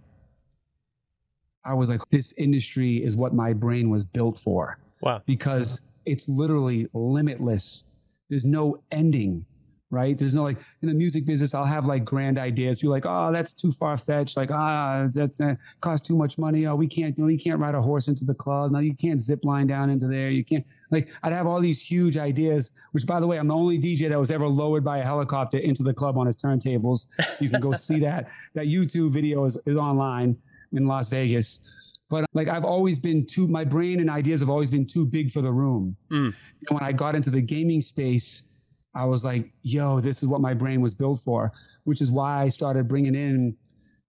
I 1.64 1.74
was 1.74 1.90
like, 1.90 2.00
this 2.10 2.32
industry 2.38 3.04
is 3.04 3.16
what 3.16 3.34
my 3.34 3.52
brain 3.52 3.90
was 3.90 4.04
built 4.04 4.38
for. 4.38 4.78
Wow. 5.02 5.22
Because 5.26 5.82
it's 6.04 6.28
literally 6.28 6.88
limitless. 6.94 7.84
There's 8.28 8.44
no 8.44 8.82
ending 8.90 9.44
right? 9.90 10.18
There's 10.18 10.34
no 10.34 10.42
like 10.42 10.58
in 10.82 10.88
the 10.88 10.94
music 10.94 11.24
business, 11.24 11.54
I'll 11.54 11.64
have 11.64 11.86
like 11.86 12.04
grand 12.04 12.38
ideas. 12.38 12.80
Be 12.80 12.88
like, 12.88 13.06
oh, 13.06 13.30
that's 13.32 13.52
too 13.52 13.70
far 13.70 13.96
fetched. 13.96 14.36
Like, 14.36 14.50
ah, 14.50 15.06
that 15.14 15.40
uh, 15.40 15.54
costs 15.80 16.06
too 16.06 16.16
much 16.16 16.38
money. 16.38 16.66
Oh, 16.66 16.74
we 16.74 16.86
can't. 16.86 17.16
No, 17.18 17.28
you 17.28 17.38
can't 17.38 17.60
ride 17.60 17.74
a 17.74 17.82
horse 17.82 18.08
into 18.08 18.24
the 18.24 18.34
club. 18.34 18.72
No, 18.72 18.80
you 18.80 18.94
can't 18.94 19.20
zip 19.20 19.40
line 19.44 19.66
down 19.66 19.90
into 19.90 20.06
there. 20.06 20.30
You 20.30 20.44
can't. 20.44 20.64
Like, 20.90 21.08
I'd 21.22 21.32
have 21.32 21.46
all 21.46 21.60
these 21.60 21.80
huge 21.80 22.16
ideas. 22.16 22.72
Which, 22.92 23.06
by 23.06 23.20
the 23.20 23.26
way, 23.26 23.38
I'm 23.38 23.48
the 23.48 23.54
only 23.54 23.78
DJ 23.78 24.08
that 24.08 24.18
was 24.18 24.30
ever 24.30 24.48
lowered 24.48 24.84
by 24.84 24.98
a 24.98 25.04
helicopter 25.04 25.58
into 25.58 25.82
the 25.82 25.94
club 25.94 26.18
on 26.18 26.26
his 26.26 26.36
turntables. 26.36 27.06
You 27.40 27.48
can 27.48 27.60
go 27.60 27.72
see 27.72 28.00
that. 28.00 28.28
That 28.54 28.66
YouTube 28.66 29.12
video 29.12 29.44
is, 29.44 29.58
is 29.66 29.76
online 29.76 30.36
in 30.72 30.86
Las 30.86 31.08
Vegas. 31.08 31.60
But 32.08 32.26
like 32.34 32.48
I've 32.48 32.64
always 32.64 32.98
been 32.98 33.26
too, 33.26 33.48
my 33.48 33.64
brain 33.64 34.00
and 34.00 34.08
ideas 34.08 34.40
have 34.40 34.50
always 34.50 34.70
been 34.70 34.86
too 34.86 35.04
big 35.06 35.30
for 35.30 35.42
the 35.42 35.52
room. 35.52 35.96
Mm. 36.10 36.32
And 36.68 36.78
when 36.78 36.82
I 36.82 36.92
got 36.92 37.14
into 37.14 37.30
the 37.30 37.40
gaming 37.40 37.82
space, 37.82 38.48
I 38.94 39.04
was 39.04 39.24
like, 39.24 39.52
yo, 39.62 40.00
this 40.00 40.22
is 40.22 40.28
what 40.28 40.40
my 40.40 40.54
brain 40.54 40.80
was 40.80 40.94
built 40.94 41.20
for, 41.20 41.52
which 41.84 42.00
is 42.00 42.10
why 42.10 42.42
I 42.42 42.48
started 42.48 42.88
bringing 42.88 43.14
in, 43.14 43.54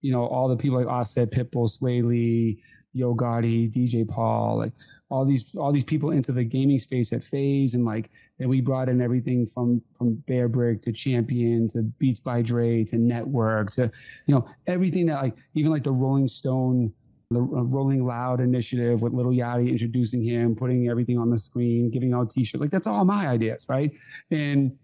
you 0.02 0.12
know, 0.12 0.26
all 0.26 0.48
the 0.48 0.56
people 0.56 0.78
like 0.78 0.88
Offset, 0.88 1.32
Pitbull, 1.32 1.70
Swae 1.70 2.04
Lee, 2.04 2.62
Yo 2.94 3.14
Gotti, 3.14 3.70
DJ 3.70 4.08
Paul, 4.08 4.58
like 4.60 4.74
all 5.10 5.26
these 5.26 5.52
all 5.56 5.72
these 5.72 5.84
people 5.84 6.12
into 6.12 6.32
the 6.32 6.44
gaming 6.44 6.80
space 6.80 7.14
at 7.14 7.24
FaZe, 7.24 7.76
and 7.76 7.86
like 7.86 8.10
then 8.40 8.50
we 8.50 8.62
brought 8.62 8.90
in 8.90 9.02
everything 9.02 9.46
from 9.46 9.82
from 9.98 10.22
Bearbrick 10.28 10.82
to 10.84 10.92
Champion 10.92 11.68
to 11.70 11.84
Beats 12.00 12.20
by 12.20 12.42
Dre 12.42 12.84
to 12.86 12.98
Network 12.98 13.72
to 13.72 13.92
you 14.26 14.36
know 14.36 14.48
everything 14.68 15.06
that 15.08 15.22
like 15.22 15.36
even 15.54 15.72
like 15.72 15.84
the 15.84 15.92
Rolling 15.92 16.28
Stone 16.28 16.94
the 17.30 17.40
uh, 17.40 17.42
Rolling 17.42 18.06
Loud 18.06 18.40
initiative 18.40 19.02
with 19.02 19.14
Lil 19.14 19.28
Yachty 19.28 19.70
introducing 19.70 20.24
him, 20.24 20.56
putting 20.56 20.90
everything 20.90 21.18
on 21.18 21.30
the 21.30 21.38
screen, 21.38 21.90
giving 21.92 22.14
out 22.14 22.30
t-shirts. 22.30 22.62
Like 22.62 22.72
that's 22.72 22.88
all 22.88 23.04
my 23.06 23.28
ideas, 23.28 23.66
right? 23.68 23.92
And 24.32 24.78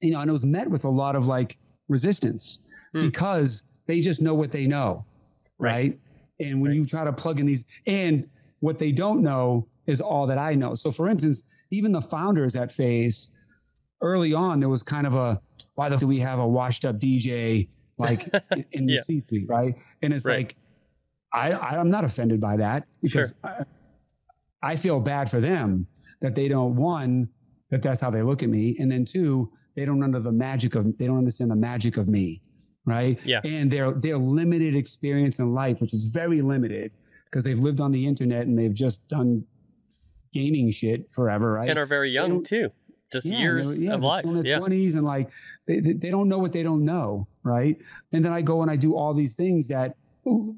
you 0.00 0.12
know, 0.12 0.20
and 0.20 0.28
it 0.28 0.32
was 0.32 0.44
met 0.44 0.70
with 0.70 0.84
a 0.84 0.88
lot 0.90 1.16
of 1.16 1.26
like 1.26 1.58
resistance 1.88 2.60
hmm. 2.92 3.00
because 3.00 3.64
they 3.86 4.00
just 4.00 4.20
know 4.20 4.34
what 4.34 4.52
they 4.52 4.66
know. 4.66 5.04
Right. 5.58 5.72
right? 5.72 6.00
And 6.40 6.60
when 6.60 6.70
right. 6.70 6.76
you 6.76 6.86
try 6.86 7.04
to 7.04 7.12
plug 7.12 7.40
in 7.40 7.46
these, 7.46 7.64
and 7.86 8.28
what 8.60 8.78
they 8.78 8.92
don't 8.92 9.22
know 9.22 9.66
is 9.86 10.00
all 10.00 10.26
that 10.26 10.38
I 10.38 10.54
know. 10.54 10.74
So, 10.74 10.92
for 10.92 11.08
instance, 11.08 11.42
even 11.70 11.92
the 11.92 12.00
founders 12.00 12.54
at 12.54 12.70
FaZe, 12.70 13.32
early 14.02 14.34
on, 14.34 14.60
there 14.60 14.68
was 14.68 14.82
kind 14.82 15.06
of 15.06 15.14
a 15.14 15.40
why 15.74 15.88
do 15.88 16.06
we 16.06 16.20
have 16.20 16.38
a 16.38 16.46
washed 16.46 16.84
up 16.84 17.00
DJ 17.00 17.68
like 17.96 18.28
in, 18.72 18.86
the 18.86 18.94
yeah. 18.94 19.00
C 19.00 19.22
suite, 19.28 19.48
right? 19.48 19.74
And 20.02 20.12
it's 20.12 20.24
right. 20.24 20.46
like, 20.46 20.56
I, 21.32 21.52
I 21.52 21.80
am 21.80 21.90
not 21.90 22.04
offended 22.04 22.40
by 22.40 22.56
that 22.56 22.86
because 23.02 23.34
sure. 23.44 23.66
I, 24.62 24.70
I 24.72 24.76
feel 24.76 25.00
bad 25.00 25.30
for 25.30 25.40
them 25.40 25.86
that 26.20 26.34
they 26.34 26.48
don't 26.48 26.76
one 26.76 27.28
that 27.70 27.82
that's 27.82 28.00
how 28.00 28.10
they 28.10 28.22
look 28.22 28.42
at 28.42 28.48
me, 28.48 28.76
and 28.78 28.90
then 28.90 29.04
two 29.04 29.52
they 29.76 29.84
don't 29.84 30.02
under 30.02 30.20
the 30.20 30.32
magic 30.32 30.74
of 30.74 30.96
they 30.98 31.06
don't 31.06 31.18
understand 31.18 31.50
the 31.50 31.56
magic 31.56 31.96
of 31.96 32.08
me, 32.08 32.42
right? 32.84 33.18
Yeah. 33.24 33.40
And 33.44 33.70
their 33.70 33.92
their 33.92 34.18
limited 34.18 34.74
experience 34.74 35.38
in 35.38 35.54
life, 35.54 35.80
which 35.80 35.92
is 35.92 36.04
very 36.04 36.42
limited 36.42 36.92
because 37.24 37.44
they've 37.44 37.58
lived 37.58 37.80
on 37.80 37.92
the 37.92 38.06
internet 38.06 38.46
and 38.46 38.58
they've 38.58 38.74
just 38.74 39.06
done 39.08 39.44
gaming 40.32 40.70
shit 40.70 41.06
forever, 41.12 41.52
right? 41.52 41.68
And 41.68 41.78
are 41.78 41.86
very 41.86 42.10
young 42.10 42.42
too 42.42 42.70
just 43.12 43.26
yeah, 43.26 43.38
years 43.38 43.80
yeah, 43.80 43.94
of 43.94 44.02
life. 44.02 44.24
In 44.24 44.34
their 44.34 44.46
yeah. 44.46 44.58
20s 44.58 44.94
and 44.94 45.04
like 45.04 45.30
they, 45.66 45.80
they 45.80 46.10
don't 46.10 46.28
know 46.28 46.38
what 46.38 46.52
they 46.52 46.62
don't 46.62 46.84
know, 46.84 47.26
right? 47.42 47.76
And 48.12 48.24
then 48.24 48.32
I 48.32 48.42
go 48.42 48.62
and 48.62 48.70
I 48.70 48.76
do 48.76 48.96
all 48.96 49.14
these 49.14 49.34
things 49.34 49.68
that 49.68 49.96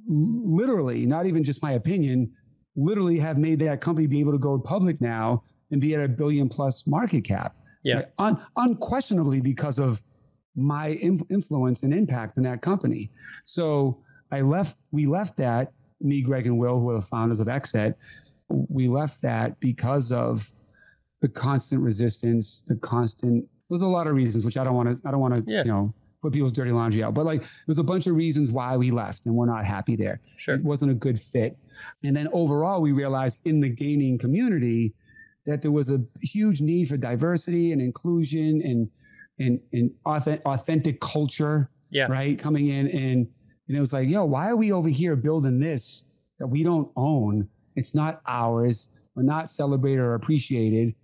literally, 0.07 1.07
not 1.07 1.27
even 1.27 1.43
just 1.45 1.63
my 1.63 1.73
opinion, 1.73 2.33
literally 2.77 3.19
have 3.19 3.39
made 3.39 3.59
that 3.61 3.81
company 3.81 4.07
be 4.07 4.21
able 4.21 4.33
to 4.33 4.39
go 4.39 4.59
public 4.59 5.01
now 5.01 5.43
and 5.71 5.81
be 5.81 5.95
at 5.95 6.03
a 6.03 6.09
billion 6.09 6.49
plus 6.49 6.87
market 6.87 7.23
cap. 7.23 7.57
Yeah. 7.83 8.03
Un- 8.19 8.41
unquestionably 8.57 9.41
because 9.41 9.79
of 9.79 10.03
my 10.57 10.91
influence 10.91 11.83
and 11.83 11.95
impact 11.95 12.37
in 12.37 12.43
that 12.43 12.61
company. 12.61 13.11
So 13.45 14.03
I 14.31 14.41
left, 14.43 14.77
we 14.91 15.07
left 15.07 15.37
that, 15.39 15.73
me, 16.01 16.23
Greg, 16.23 16.47
and 16.47 16.59
Will, 16.59 16.79
who 16.81 16.91
are 16.91 16.95
the 16.95 17.07
founders 17.07 17.41
of 17.41 17.47
XSET, 17.47 17.95
we 18.49 18.89
left 18.89 19.23
that 19.23 19.59
because 19.61 20.13
of 20.13 20.53
the 21.21 21.29
constant 21.29 21.83
resistance, 21.83 22.65
the 22.67 22.77
constant. 22.77 23.47
There's 23.69 23.83
a 23.83 23.89
lot 23.89 24.07
of 24.07 24.15
reasons, 24.15 24.45
which 24.45 24.57
I 24.57 24.65
don't 24.65 24.75
want 24.75 24.89
to. 24.89 25.09
I 25.09 25.11
don't 25.11 25.21
want 25.21 25.35
to. 25.35 25.45
Yeah. 25.47 25.63
You 25.65 25.71
know, 25.71 25.95
put 26.23 26.33
people's 26.33 26.53
dirty 26.53 26.71
laundry 26.71 27.03
out. 27.03 27.15
But 27.15 27.27
like, 27.27 27.45
there's 27.67 27.79
a 27.79 27.85
bunch 27.85 28.07
of 28.07 28.15
reasons 28.15 28.51
why 28.51 28.77
we 28.77 28.91
left, 28.91 29.27
and 29.27 29.35
we're 29.35 29.47
not 29.47 29.65
happy 29.65 29.97
there. 29.97 30.21
Sure. 30.39 30.57
It 30.57 30.65
wasn't 30.65 30.91
a 30.91 30.95
good 30.95 31.21
fit. 31.21 31.57
And 32.05 32.17
then 32.17 32.29
overall, 32.33 32.81
we 32.81 32.93
realized 32.93 33.41
in 33.45 33.61
the 33.61 33.69
gaming 33.69 34.19
community 34.19 34.95
that 35.47 35.63
there 35.63 35.71
was 35.71 35.91
a 35.91 36.01
huge 36.21 36.61
need 36.61 36.89
for 36.89 36.97
diversity 36.97 37.73
and 37.73 37.81
inclusion 37.81 38.61
and 38.63 38.89
and 39.39 39.61
and 39.73 39.91
authentic 40.07 41.01
culture. 41.01 41.71
Yeah. 41.91 42.07
Right. 42.07 42.39
Coming 42.39 42.69
in 42.69 42.89
and 42.89 43.27
and 43.69 43.77
it 43.77 43.81
was 43.81 43.93
like, 43.93 44.09
yo, 44.09 44.25
why 44.25 44.49
are 44.49 44.57
we 44.57 44.73
over 44.73 44.89
here 44.89 45.17
building 45.17 45.59
this 45.59 46.05
that 46.39 46.47
we 46.47 46.63
don't 46.63 46.91
own? 46.97 47.49
It's 47.77 47.95
not 47.95 48.21
ours. 48.27 48.91
We're 49.15 49.23
not 49.23 49.49
celebrated 49.49 50.01
or 50.01 50.15
appreciated 50.15 50.95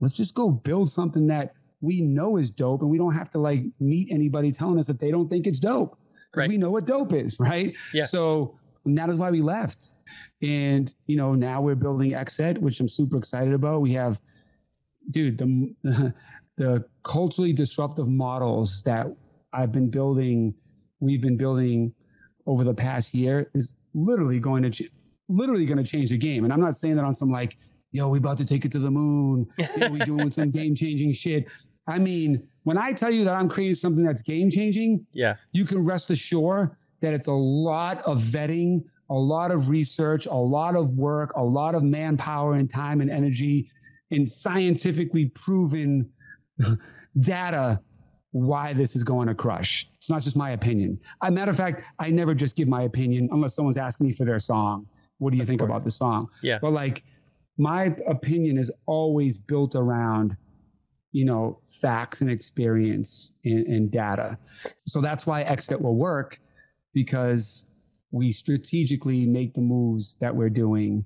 let's 0.00 0.16
just 0.16 0.34
go 0.34 0.50
build 0.50 0.90
something 0.90 1.26
that 1.28 1.54
we 1.80 2.02
know 2.02 2.36
is 2.36 2.50
dope 2.50 2.82
and 2.82 2.90
we 2.90 2.98
don't 2.98 3.14
have 3.14 3.30
to 3.30 3.38
like 3.38 3.62
meet 3.80 4.08
anybody 4.10 4.52
telling 4.52 4.78
us 4.78 4.86
that 4.86 4.98
they 4.98 5.10
don't 5.10 5.28
think 5.28 5.46
it's 5.46 5.60
dope 5.60 5.98
because 6.30 6.42
right. 6.42 6.48
we 6.48 6.58
know 6.58 6.70
what 6.70 6.86
dope 6.86 7.12
is, 7.12 7.36
right? 7.40 7.74
Yeah. 7.92 8.04
So 8.04 8.58
that 8.84 9.10
is 9.10 9.16
why 9.16 9.30
we 9.30 9.42
left. 9.42 9.92
And, 10.42 10.92
you 11.06 11.16
know, 11.16 11.34
now 11.34 11.60
we're 11.60 11.74
building 11.74 12.12
XSET, 12.12 12.58
which 12.58 12.80
I'm 12.80 12.88
super 12.88 13.16
excited 13.16 13.52
about. 13.52 13.80
We 13.80 13.92
have, 13.94 14.20
dude, 15.10 15.38
the, 15.38 16.14
the 16.56 16.84
culturally 17.02 17.52
disruptive 17.52 18.08
models 18.08 18.82
that 18.84 19.06
I've 19.52 19.72
been 19.72 19.90
building, 19.90 20.54
we've 21.00 21.20
been 21.20 21.36
building 21.36 21.92
over 22.46 22.62
the 22.62 22.74
past 22.74 23.12
year 23.14 23.50
is 23.54 23.72
literally 23.94 24.38
going 24.38 24.70
to, 24.70 24.88
literally 25.28 25.66
going 25.66 25.82
to 25.82 25.90
change 25.90 26.10
the 26.10 26.18
game. 26.18 26.44
And 26.44 26.52
I'm 26.52 26.60
not 26.60 26.76
saying 26.76 26.96
that 26.96 27.04
on 27.04 27.14
some 27.14 27.30
like, 27.30 27.56
yo, 27.92 28.08
we 28.08 28.18
about 28.18 28.38
to 28.38 28.44
take 28.44 28.64
it 28.64 28.72
to 28.72 28.78
the 28.78 28.90
moon. 28.90 29.46
We 29.90 29.98
doing 30.00 30.30
some 30.30 30.50
game 30.50 30.74
changing 30.74 31.12
shit. 31.12 31.46
I 31.86 31.98
mean, 31.98 32.46
when 32.64 32.76
I 32.76 32.92
tell 32.92 33.10
you 33.12 33.24
that 33.24 33.34
I'm 33.34 33.48
creating 33.48 33.74
something 33.74 34.04
that's 34.04 34.22
game 34.22 34.50
changing, 34.50 35.06
yeah, 35.12 35.36
you 35.52 35.64
can 35.64 35.84
rest 35.84 36.10
assured 36.10 36.70
that 37.00 37.14
it's 37.14 37.28
a 37.28 37.32
lot 37.32 38.02
of 38.02 38.20
vetting, 38.20 38.82
a 39.10 39.14
lot 39.14 39.50
of 39.50 39.68
research, 39.68 40.26
a 40.26 40.34
lot 40.34 40.74
of 40.74 40.96
work, 40.96 41.32
a 41.36 41.42
lot 41.42 41.74
of 41.74 41.82
manpower 41.82 42.54
and 42.54 42.68
time 42.68 43.00
and 43.00 43.10
energy, 43.10 43.70
and 44.10 44.28
scientifically 44.28 45.26
proven 45.26 46.10
data 47.20 47.80
why 48.32 48.72
this 48.72 48.94
is 48.94 49.02
going 49.02 49.28
to 49.28 49.34
crush. 49.34 49.88
It's 49.96 50.10
not 50.10 50.22
just 50.22 50.36
my 50.36 50.50
opinion. 50.50 50.98
As 51.22 51.28
a 51.28 51.32
matter 51.32 51.50
of 51.50 51.56
fact, 51.56 51.84
I 51.98 52.10
never 52.10 52.34
just 52.34 52.56
give 52.56 52.68
my 52.68 52.82
opinion 52.82 53.28
unless 53.32 53.54
someone's 53.54 53.78
asking 53.78 54.08
me 54.08 54.12
for 54.12 54.24
their 54.24 54.38
song. 54.38 54.86
What 55.18 55.30
do 55.30 55.36
you 55.36 55.42
of 55.42 55.48
think 55.48 55.60
course. 55.60 55.70
about 55.70 55.84
the 55.84 55.90
song? 55.90 56.28
Yeah. 56.42 56.58
But 56.60 56.72
like 56.72 57.04
my 57.58 57.94
opinion 58.08 58.58
is 58.58 58.70
always 58.86 59.38
built 59.38 59.74
around 59.74 60.36
you 61.12 61.24
know 61.24 61.58
facts 61.66 62.20
and 62.20 62.30
experience 62.30 63.32
and, 63.44 63.66
and 63.66 63.90
data. 63.90 64.38
So 64.86 65.00
that's 65.00 65.26
why 65.26 65.44
XSET 65.44 65.80
will 65.80 65.96
work 65.96 66.38
because 66.92 67.64
we 68.10 68.32
strategically 68.32 69.24
make 69.24 69.54
the 69.54 69.62
moves 69.62 70.16
that 70.20 70.34
we're 70.34 70.50
doing 70.50 71.04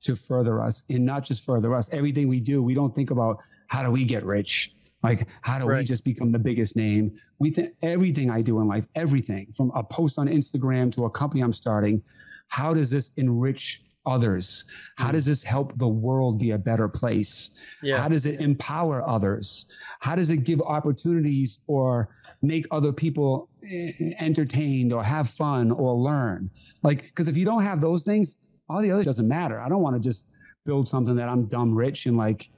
to 0.00 0.16
further 0.16 0.62
us 0.62 0.84
and 0.88 1.04
not 1.04 1.24
just 1.24 1.44
further 1.44 1.74
us 1.74 1.90
everything 1.92 2.26
we 2.26 2.40
do 2.40 2.62
we 2.62 2.72
don't 2.74 2.94
think 2.94 3.10
about 3.10 3.38
how 3.68 3.82
do 3.82 3.90
we 3.90 4.04
get 4.04 4.24
rich? 4.24 4.74
Like 5.02 5.28
how 5.42 5.58
do 5.58 5.66
right. 5.66 5.78
we 5.78 5.84
just 5.84 6.04
become 6.04 6.32
the 6.32 6.38
biggest 6.38 6.74
name? 6.74 7.12
We 7.38 7.50
think 7.50 7.74
everything 7.82 8.30
i 8.30 8.40
do 8.42 8.60
in 8.60 8.68
life 8.68 8.86
everything 8.94 9.52
from 9.56 9.72
a 9.74 9.82
post 9.82 10.18
on 10.18 10.26
instagram 10.26 10.92
to 10.94 11.06
a 11.06 11.10
company 11.10 11.42
i'm 11.42 11.54
starting 11.54 12.02
how 12.48 12.74
does 12.74 12.90
this 12.90 13.12
enrich 13.16 13.82
others? 14.06 14.64
How 14.96 15.10
mm. 15.10 15.12
does 15.12 15.26
this 15.26 15.42
help 15.42 15.76
the 15.78 15.88
world 15.88 16.38
be 16.38 16.52
a 16.52 16.58
better 16.58 16.88
place? 16.88 17.50
Yeah. 17.82 17.98
How 17.98 18.08
does 18.08 18.26
it 18.26 18.40
empower 18.40 19.06
others? 19.08 19.66
How 20.00 20.14
does 20.14 20.30
it 20.30 20.44
give 20.44 20.60
opportunities 20.62 21.60
or 21.66 22.08
make 22.42 22.66
other 22.70 22.92
people 22.92 23.48
eh, 23.68 23.92
entertained 24.18 24.92
or 24.92 25.02
have 25.04 25.28
fun 25.28 25.70
or 25.70 25.94
learn? 25.94 26.50
Like, 26.82 27.02
because 27.04 27.28
if 27.28 27.36
you 27.36 27.44
don't 27.44 27.62
have 27.62 27.80
those 27.80 28.02
things, 28.02 28.36
all 28.68 28.80
the 28.80 28.90
other 28.90 29.04
doesn't 29.04 29.28
matter. 29.28 29.60
I 29.60 29.68
don't 29.68 29.82
want 29.82 29.96
to 29.96 30.00
just 30.00 30.26
build 30.64 30.88
something 30.88 31.16
that 31.16 31.28
I'm 31.28 31.46
dumb 31.46 31.74
rich 31.74 32.06
and 32.06 32.16
like 32.16 32.50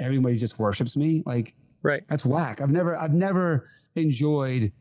everybody 0.00 0.36
just 0.36 0.58
worships 0.58 0.96
me. 0.96 1.22
Like, 1.26 1.54
right. 1.82 2.02
That's 2.08 2.24
whack. 2.24 2.60
I've 2.60 2.70
never, 2.70 2.96
I've 2.96 3.14
never 3.14 3.68
enjoyed, 3.94 4.72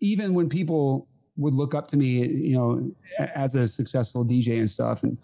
even 0.00 0.34
when 0.34 0.48
people 0.48 1.08
would 1.36 1.54
look 1.54 1.74
up 1.74 1.88
to 1.88 1.96
me, 1.96 2.26
you 2.26 2.56
know, 2.56 2.90
as 3.34 3.54
a 3.54 3.66
successful 3.66 4.24
DJ 4.24 4.58
and 4.58 4.70
stuff. 4.70 5.02
And 5.02 5.18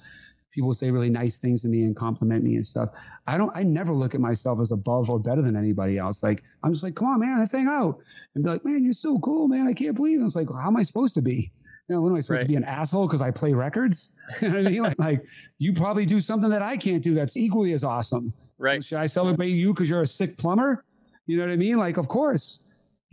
people 0.53 0.75
say 0.75 0.91
really 0.91 1.11
nice 1.11 1.39
things 1.39 1.63
to 1.63 1.69
me 1.69 1.83
and 1.83 1.97
compliment 1.97 2.45
me 2.45 2.57
and 2.57 2.67
stuff. 2.67 2.91
I 3.27 3.39
don't, 3.39 3.51
I 3.55 3.63
never 3.63 3.93
look 3.93 4.15
at 4.15 4.21
myself 4.21 4.61
as 4.61 4.73
above 4.73 5.09
or 5.11 5.19
better 5.19 5.43
than 5.43 5.57
anybody 5.57 5.99
else. 5.99 6.23
Like, 6.23 6.43
I'm 6.63 6.73
just 6.73 6.85
like, 6.85 6.95
come 6.95 7.09
on, 7.09 7.21
man, 7.21 7.39
let's 7.39 7.53
hang 7.53 7.69
out. 7.69 7.99
And 8.35 8.45
be 8.45 8.51
like, 8.51 8.65
man, 8.65 8.85
you're 8.85 8.93
so 8.93 9.19
cool, 9.21 9.49
man. 9.49 9.67
I 9.67 9.73
can't 9.73 9.95
believe 9.95 10.21
it. 10.21 10.25
It's 10.25 10.37
like, 10.37 10.49
how 10.51 10.69
am 10.69 10.77
I 10.77 10.83
supposed 10.83 11.15
to 11.15 11.23
be? 11.23 11.51
You 11.89 11.97
know, 11.97 12.03
what 12.03 12.11
am 12.11 12.17
I 12.17 12.21
supposed 12.21 12.39
right. 12.39 12.43
to 12.43 12.49
be 12.49 12.57
an 12.57 12.65
asshole 12.65 13.07
because 13.07 13.23
I 13.23 13.31
play 13.31 13.55
records? 13.55 14.11
you 14.41 14.49
know 14.49 14.59
what 14.59 14.67
I 14.67 14.71
mean? 14.71 14.83
Like, 14.83 14.99
like, 14.99 15.25
you 15.59 15.73
probably 15.73 16.07
do 16.07 16.21
something 16.21 16.51
that 16.51 16.63
I 16.63 16.77
can't 16.77 17.03
do 17.03 17.15
that's 17.15 17.37
equally 17.37 17.73
as 17.73 17.83
awesome. 17.83 18.33
Right. 18.59 18.85
Should 18.85 18.99
I 18.99 19.07
celebrate 19.07 19.51
you 19.51 19.73
because 19.73 19.89
you're 19.89 20.03
a 20.03 20.07
sick 20.07 20.37
plumber? 20.37 20.85
You 21.27 21.39
know 21.39 21.47
what 21.47 21.53
I 21.53 21.57
mean? 21.57 21.79
Like, 21.79 21.97
of 21.97 22.09
course. 22.09 22.61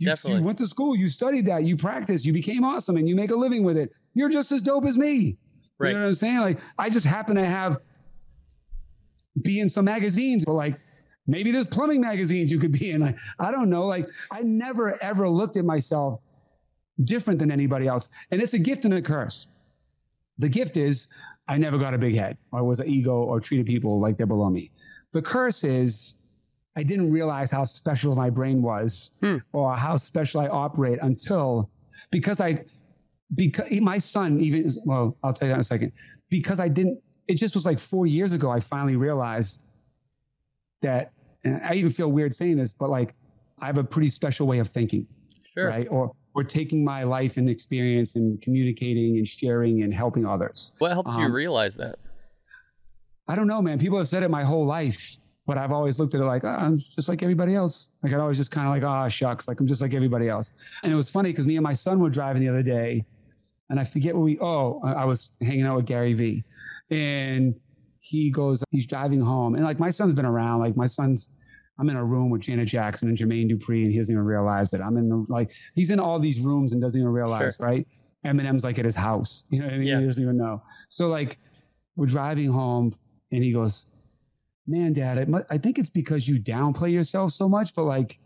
You, 0.00 0.14
you 0.24 0.42
went 0.42 0.56
to 0.58 0.66
school, 0.66 0.96
you 0.96 1.10
studied 1.10 1.44
that, 1.46 1.64
you 1.64 1.76
practiced, 1.76 2.24
you 2.24 2.32
became 2.32 2.64
awesome, 2.64 2.96
and 2.96 3.06
you 3.06 3.14
make 3.14 3.30
a 3.30 3.36
living 3.36 3.62
with 3.62 3.76
it. 3.76 3.92
You're 4.14 4.30
just 4.30 4.50
as 4.50 4.62
dope 4.62 4.86
as 4.86 4.96
me. 4.96 5.36
Right. 5.78 5.90
You 5.90 5.94
know 5.94 6.00
what 6.00 6.08
I'm 6.08 6.14
saying? 6.14 6.38
Like, 6.38 6.58
I 6.78 6.88
just 6.88 7.04
happen 7.04 7.36
to 7.36 7.44
have 7.44 7.76
be 9.42 9.60
in 9.60 9.68
some 9.68 9.84
magazines, 9.84 10.44
but 10.44 10.54
like 10.54 10.80
maybe 11.26 11.52
there's 11.52 11.66
plumbing 11.66 12.00
magazines 12.00 12.50
you 12.50 12.58
could 12.58 12.72
be 12.72 12.90
in. 12.90 13.02
Like, 13.02 13.16
I 13.38 13.50
don't 13.50 13.68
know. 13.68 13.86
Like, 13.86 14.08
I 14.30 14.40
never 14.40 15.02
ever 15.02 15.28
looked 15.28 15.56
at 15.56 15.64
myself 15.66 16.18
different 17.04 17.38
than 17.38 17.50
anybody 17.50 17.86
else. 17.86 18.08
And 18.30 18.42
it's 18.42 18.54
a 18.54 18.58
gift 18.58 18.86
and 18.86 18.94
a 18.94 19.02
curse. 19.02 19.48
The 20.38 20.48
gift 20.48 20.76
is 20.78 21.08
I 21.46 21.58
never 21.58 21.76
got 21.78 21.92
a 21.92 21.98
big 21.98 22.16
head 22.16 22.38
or 22.52 22.64
was 22.64 22.80
an 22.80 22.88
ego 22.88 23.12
or 23.12 23.40
treated 23.40 23.66
people 23.66 24.00
like 24.00 24.16
they're 24.16 24.26
below 24.26 24.48
me. 24.48 24.70
The 25.12 25.22
curse 25.22 25.64
is 25.64 26.14
I 26.80 26.82
didn't 26.82 27.12
realize 27.12 27.50
how 27.50 27.64
special 27.64 28.16
my 28.16 28.30
brain 28.30 28.62
was 28.62 29.10
hmm. 29.20 29.36
or 29.52 29.76
how 29.76 29.96
special 29.96 30.40
I 30.40 30.48
operate 30.48 30.98
until 31.02 31.68
because 32.10 32.40
I 32.40 32.64
because 33.34 33.70
my 33.82 33.98
son 33.98 34.40
even 34.40 34.72
well 34.86 35.14
I'll 35.22 35.34
tell 35.34 35.46
you 35.46 35.52
that 35.52 35.56
in 35.56 35.60
a 35.60 35.64
second. 35.64 35.92
Because 36.30 36.58
I 36.58 36.68
didn't 36.68 36.98
it 37.28 37.34
just 37.34 37.54
was 37.54 37.66
like 37.66 37.78
4 37.78 38.06
years 38.06 38.32
ago 38.32 38.50
I 38.50 38.60
finally 38.60 38.96
realized 38.96 39.60
that 40.80 41.12
I 41.44 41.74
even 41.74 41.90
feel 41.90 42.10
weird 42.10 42.34
saying 42.34 42.56
this 42.56 42.72
but 42.72 42.88
like 42.88 43.14
I 43.60 43.66
have 43.66 43.76
a 43.76 43.84
pretty 43.84 44.08
special 44.08 44.46
way 44.46 44.58
of 44.58 44.68
thinking 44.68 45.06
sure. 45.52 45.68
right? 45.68 45.86
Or 45.90 46.12
or 46.34 46.44
taking 46.44 46.82
my 46.82 47.02
life 47.02 47.36
and 47.36 47.50
experience 47.50 48.16
and 48.16 48.40
communicating 48.40 49.18
and 49.18 49.28
sharing 49.28 49.82
and 49.82 49.92
helping 49.92 50.24
others. 50.24 50.72
What 50.78 50.92
helped 50.92 51.10
um, 51.10 51.20
you 51.20 51.28
realize 51.28 51.76
that? 51.76 51.96
I 53.28 53.34
don't 53.36 53.48
know 53.48 53.60
man. 53.60 53.78
People 53.78 53.98
have 53.98 54.08
said 54.08 54.22
it 54.22 54.30
my 54.30 54.44
whole 54.44 54.64
life 54.64 55.18
but 55.50 55.58
I've 55.58 55.72
always 55.72 55.98
looked 55.98 56.14
at 56.14 56.20
it 56.20 56.24
like, 56.26 56.44
oh, 56.44 56.48
I'm 56.48 56.78
just 56.78 57.08
like 57.08 57.24
everybody 57.24 57.56
else. 57.56 57.88
Like 58.04 58.12
I'd 58.12 58.20
always 58.20 58.38
just 58.38 58.52
kind 58.52 58.68
of 58.68 58.72
like, 58.72 58.84
oh, 58.84 59.08
shucks, 59.08 59.48
like 59.48 59.58
I'm 59.58 59.66
just 59.66 59.80
like 59.80 59.94
everybody 59.94 60.28
else. 60.28 60.52
And 60.84 60.92
it 60.92 60.94
was 60.94 61.10
funny 61.10 61.30
because 61.30 61.44
me 61.44 61.56
and 61.56 61.64
my 61.64 61.72
son 61.72 61.98
were 61.98 62.08
driving 62.08 62.40
the 62.40 62.48
other 62.48 62.62
day 62.62 63.04
and 63.68 63.80
I 63.80 63.82
forget 63.82 64.14
what 64.14 64.22
we, 64.22 64.38
oh, 64.38 64.80
I 64.84 65.04
was 65.04 65.32
hanging 65.40 65.66
out 65.66 65.74
with 65.74 65.86
Gary 65.86 66.12
Vee. 66.12 66.44
And 66.92 67.56
he 67.98 68.30
goes, 68.30 68.62
he's 68.70 68.86
driving 68.86 69.20
home. 69.20 69.56
And 69.56 69.64
like 69.64 69.80
my 69.80 69.90
son's 69.90 70.14
been 70.14 70.24
around, 70.24 70.60
like 70.60 70.76
my 70.76 70.86
son's, 70.86 71.30
I'm 71.80 71.90
in 71.90 71.96
a 71.96 72.04
room 72.04 72.30
with 72.30 72.42
Janet 72.42 72.68
Jackson 72.68 73.08
and 73.08 73.18
Jermaine 73.18 73.50
Dupri, 73.50 73.82
and 73.82 73.90
he 73.90 73.98
doesn't 73.98 74.14
even 74.14 74.24
realize 74.24 74.72
it. 74.72 74.80
I'm 74.80 74.96
in 74.98 75.08
the, 75.08 75.26
like, 75.28 75.50
he's 75.74 75.90
in 75.90 75.98
all 75.98 76.20
these 76.20 76.42
rooms 76.42 76.72
and 76.72 76.80
doesn't 76.80 77.00
even 77.00 77.10
realize, 77.12 77.56
sure. 77.56 77.66
right? 77.66 77.88
Eminem's 78.24 78.62
like 78.62 78.78
at 78.78 78.84
his 78.84 78.94
house, 78.94 79.46
you 79.50 79.58
know 79.58 79.64
what 79.64 79.74
I 79.74 79.78
mean? 79.78 79.88
Yeah. 79.88 79.98
He 79.98 80.06
doesn't 80.06 80.22
even 80.22 80.36
know. 80.36 80.62
So 80.86 81.08
like, 81.08 81.38
we're 81.96 82.06
driving 82.06 82.52
home 82.52 82.92
and 83.32 83.42
he 83.42 83.52
goes, 83.52 83.86
man, 84.66 84.92
dad, 84.92 85.18
I, 85.18 85.54
I 85.54 85.58
think 85.58 85.78
it's 85.78 85.90
because 85.90 86.28
you 86.28 86.38
downplay 86.40 86.92
yourself 86.92 87.32
so 87.32 87.48
much, 87.48 87.74
but 87.74 87.84
like, 87.84 88.18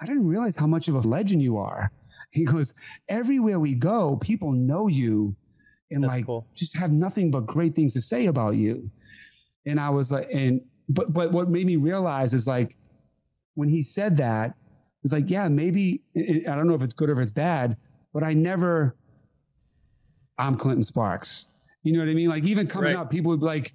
I 0.00 0.06
didn't 0.06 0.26
realize 0.26 0.56
how 0.56 0.66
much 0.66 0.88
of 0.88 0.94
a 0.94 1.00
legend 1.00 1.42
you 1.42 1.58
are. 1.58 1.90
He 2.30 2.44
goes, 2.44 2.74
everywhere 3.08 3.58
we 3.58 3.74
go, 3.74 4.16
people 4.16 4.52
know 4.52 4.86
you 4.86 5.34
and 5.90 6.04
That's 6.04 6.16
like 6.16 6.26
cool. 6.26 6.46
just 6.54 6.76
have 6.76 6.92
nothing 6.92 7.30
but 7.30 7.46
great 7.46 7.74
things 7.74 7.94
to 7.94 8.02
say 8.02 8.26
about 8.26 8.56
you. 8.56 8.90
And 9.66 9.80
I 9.80 9.90
was 9.90 10.12
like, 10.12 10.28
and 10.30 10.60
but 10.88 11.12
but 11.12 11.32
what 11.32 11.48
made 11.48 11.66
me 11.66 11.76
realize 11.76 12.34
is 12.34 12.46
like 12.46 12.76
when 13.54 13.68
he 13.68 13.82
said 13.82 14.18
that, 14.18 14.54
it's 15.02 15.12
like, 15.12 15.30
yeah, 15.30 15.48
maybe 15.48 16.02
I 16.16 16.54
don't 16.54 16.66
know 16.66 16.74
if 16.74 16.82
it's 16.82 16.94
good 16.94 17.08
or 17.08 17.14
if 17.14 17.18
it's 17.20 17.32
bad, 17.32 17.76
but 18.12 18.22
I 18.22 18.34
never 18.34 18.94
I'm 20.38 20.56
Clinton 20.56 20.82
Sparks. 20.82 21.46
You 21.82 21.94
know 21.94 22.00
what 22.00 22.08
I 22.08 22.14
mean? 22.14 22.28
Like 22.28 22.44
even 22.44 22.66
coming 22.66 22.94
right. 22.94 23.00
up, 23.00 23.10
people 23.10 23.30
would 23.30 23.40
be 23.40 23.46
like, 23.46 23.74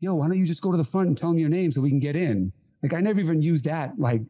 yo, 0.00 0.14
why 0.14 0.28
don't 0.28 0.38
you 0.38 0.46
just 0.46 0.62
go 0.62 0.70
to 0.70 0.76
the 0.76 0.84
front 0.84 1.08
and 1.08 1.18
tell 1.18 1.30
them 1.30 1.38
your 1.38 1.48
name 1.48 1.72
so 1.72 1.80
we 1.80 1.90
can 1.90 2.00
get 2.00 2.16
in? 2.16 2.52
Like 2.82 2.94
I 2.94 3.00
never 3.00 3.20
even 3.20 3.42
used 3.42 3.64
that. 3.64 3.98
Like 3.98 4.22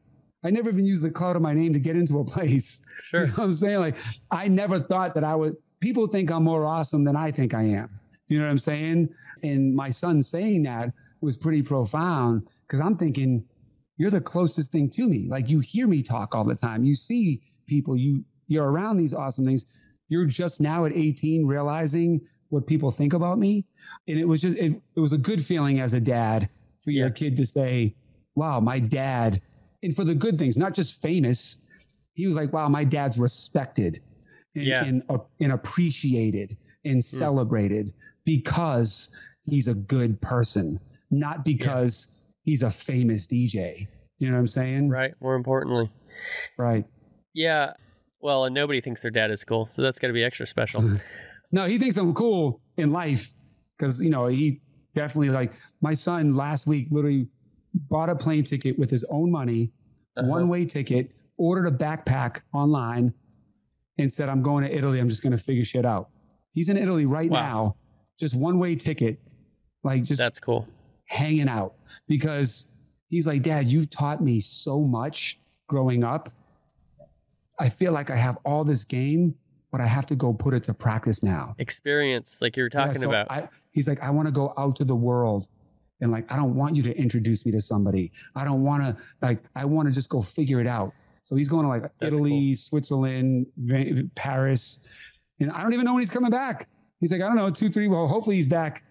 I 0.44 0.50
never 0.50 0.68
even 0.68 0.86
used 0.86 1.02
the 1.02 1.10
cloud 1.10 1.36
of 1.36 1.42
my 1.42 1.54
name 1.54 1.72
to 1.72 1.78
get 1.78 1.96
into 1.96 2.18
a 2.18 2.24
place. 2.24 2.82
Sure. 3.02 3.22
You 3.22 3.26
know 3.28 3.34
what 3.34 3.44
I'm 3.44 3.54
saying? 3.54 3.80
Like 3.80 3.96
I 4.30 4.48
never 4.48 4.80
thought 4.80 5.14
that 5.14 5.24
I 5.24 5.34
would 5.34 5.56
people 5.80 6.06
think 6.06 6.30
I'm 6.30 6.44
more 6.44 6.64
awesome 6.64 7.04
than 7.04 7.16
I 7.16 7.30
think 7.30 7.52
I 7.52 7.62
am. 7.62 8.00
Do 8.26 8.34
you 8.34 8.40
know 8.40 8.46
what 8.46 8.52
I'm 8.52 8.58
saying? 8.58 9.08
And 9.42 9.74
my 9.74 9.90
son 9.90 10.22
saying 10.22 10.62
that 10.62 10.92
was 11.20 11.36
pretty 11.36 11.62
profound 11.62 12.48
because 12.66 12.80
I'm 12.80 12.96
thinking, 12.96 13.44
you're 13.96 14.10
the 14.10 14.20
closest 14.20 14.72
thing 14.72 14.88
to 14.90 15.06
me. 15.06 15.26
Like 15.28 15.50
you 15.50 15.60
hear 15.60 15.86
me 15.86 16.02
talk 16.02 16.34
all 16.34 16.44
the 16.44 16.54
time. 16.54 16.84
You 16.84 16.96
see 16.96 17.42
people, 17.66 17.96
you 17.96 18.24
you're 18.46 18.70
around 18.70 18.96
these 18.96 19.14
awesome 19.14 19.44
things. 19.44 19.66
You're 20.08 20.26
just 20.26 20.60
now 20.60 20.84
at 20.84 20.92
18 20.92 21.46
realizing 21.46 22.20
what 22.54 22.66
people 22.66 22.90
think 22.90 23.12
about 23.12 23.38
me. 23.38 23.66
And 24.08 24.18
it 24.18 24.24
was 24.24 24.40
just, 24.40 24.56
it, 24.56 24.80
it 24.96 25.00
was 25.00 25.12
a 25.12 25.18
good 25.18 25.44
feeling 25.44 25.80
as 25.80 25.92
a 25.92 26.00
dad 26.00 26.48
for 26.82 26.90
your 26.90 27.08
yeah. 27.08 27.12
kid 27.12 27.36
to 27.36 27.44
say, 27.44 27.94
wow, 28.34 28.60
my 28.60 28.78
dad, 28.78 29.42
and 29.82 29.94
for 29.94 30.04
the 30.04 30.14
good 30.14 30.38
things, 30.38 30.56
not 30.56 30.72
just 30.72 31.02
famous. 31.02 31.58
He 32.14 32.26
was 32.26 32.36
like, 32.36 32.52
wow, 32.52 32.68
my 32.68 32.84
dad's 32.84 33.18
respected 33.18 34.00
and, 34.54 34.64
yeah. 34.64 34.84
and, 34.84 35.02
uh, 35.08 35.18
and 35.40 35.52
appreciated 35.52 36.56
and 36.84 37.00
mm. 37.00 37.04
celebrated 37.04 37.92
because 38.24 39.10
he's 39.42 39.68
a 39.68 39.74
good 39.74 40.20
person, 40.20 40.78
not 41.10 41.44
because 41.44 42.08
yeah. 42.08 42.52
he's 42.52 42.62
a 42.62 42.70
famous 42.70 43.26
DJ. 43.26 43.88
You 44.18 44.28
know 44.28 44.34
what 44.34 44.40
I'm 44.40 44.46
saying? 44.46 44.88
Right. 44.88 45.12
More 45.20 45.34
importantly. 45.34 45.90
Right. 46.56 46.86
Yeah. 47.34 47.72
Well, 48.20 48.44
and 48.44 48.54
nobody 48.54 48.80
thinks 48.80 49.02
their 49.02 49.10
dad 49.10 49.30
is 49.30 49.44
cool. 49.44 49.68
So 49.70 49.82
that's 49.82 49.98
got 49.98 50.06
to 50.06 50.14
be 50.14 50.24
extra 50.24 50.46
special. 50.46 50.82
No, 51.54 51.68
he 51.68 51.78
thinks 51.78 51.96
I'm 51.96 52.12
cool 52.14 52.60
in 52.78 52.90
life 52.90 53.32
because 53.78 54.00
you 54.00 54.10
know 54.10 54.26
he 54.26 54.60
definitely 54.96 55.30
like 55.30 55.52
my 55.80 55.94
son 55.94 56.34
last 56.34 56.66
week 56.66 56.88
literally 56.90 57.28
bought 57.88 58.08
a 58.10 58.16
plane 58.16 58.42
ticket 58.42 58.76
with 58.76 58.90
his 58.90 59.04
own 59.08 59.30
money, 59.30 59.70
uh-huh. 60.16 60.26
one 60.26 60.48
way 60.48 60.64
ticket, 60.64 61.12
ordered 61.36 61.68
a 61.68 61.70
backpack 61.70 62.40
online, 62.52 63.14
and 63.98 64.12
said, 64.12 64.28
"I'm 64.28 64.42
going 64.42 64.64
to 64.64 64.76
Italy. 64.76 64.98
I'm 64.98 65.08
just 65.08 65.22
going 65.22 65.30
to 65.30 65.38
figure 65.38 65.64
shit 65.64 65.86
out." 65.86 66.10
He's 66.54 66.70
in 66.70 66.76
Italy 66.76 67.06
right 67.06 67.30
wow. 67.30 67.38
now, 67.40 67.76
just 68.18 68.34
one 68.34 68.58
way 68.58 68.74
ticket, 68.74 69.20
like 69.84 70.02
just 70.02 70.18
that's 70.18 70.40
cool, 70.40 70.66
hanging 71.06 71.48
out 71.48 71.74
because 72.08 72.66
he's 73.10 73.28
like, 73.28 73.42
"Dad, 73.42 73.70
you've 73.70 73.90
taught 73.90 74.20
me 74.20 74.40
so 74.40 74.80
much 74.80 75.38
growing 75.68 76.02
up. 76.02 76.32
I 77.60 77.68
feel 77.68 77.92
like 77.92 78.10
I 78.10 78.16
have 78.16 78.38
all 78.44 78.64
this 78.64 78.82
game." 78.82 79.36
But 79.74 79.80
I 79.80 79.86
have 79.88 80.06
to 80.06 80.14
go 80.14 80.32
put 80.32 80.54
it 80.54 80.62
to 80.64 80.72
practice 80.72 81.20
now. 81.20 81.56
Experience, 81.58 82.38
like 82.40 82.56
you 82.56 82.62
were 82.62 82.70
talking 82.70 82.94
yeah, 82.94 83.00
so 83.00 83.08
about. 83.08 83.28
I, 83.28 83.48
he's 83.72 83.88
like, 83.88 84.00
I 84.00 84.08
want 84.08 84.28
to 84.28 84.30
go 84.30 84.54
out 84.56 84.76
to 84.76 84.84
the 84.84 84.94
world. 84.94 85.48
And 86.00 86.12
like, 86.12 86.30
I 86.30 86.36
don't 86.36 86.54
want 86.54 86.76
you 86.76 86.82
to 86.84 86.96
introduce 86.96 87.44
me 87.44 87.50
to 87.50 87.60
somebody. 87.60 88.12
I 88.36 88.44
don't 88.44 88.62
want 88.62 88.84
to, 88.84 88.96
like, 89.20 89.42
I 89.56 89.64
want 89.64 89.88
to 89.88 89.92
just 89.92 90.08
go 90.08 90.22
figure 90.22 90.60
it 90.60 90.68
out. 90.68 90.92
So 91.24 91.34
he's 91.34 91.48
going 91.48 91.64
to 91.64 91.68
like 91.68 91.82
That's 91.82 91.94
Italy, 92.02 92.50
cool. 92.50 92.54
Switzerland, 92.54 93.46
Paris. 94.14 94.78
And 95.40 95.50
I 95.50 95.60
don't 95.64 95.72
even 95.72 95.86
know 95.86 95.94
when 95.94 96.02
he's 96.02 96.10
coming 96.10 96.30
back. 96.30 96.68
He's 97.00 97.10
like, 97.10 97.22
I 97.22 97.26
don't 97.26 97.34
know, 97.34 97.50
two, 97.50 97.68
three. 97.68 97.88
Well, 97.88 98.06
hopefully 98.06 98.36
he's 98.36 98.46
back. 98.46 98.84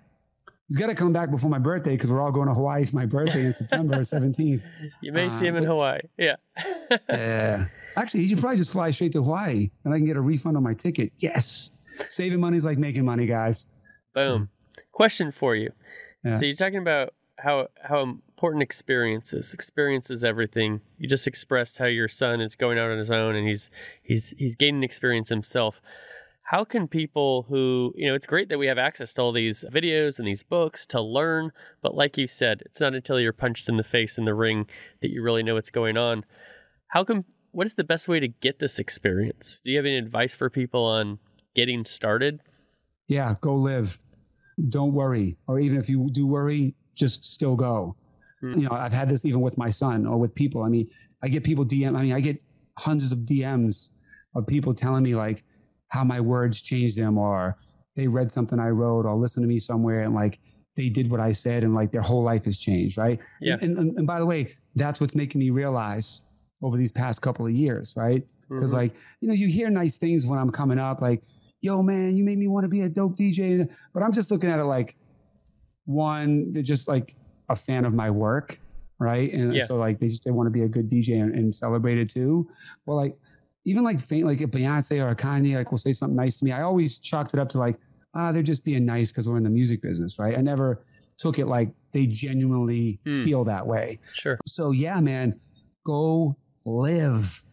He's 0.68 0.76
got 0.76 0.88
to 0.88 0.96
come 0.96 1.14
back 1.14 1.32
before 1.32 1.50
my 1.50 1.60
birthday 1.60 1.92
because 1.92 2.12
we're 2.12 2.20
all 2.20 2.34
going 2.34 2.50
to 2.50 2.54
Hawaii 2.54 2.84
for 2.84 2.98
my 2.98 3.06
birthday 3.06 3.46
in 3.46 3.54
September 3.54 3.96
17th. 4.00 4.62
You 5.02 5.14
may 5.14 5.28
uh, 5.28 5.30
see 5.30 5.48
him 5.48 5.56
in 5.56 5.64
Hawaii. 5.64 6.02
Yeah. 6.18 6.36
yeah. 7.08 7.68
Actually, 7.96 8.22
he 8.22 8.30
should 8.30 8.40
probably 8.40 8.58
just 8.58 8.72
fly 8.72 8.92
straight 8.92 9.12
to 9.14 9.24
Hawaii 9.24 9.70
and 9.84 9.94
I 9.94 9.98
can 9.98 10.06
get 10.06 10.18
a 10.18 10.22
refund 10.22 10.58
on 10.58 10.64
my 10.64 10.74
ticket. 10.74 11.12
Yes. 11.20 11.72
Saving 12.08 12.40
money 12.40 12.58
is 12.58 12.66
like 12.66 12.78
making 12.78 13.06
money, 13.06 13.26
guys. 13.26 13.68
Boom. 14.14 14.50
Question 14.92 15.32
for 15.32 15.56
you. 15.56 15.72
Yeah. 16.24 16.36
So 16.36 16.46
you're 16.46 16.56
talking 16.56 16.80
about 16.80 17.14
how 17.38 17.68
how 17.82 18.02
important 18.02 18.64
experiences. 18.64 19.54
Experience 19.54 20.10
is 20.10 20.24
everything. 20.24 20.82
You 20.98 21.08
just 21.08 21.28
expressed 21.28 21.78
how 21.78 21.86
your 21.86 22.08
son 22.08 22.42
is 22.42 22.56
going 22.56 22.78
out 22.78 22.90
on 22.90 22.98
his 22.98 23.12
own 23.12 23.36
and 23.36 23.48
he's 23.48 23.70
he's 24.02 24.34
he's 24.38 24.56
gaining 24.56 24.84
experience 24.84 25.30
himself. 25.30 25.82
How 26.46 26.66
can 26.66 26.88
people 26.88 27.46
who, 27.50 27.94
you 27.96 28.08
know, 28.08 28.16
it's 28.16 28.28
great 28.28 28.50
that 28.50 28.60
we 28.60 28.68
have 28.68 28.78
access 28.78 29.14
to 29.14 29.22
all 29.22 29.32
these 29.32 29.64
videos 29.72 30.20
and 30.20 30.28
these 30.28 30.44
books 30.44 30.86
to 30.88 31.02
learn, 31.02 31.52
but 31.82 31.96
like 31.96 32.18
you 32.18 32.28
said, 32.28 32.62
it's 32.66 32.82
not 32.82 32.94
until 32.94 33.20
you're 33.20 33.34
punched 33.34 33.70
in 33.70 33.78
the 33.78 33.84
face 33.84 34.18
in 34.18 34.26
the 34.26 34.34
ring 34.34 34.68
that 35.02 35.10
you 35.10 35.24
really 35.24 35.42
know 35.42 35.56
what's 35.56 35.70
going 35.70 35.96
on. 35.96 36.26
How 36.90 37.06
can 37.06 37.24
what 37.54 37.68
is 37.68 37.76
the 37.76 37.84
best 37.84 38.08
way 38.08 38.20
to 38.20 38.28
get 38.28 38.60
this 38.60 38.80
experience? 38.80 39.62
Do 39.64 39.72
you 39.72 39.78
have 39.78 39.86
any 39.86 39.98
advice 39.98 40.34
for 40.34 40.50
people 40.50 40.84
on 40.84 41.20
getting 41.56 41.86
started? 41.86 42.42
Yeah, 43.08 43.36
go 43.42 43.56
live. 43.56 44.00
Don't 44.70 44.94
worry. 44.94 45.38
Or 45.48 45.60
even 45.60 45.78
if 45.78 45.88
you 45.88 46.10
do 46.12 46.28
worry, 46.28 46.76
just 46.96 47.24
still 47.24 47.56
go. 47.56 47.96
Mm. 48.44 48.56
You 48.56 48.70
know, 48.70 48.72
I've 48.72 48.92
had 48.92 49.08
this 49.08 49.24
even 49.24 49.42
with 49.42 49.58
my 49.58 49.70
son 49.70 50.06
or 50.08 50.18
with 50.18 50.34
people. 50.34 50.64
I 50.64 50.70
mean, 50.70 50.90
I 51.22 51.28
get 51.28 51.44
people 51.44 51.64
DM, 51.64 51.96
I 51.96 52.02
mean, 52.02 52.14
I 52.14 52.20
get 52.20 52.42
hundreds 52.78 53.12
of 53.12 53.20
DMs 53.20 53.92
of 54.36 54.48
people 54.48 54.74
telling 54.74 55.04
me 55.04 55.16
like 55.16 55.44
how 55.90 56.04
my 56.04 56.20
words 56.20 56.60
changed 56.60 56.98
them 56.98 57.20
or 57.20 57.58
they 57.96 58.08
read 58.08 58.32
something 58.32 58.60
I 58.60 58.70
wrote 58.70 59.06
or 59.06 59.16
listened 59.16 59.44
to 59.44 59.48
me 59.48 59.60
somewhere 59.60 60.02
and 60.02 60.16
like 60.16 60.40
they 60.76 60.90
did 60.90 61.12
what 61.12 61.20
I 61.20 61.32
said 61.32 61.64
and 61.64 61.76
like 61.76 61.92
their 61.92 62.02
whole 62.02 62.24
life 62.24 62.46
has 62.46 62.58
changed, 62.58 62.98
right? 62.98 63.20
Yeah. 63.40 63.58
And, 63.62 63.78
and, 63.78 63.98
and 63.98 64.08
by 64.08 64.18
the 64.18 64.26
way, 64.26 64.56
that's 64.76 65.00
what's 65.00 65.14
making 65.14 65.38
me 65.38 65.52
realize 65.52 66.24
over 66.64 66.78
these 66.78 66.92
past 66.92 67.22
couple 67.22 67.46
of 67.46 67.52
years, 67.52 67.94
right? 67.96 68.26
Because 68.50 68.72
mm-hmm. 68.72 68.80
like, 68.80 68.96
you 69.20 69.28
know, 69.28 69.34
you 69.34 69.48
hear 69.48 69.70
nice 69.70 69.98
things 69.98 70.26
when 70.26 70.40
I'm 70.40 70.52
coming 70.52 70.80
up, 70.80 71.02
like, 71.02 71.22
yo, 71.62 71.82
man, 71.82 72.16
you 72.16 72.24
made 72.24 72.38
me 72.38 72.48
want 72.48 72.64
to 72.64 72.70
be 72.70 72.82
a 72.82 72.90
dope 72.90 73.18
DJ. 73.18 73.68
But 73.94 74.04
I'm 74.04 74.14
just 74.14 74.32
looking 74.32 74.50
at 74.50 74.60
it 74.60 74.66
like 74.66 74.96
one, 75.86 76.54
they're 76.54 76.64
just 76.64 76.88
like 76.88 77.16
a 77.50 77.56
fan 77.56 77.86
of 77.86 77.94
my 77.94 78.10
work, 78.10 78.60
right? 79.00 79.32
And 79.32 79.56
yeah. 79.56 79.66
so 79.66 79.76
like 79.78 80.00
they 80.00 80.08
just 80.08 80.24
they 80.24 80.32
want 80.32 80.48
to 80.48 80.52
be 80.52 80.64
a 80.64 80.68
good 80.68 80.90
DJ 80.90 81.22
and, 81.22 81.34
and 81.34 81.56
celebrate 81.56 81.98
it 81.98 82.10
too. 82.10 82.50
Well, 82.86 82.98
like 82.98 83.16
even 83.66 83.84
like 83.84 84.02
faint 84.02 84.26
like 84.26 84.42
a 84.42 84.48
Beyonce 84.48 85.04
or 85.04 85.10
a 85.10 85.16
Kanye 85.16 85.56
like 85.56 85.72
will 85.72 85.78
say 85.78 85.94
something 85.94 86.16
nice 86.16 86.40
to 86.40 86.46
me. 86.46 86.52
I 86.52 86.62
always 86.62 86.98
chalked 87.00 87.34
it 87.34 87.40
up 87.40 87.50
to 87.50 87.60
like, 87.60 87.78
ah, 88.14 88.32
they're 88.32 88.44
just 88.44 88.64
being 88.64 88.86
nice 88.86 89.12
because 89.12 89.28
we're 89.28 89.38
in 89.38 89.44
the 89.44 89.50
music 89.50 89.82
business, 89.82 90.20
right? 90.20 90.38
I 90.38 90.42
never 90.42 90.84
took 91.18 91.40
it 91.40 91.46
like 91.46 91.70
they 91.94 92.06
genuinely 92.06 93.00
hmm. 93.06 93.24
feel 93.24 93.44
that 93.46 93.66
way. 93.66 94.00
Sure. 94.14 94.38
So 94.46 94.72
yeah, 94.72 95.00
man, 95.00 95.40
go 95.86 96.36
live, 96.66 97.44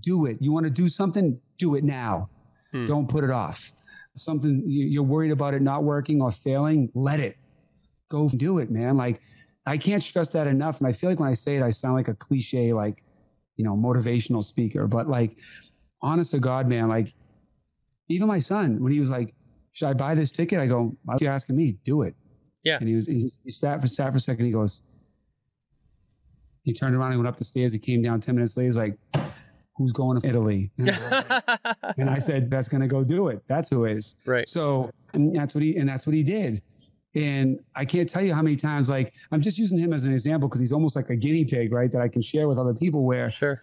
do 0.00 0.26
it. 0.26 0.38
You 0.40 0.52
want 0.52 0.64
to 0.64 0.70
do 0.70 0.88
something, 0.88 1.40
do 1.58 1.74
it 1.74 1.84
now. 1.84 2.28
Hmm. 2.72 2.86
Don't 2.86 3.08
put 3.08 3.24
it 3.24 3.30
off. 3.30 3.72
Something 4.16 4.64
you're 4.66 5.02
worried 5.02 5.30
about 5.30 5.54
it 5.54 5.62
not 5.62 5.84
working 5.84 6.20
or 6.20 6.30
failing, 6.30 6.90
let 6.94 7.20
it 7.20 7.36
go 8.10 8.28
do 8.28 8.58
it, 8.58 8.70
man. 8.70 8.96
Like, 8.96 9.20
I 9.66 9.78
can't 9.78 10.02
stress 10.02 10.28
that 10.30 10.46
enough. 10.46 10.78
And 10.78 10.88
I 10.88 10.92
feel 10.92 11.10
like 11.10 11.20
when 11.20 11.28
I 11.28 11.34
say 11.34 11.56
it, 11.56 11.62
I 11.62 11.70
sound 11.70 11.94
like 11.94 12.08
a 12.08 12.14
cliche, 12.14 12.72
like, 12.72 13.02
you 13.56 13.64
know, 13.64 13.76
motivational 13.76 14.42
speaker. 14.42 14.86
But 14.86 15.08
like, 15.08 15.36
honest 16.02 16.32
to 16.32 16.40
God, 16.40 16.66
man, 16.66 16.88
like, 16.88 17.14
even 18.08 18.26
my 18.26 18.40
son, 18.40 18.82
when 18.82 18.90
he 18.92 18.98
was 18.98 19.10
like, 19.10 19.34
should 19.72 19.86
I 19.86 19.92
buy 19.92 20.16
this 20.16 20.32
ticket? 20.32 20.58
I 20.58 20.66
go, 20.66 20.96
why 21.04 21.14
are 21.14 21.18
you 21.20 21.28
asking 21.28 21.56
me? 21.56 21.76
Do 21.84 22.02
it. 22.02 22.14
Yeah. 22.64 22.78
And 22.80 22.88
he 22.88 22.96
was, 22.96 23.06
he, 23.06 23.30
he 23.44 23.50
sat 23.50 23.80
for, 23.80 23.86
sat 23.86 24.10
for 24.10 24.16
a 24.16 24.20
second. 24.20 24.44
He 24.46 24.52
goes, 24.52 24.82
he 26.70 26.74
turned 26.74 26.94
around 26.94 27.12
and 27.12 27.20
went 27.20 27.28
up 27.28 27.38
the 27.38 27.44
stairs. 27.44 27.72
He 27.72 27.78
came 27.78 28.02
down 28.02 28.20
10 28.20 28.34
minutes 28.34 28.56
later. 28.56 28.66
He's 28.66 28.76
like, 28.76 28.96
who's 29.76 29.92
going 29.92 30.20
to 30.20 30.28
Italy? 30.28 30.70
and 30.78 32.10
I 32.10 32.18
said, 32.28 32.50
that's 32.50 32.68
going 32.68 32.80
to 32.82 32.86
go 32.86 33.02
do 33.04 33.28
it. 33.28 33.42
That's 33.48 33.68
who 33.70 33.84
is. 33.86 34.16
Right. 34.26 34.48
So, 34.48 34.90
and 35.14 35.34
that's 35.34 35.54
what 35.54 35.62
he, 35.62 35.76
and 35.76 35.88
that's 35.88 36.06
what 36.06 36.14
he 36.14 36.22
did. 36.22 36.62
And 37.14 37.58
I 37.74 37.84
can't 37.84 38.08
tell 38.08 38.22
you 38.22 38.32
how 38.34 38.42
many 38.42 38.56
times, 38.56 38.88
like, 38.88 39.12
I'm 39.32 39.40
just 39.40 39.58
using 39.58 39.78
him 39.78 39.92
as 39.92 40.04
an 40.04 40.12
example 40.12 40.48
because 40.48 40.60
he's 40.60 40.72
almost 40.72 40.94
like 40.96 41.10
a 41.10 41.16
guinea 41.16 41.44
pig, 41.44 41.72
right? 41.72 41.90
That 41.90 42.00
I 42.02 42.08
can 42.08 42.22
share 42.22 42.46
with 42.48 42.58
other 42.58 42.74
people 42.74 43.04
where 43.04 43.30
Sure. 43.32 43.60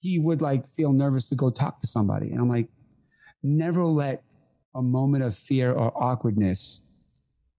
he 0.00 0.18
would 0.18 0.40
like 0.40 0.66
feel 0.74 0.92
nervous 0.92 1.28
to 1.28 1.34
go 1.34 1.50
talk 1.50 1.80
to 1.80 1.86
somebody. 1.86 2.30
And 2.30 2.40
I'm 2.40 2.48
like, 2.48 2.68
never 3.42 3.84
let 3.84 4.22
a 4.74 4.80
moment 4.82 5.22
of 5.24 5.36
fear 5.36 5.72
or 5.72 5.92
awkwardness 6.02 6.80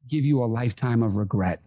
give 0.08 0.26
you 0.26 0.44
a 0.44 0.46
lifetime 0.48 1.04
of 1.04 1.16
regret, 1.16 1.62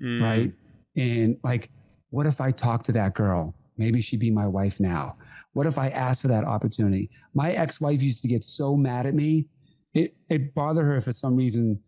Mm, 0.00 0.20
right? 0.22 0.52
And 0.96 1.36
like, 1.42 1.70
what 2.12 2.26
if 2.26 2.40
I 2.42 2.50
talk 2.50 2.84
to 2.84 2.92
that 2.92 3.14
girl? 3.14 3.54
Maybe 3.78 4.02
she'd 4.02 4.20
be 4.20 4.30
my 4.30 4.46
wife 4.46 4.78
now. 4.78 5.16
What 5.54 5.66
if 5.66 5.78
I 5.78 5.88
asked 5.88 6.20
for 6.22 6.28
that 6.28 6.44
opportunity? 6.44 7.08
My 7.32 7.52
ex 7.52 7.80
wife 7.80 8.02
used 8.02 8.20
to 8.22 8.28
get 8.28 8.44
so 8.44 8.76
mad 8.76 9.06
at 9.06 9.14
me. 9.14 9.46
It, 9.94 10.14
it 10.28 10.54
bothered 10.54 10.84
her 10.84 11.00
for 11.00 11.12
some 11.12 11.34
reason 11.36 11.80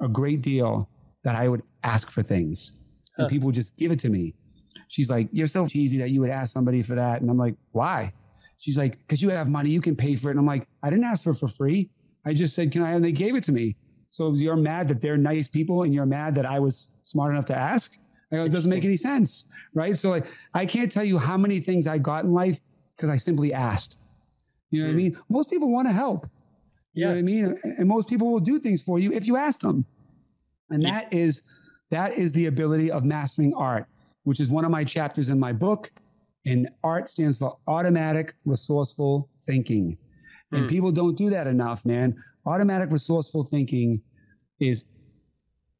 a 0.00 0.08
great 0.08 0.42
deal 0.42 0.88
that 1.22 1.36
I 1.36 1.48
would 1.48 1.62
ask 1.84 2.10
for 2.10 2.22
things 2.22 2.78
and 3.16 3.24
Huh. 3.24 3.28
people 3.28 3.46
would 3.46 3.54
just 3.54 3.76
give 3.76 3.90
it 3.92 4.00
to 4.00 4.08
me. 4.08 4.34
She's 4.88 5.10
like, 5.10 5.28
You're 5.32 5.46
so 5.46 5.66
cheesy 5.66 5.98
that 5.98 6.10
you 6.10 6.20
would 6.20 6.30
ask 6.30 6.52
somebody 6.52 6.82
for 6.82 6.96
that. 6.96 7.20
And 7.20 7.30
I'm 7.30 7.38
like, 7.38 7.54
Why? 7.70 8.12
She's 8.58 8.76
like, 8.76 8.98
Because 8.98 9.22
you 9.22 9.30
have 9.30 9.48
money, 9.48 9.70
you 9.70 9.80
can 9.80 9.94
pay 9.94 10.16
for 10.16 10.28
it. 10.28 10.32
And 10.32 10.40
I'm 10.40 10.46
like, 10.46 10.66
I 10.82 10.90
didn't 10.90 11.04
ask 11.04 11.22
for 11.22 11.30
it 11.30 11.36
for 11.36 11.48
free. 11.48 11.90
I 12.26 12.32
just 12.32 12.54
said, 12.56 12.72
Can 12.72 12.82
I? 12.82 12.92
And 12.92 13.04
they 13.04 13.12
gave 13.12 13.36
it 13.36 13.44
to 13.44 13.52
me. 13.52 13.76
So 14.10 14.34
you're 14.34 14.56
mad 14.56 14.88
that 14.88 15.00
they're 15.00 15.16
nice 15.16 15.46
people 15.48 15.84
and 15.84 15.94
you're 15.94 16.06
mad 16.06 16.34
that 16.34 16.46
I 16.46 16.58
was 16.58 16.90
smart 17.02 17.32
enough 17.32 17.46
to 17.46 17.56
ask? 17.56 17.96
Go, 18.30 18.44
it 18.44 18.50
doesn't 18.50 18.70
make 18.70 18.84
any 18.84 18.96
sense. 18.96 19.46
Right. 19.74 19.96
So 19.96 20.10
like, 20.10 20.26
I 20.54 20.66
can't 20.66 20.90
tell 20.92 21.04
you 21.04 21.18
how 21.18 21.36
many 21.38 21.60
things 21.60 21.86
I 21.86 21.98
got 21.98 22.24
in 22.24 22.32
life 22.32 22.60
because 22.96 23.08
I 23.10 23.16
simply 23.16 23.52
asked. 23.54 23.96
You 24.70 24.82
know 24.82 24.88
what 24.88 24.92
I 24.92 24.94
Mm. 24.94 24.96
mean? 24.96 25.16
Most 25.30 25.50
people 25.50 25.70
want 25.72 25.88
to 25.88 25.92
help. 25.94 26.28
You 26.92 27.04
know 27.06 27.10
Yeah. 27.10 27.14
what 27.14 27.18
I 27.18 27.22
mean? 27.22 27.58
And 27.78 27.88
most 27.88 28.08
people 28.08 28.30
will 28.30 28.40
do 28.40 28.58
things 28.58 28.82
for 28.82 28.98
you 28.98 29.12
if 29.12 29.26
you 29.26 29.36
ask 29.36 29.60
them. 29.62 29.86
And 30.70 30.82
Yeah. 30.82 30.90
that 30.92 31.14
is 31.14 31.42
that 31.90 32.18
is 32.18 32.32
the 32.32 32.44
ability 32.46 32.90
of 32.90 33.02
mastering 33.02 33.54
art, 33.54 33.86
which 34.24 34.40
is 34.40 34.50
one 34.50 34.66
of 34.66 34.70
my 34.70 34.84
chapters 34.84 35.30
in 35.30 35.38
my 35.40 35.54
book. 35.54 35.90
And 36.44 36.68
art 36.84 37.08
stands 37.08 37.38
for 37.38 37.56
automatic 37.66 38.34
resourceful 38.44 39.30
thinking. 39.46 39.96
And 40.52 40.64
Hmm. 40.64 40.68
people 40.68 40.92
don't 40.92 41.16
do 41.16 41.30
that 41.30 41.46
enough, 41.46 41.86
man. 41.86 42.14
Automatic 42.44 42.90
resourceful 42.90 43.42
thinking 43.44 44.02
is, 44.60 44.84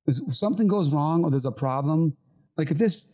is 0.06 0.22
something 0.38 0.66
goes 0.66 0.94
wrong 0.94 1.24
or 1.24 1.30
there's 1.30 1.44
a 1.44 1.52
problem, 1.52 2.16
like 2.58 2.70
if 2.70 2.76
this 2.78 3.04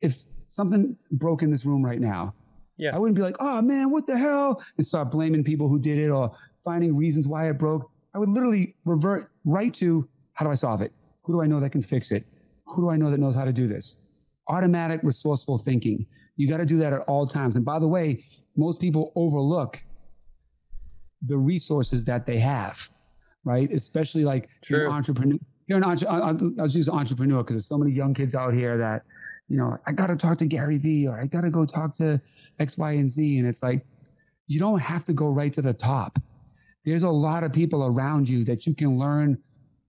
if 0.00 0.16
something 0.46 0.96
broke 1.10 1.42
in 1.42 1.50
this 1.50 1.64
room 1.64 1.84
right 1.84 2.00
now, 2.00 2.34
Yeah. 2.76 2.94
I 2.94 2.98
wouldn't 2.98 3.16
be 3.16 3.22
like, 3.22 3.36
oh 3.40 3.60
man, 3.62 3.90
what 3.90 4.06
the 4.06 4.16
hell? 4.16 4.62
And 4.76 4.86
start 4.86 5.10
blaming 5.10 5.42
people 5.44 5.68
who 5.68 5.78
did 5.78 5.98
it 5.98 6.08
or 6.10 6.32
finding 6.64 6.96
reasons 6.96 7.26
why 7.28 7.48
it 7.48 7.54
broke. 7.58 7.90
I 8.14 8.18
would 8.18 8.28
literally 8.28 8.74
revert 8.84 9.30
right 9.44 9.72
to 9.74 10.08
how 10.34 10.44
do 10.46 10.50
I 10.50 10.54
solve 10.54 10.80
it? 10.80 10.92
Who 11.22 11.32
do 11.34 11.42
I 11.42 11.46
know 11.46 11.60
that 11.60 11.70
can 11.70 11.82
fix 11.82 12.10
it? 12.12 12.24
Who 12.66 12.82
do 12.82 12.90
I 12.90 12.96
know 12.96 13.10
that 13.10 13.18
knows 13.20 13.34
how 13.36 13.44
to 13.44 13.52
do 13.52 13.66
this? 13.66 13.96
Automatic 14.48 15.00
resourceful 15.02 15.58
thinking. 15.58 16.06
You 16.36 16.48
got 16.48 16.56
to 16.58 16.66
do 16.66 16.78
that 16.78 16.92
at 16.92 17.00
all 17.02 17.26
times. 17.26 17.56
And 17.56 17.64
by 17.64 17.78
the 17.78 17.86
way, 17.88 18.24
most 18.56 18.80
people 18.80 19.12
overlook 19.14 19.82
the 21.22 21.36
resources 21.36 22.04
that 22.06 22.24
they 22.26 22.38
have, 22.38 22.90
right? 23.44 23.70
Especially 23.72 24.24
like 24.24 24.48
True. 24.62 24.86
an 24.88 24.92
entrepreneur. 24.92 25.38
You're 25.70 25.78
an 25.78 25.84
entre- 25.84 26.08
I- 26.10 26.18
I- 26.18 26.28
I'll 26.30 26.66
just 26.66 26.74
use 26.74 26.88
entrepreneur 26.88 27.38
because 27.44 27.54
there's 27.54 27.66
so 27.66 27.78
many 27.78 27.92
young 27.92 28.12
kids 28.12 28.34
out 28.34 28.52
here 28.54 28.76
that, 28.78 29.04
you 29.48 29.56
know, 29.56 29.76
I 29.86 29.92
got 29.92 30.08
to 30.08 30.16
talk 30.16 30.36
to 30.38 30.46
Gary 30.46 30.78
Vee 30.78 31.06
or 31.06 31.20
I 31.20 31.26
got 31.26 31.42
to 31.42 31.50
go 31.50 31.64
talk 31.64 31.94
to 31.98 32.20
X, 32.58 32.76
Y, 32.76 32.92
and 32.94 33.08
Z. 33.08 33.38
And 33.38 33.46
it's 33.46 33.62
like, 33.62 33.86
you 34.48 34.58
don't 34.58 34.80
have 34.80 35.04
to 35.04 35.12
go 35.12 35.28
right 35.28 35.52
to 35.52 35.62
the 35.62 35.72
top. 35.72 36.18
There's 36.84 37.04
a 37.04 37.10
lot 37.10 37.44
of 37.44 37.52
people 37.52 37.84
around 37.84 38.28
you 38.28 38.42
that 38.46 38.66
you 38.66 38.74
can 38.74 38.98
learn 38.98 39.38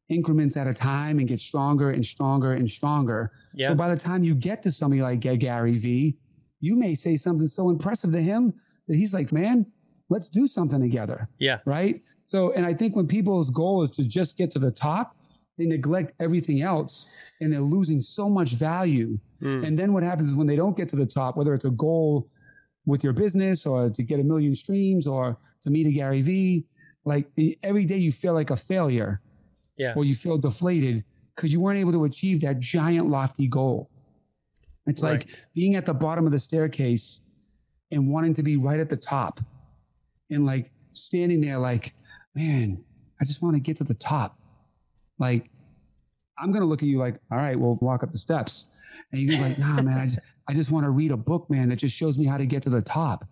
increments 0.10 0.56
at 0.56 0.68
a 0.68 0.74
time 0.74 1.18
and 1.20 1.28
get 1.28 1.40
stronger 1.40 1.90
and 1.92 2.06
stronger 2.06 2.54
and 2.54 2.70
stronger. 2.70 3.32
Yeah. 3.56 3.70
So 3.70 3.76
by 3.76 3.90
the 3.94 4.00
time 4.00 4.24
you 4.24 4.36
get 4.36 4.62
to 4.64 4.72
somebody 4.72 5.02
like 5.02 5.22
Gary 5.22 5.80
Vee, 5.80 6.16
you 6.60 6.76
may 6.76 6.94
say 6.94 7.18
something 7.18 7.48
so 7.48 7.70
impressive 7.72 8.12
to 8.12 8.22
him 8.22 8.54
that 8.88 8.98
he's 8.98 9.16
like, 9.16 9.32
man, 9.32 9.66
let's 10.10 10.30
do 10.30 10.46
something 10.48 10.80
together. 10.80 11.28
yeah. 11.40 11.58
Right. 11.66 12.04
So, 12.28 12.52
and 12.54 12.66
I 12.66 12.74
think 12.74 12.96
when 12.96 13.08
people's 13.08 13.50
goal 13.50 13.82
is 13.84 13.90
to 13.92 14.04
just 14.04 14.38
get 14.38 14.52
to 14.52 14.60
the 14.60 14.72
top, 14.72 15.16
they 15.58 15.66
neglect 15.66 16.14
everything 16.20 16.62
else 16.62 17.10
and 17.40 17.52
they're 17.54 17.60
losing 17.62 18.02
so 18.02 18.30
much 18.30 18.54
value. 18.54 19.20
Mm, 19.42 19.68
And 19.68 19.78
then 19.80 19.94
what 19.94 20.04
happens 20.04 20.28
is 20.30 20.36
when 20.36 20.48
they 20.48 20.56
don't 20.56 20.76
get 20.78 20.90
to 20.90 20.96
the 20.96 21.06
top, 21.06 21.38
whether 21.38 21.54
it's 21.54 21.66
a 21.66 21.70
goal 21.72 22.30
with 22.86 23.04
your 23.04 23.14
business 23.14 23.66
or 23.66 23.90
to 23.90 24.04
get 24.04 24.20
a 24.20 24.24
million 24.24 24.56
streams 24.56 25.06
or 25.08 25.38
to 25.62 25.70
meet 25.70 25.86
a 25.88 25.92
Gary 25.92 26.22
Vee, 26.22 26.66
like 27.06 27.28
every 27.64 27.86
day 27.86 27.98
you 27.98 28.12
feel 28.12 28.34
like 28.34 28.50
a 28.50 28.58
failure 28.58 29.22
Yeah. 29.78 29.94
or 29.96 30.06
you 30.06 30.16
feel 30.16 30.38
deflated 30.38 31.04
because 31.36 31.52
you 31.54 31.60
weren't 31.60 31.80
able 31.80 31.92
to 31.92 32.06
achieve 32.06 32.42
that 32.42 32.60
giant 32.60 33.10
lofty 33.10 33.48
goal. 33.48 33.90
It's 34.88 35.04
like 35.04 35.28
being 35.54 35.76
at 35.76 35.86
the 35.86 35.94
bottom 35.94 36.26
of 36.26 36.32
the 36.32 36.40
staircase 36.40 37.22
and 37.92 38.08
wanting 38.10 38.34
to 38.36 38.44
be 38.44 38.58
right 38.58 38.80
at 38.80 38.90
the 38.90 38.98
top 38.98 39.40
and 40.32 40.46
like 40.46 40.72
standing 40.92 41.42
there 41.42 41.60
like, 41.60 41.94
man, 42.34 42.84
I 43.22 43.26
just 43.26 43.42
want 43.44 43.56
to 43.56 43.60
get 43.60 43.78
to 43.78 43.84
the 43.84 43.94
top. 43.94 44.38
Like, 45.22 45.50
I'm 46.38 46.52
gonna 46.52 46.66
look 46.66 46.82
at 46.82 46.88
you 46.90 46.98
like, 47.00 47.16
all 47.32 47.38
right, 47.38 47.58
well, 47.58 47.78
walk 47.82 48.04
up 48.04 48.12
the 48.12 48.18
steps. 48.18 48.68
And 49.14 49.22
you're 49.22 49.40
like, 49.42 49.58
nah, 49.58 49.82
man, 49.82 49.98
I 50.00 50.06
just 50.08 50.20
I 50.50 50.54
just 50.54 50.72
want 50.72 50.84
to 50.86 50.90
read 50.90 51.12
a 51.12 51.18
book, 51.18 51.50
man, 51.50 51.70
that 51.70 51.78
just 51.78 51.96
shows 51.96 52.18
me 52.18 52.26
how 52.26 52.38
to 52.38 52.46
get 52.46 52.64
to 52.64 52.70
the 52.70 52.82
top. 52.82 53.24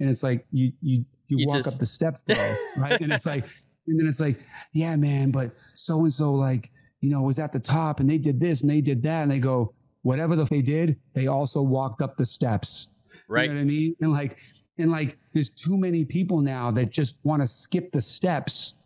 And 0.00 0.08
it's 0.08 0.22
like 0.22 0.46
you 0.52 0.72
you 0.80 1.04
you, 1.26 1.38
You 1.38 1.46
walk 1.48 1.56
just- 1.56 1.68
up 1.74 1.80
the 1.80 1.86
steps, 1.86 2.22
bro. 2.22 2.36
right. 2.78 2.98
And 3.00 3.12
it's 3.12 3.26
like, 3.26 3.44
and 3.86 3.98
then 3.98 4.06
it's 4.06 4.20
like, 4.20 4.40
yeah, 4.72 4.96
man, 4.96 5.30
but 5.30 5.50
so 5.74 6.00
and 6.04 6.14
so, 6.14 6.32
like, 6.32 6.70
you 7.00 7.10
know, 7.10 7.20
was 7.22 7.38
at 7.38 7.52
the 7.52 7.60
top 7.60 8.00
and 8.00 8.08
they 8.08 8.18
did 8.18 8.38
this 8.40 8.62
and 8.62 8.70
they 8.70 8.80
did 8.80 9.02
that. 9.02 9.22
And 9.22 9.30
they 9.30 9.38
go, 9.40 9.74
whatever 10.02 10.36
the 10.36 10.44
they 10.44 10.62
did, 10.62 10.96
they 11.14 11.26
also 11.26 11.60
walked 11.60 12.00
up 12.00 12.16
the 12.16 12.24
steps. 12.24 12.88
right. 13.28 13.44
You 13.44 13.48
know 13.50 13.54
what 13.56 13.60
I 13.62 13.64
mean? 13.64 13.96
And 14.00 14.12
like, 14.12 14.38
and 14.78 14.90
like, 14.92 15.18
there's 15.34 15.50
too 15.50 15.76
many 15.76 16.04
people 16.04 16.40
now 16.40 16.70
that 16.70 16.90
just 16.90 17.16
want 17.24 17.42
to 17.42 17.46
skip 17.46 17.90
the 17.92 18.00
steps. 18.00 18.76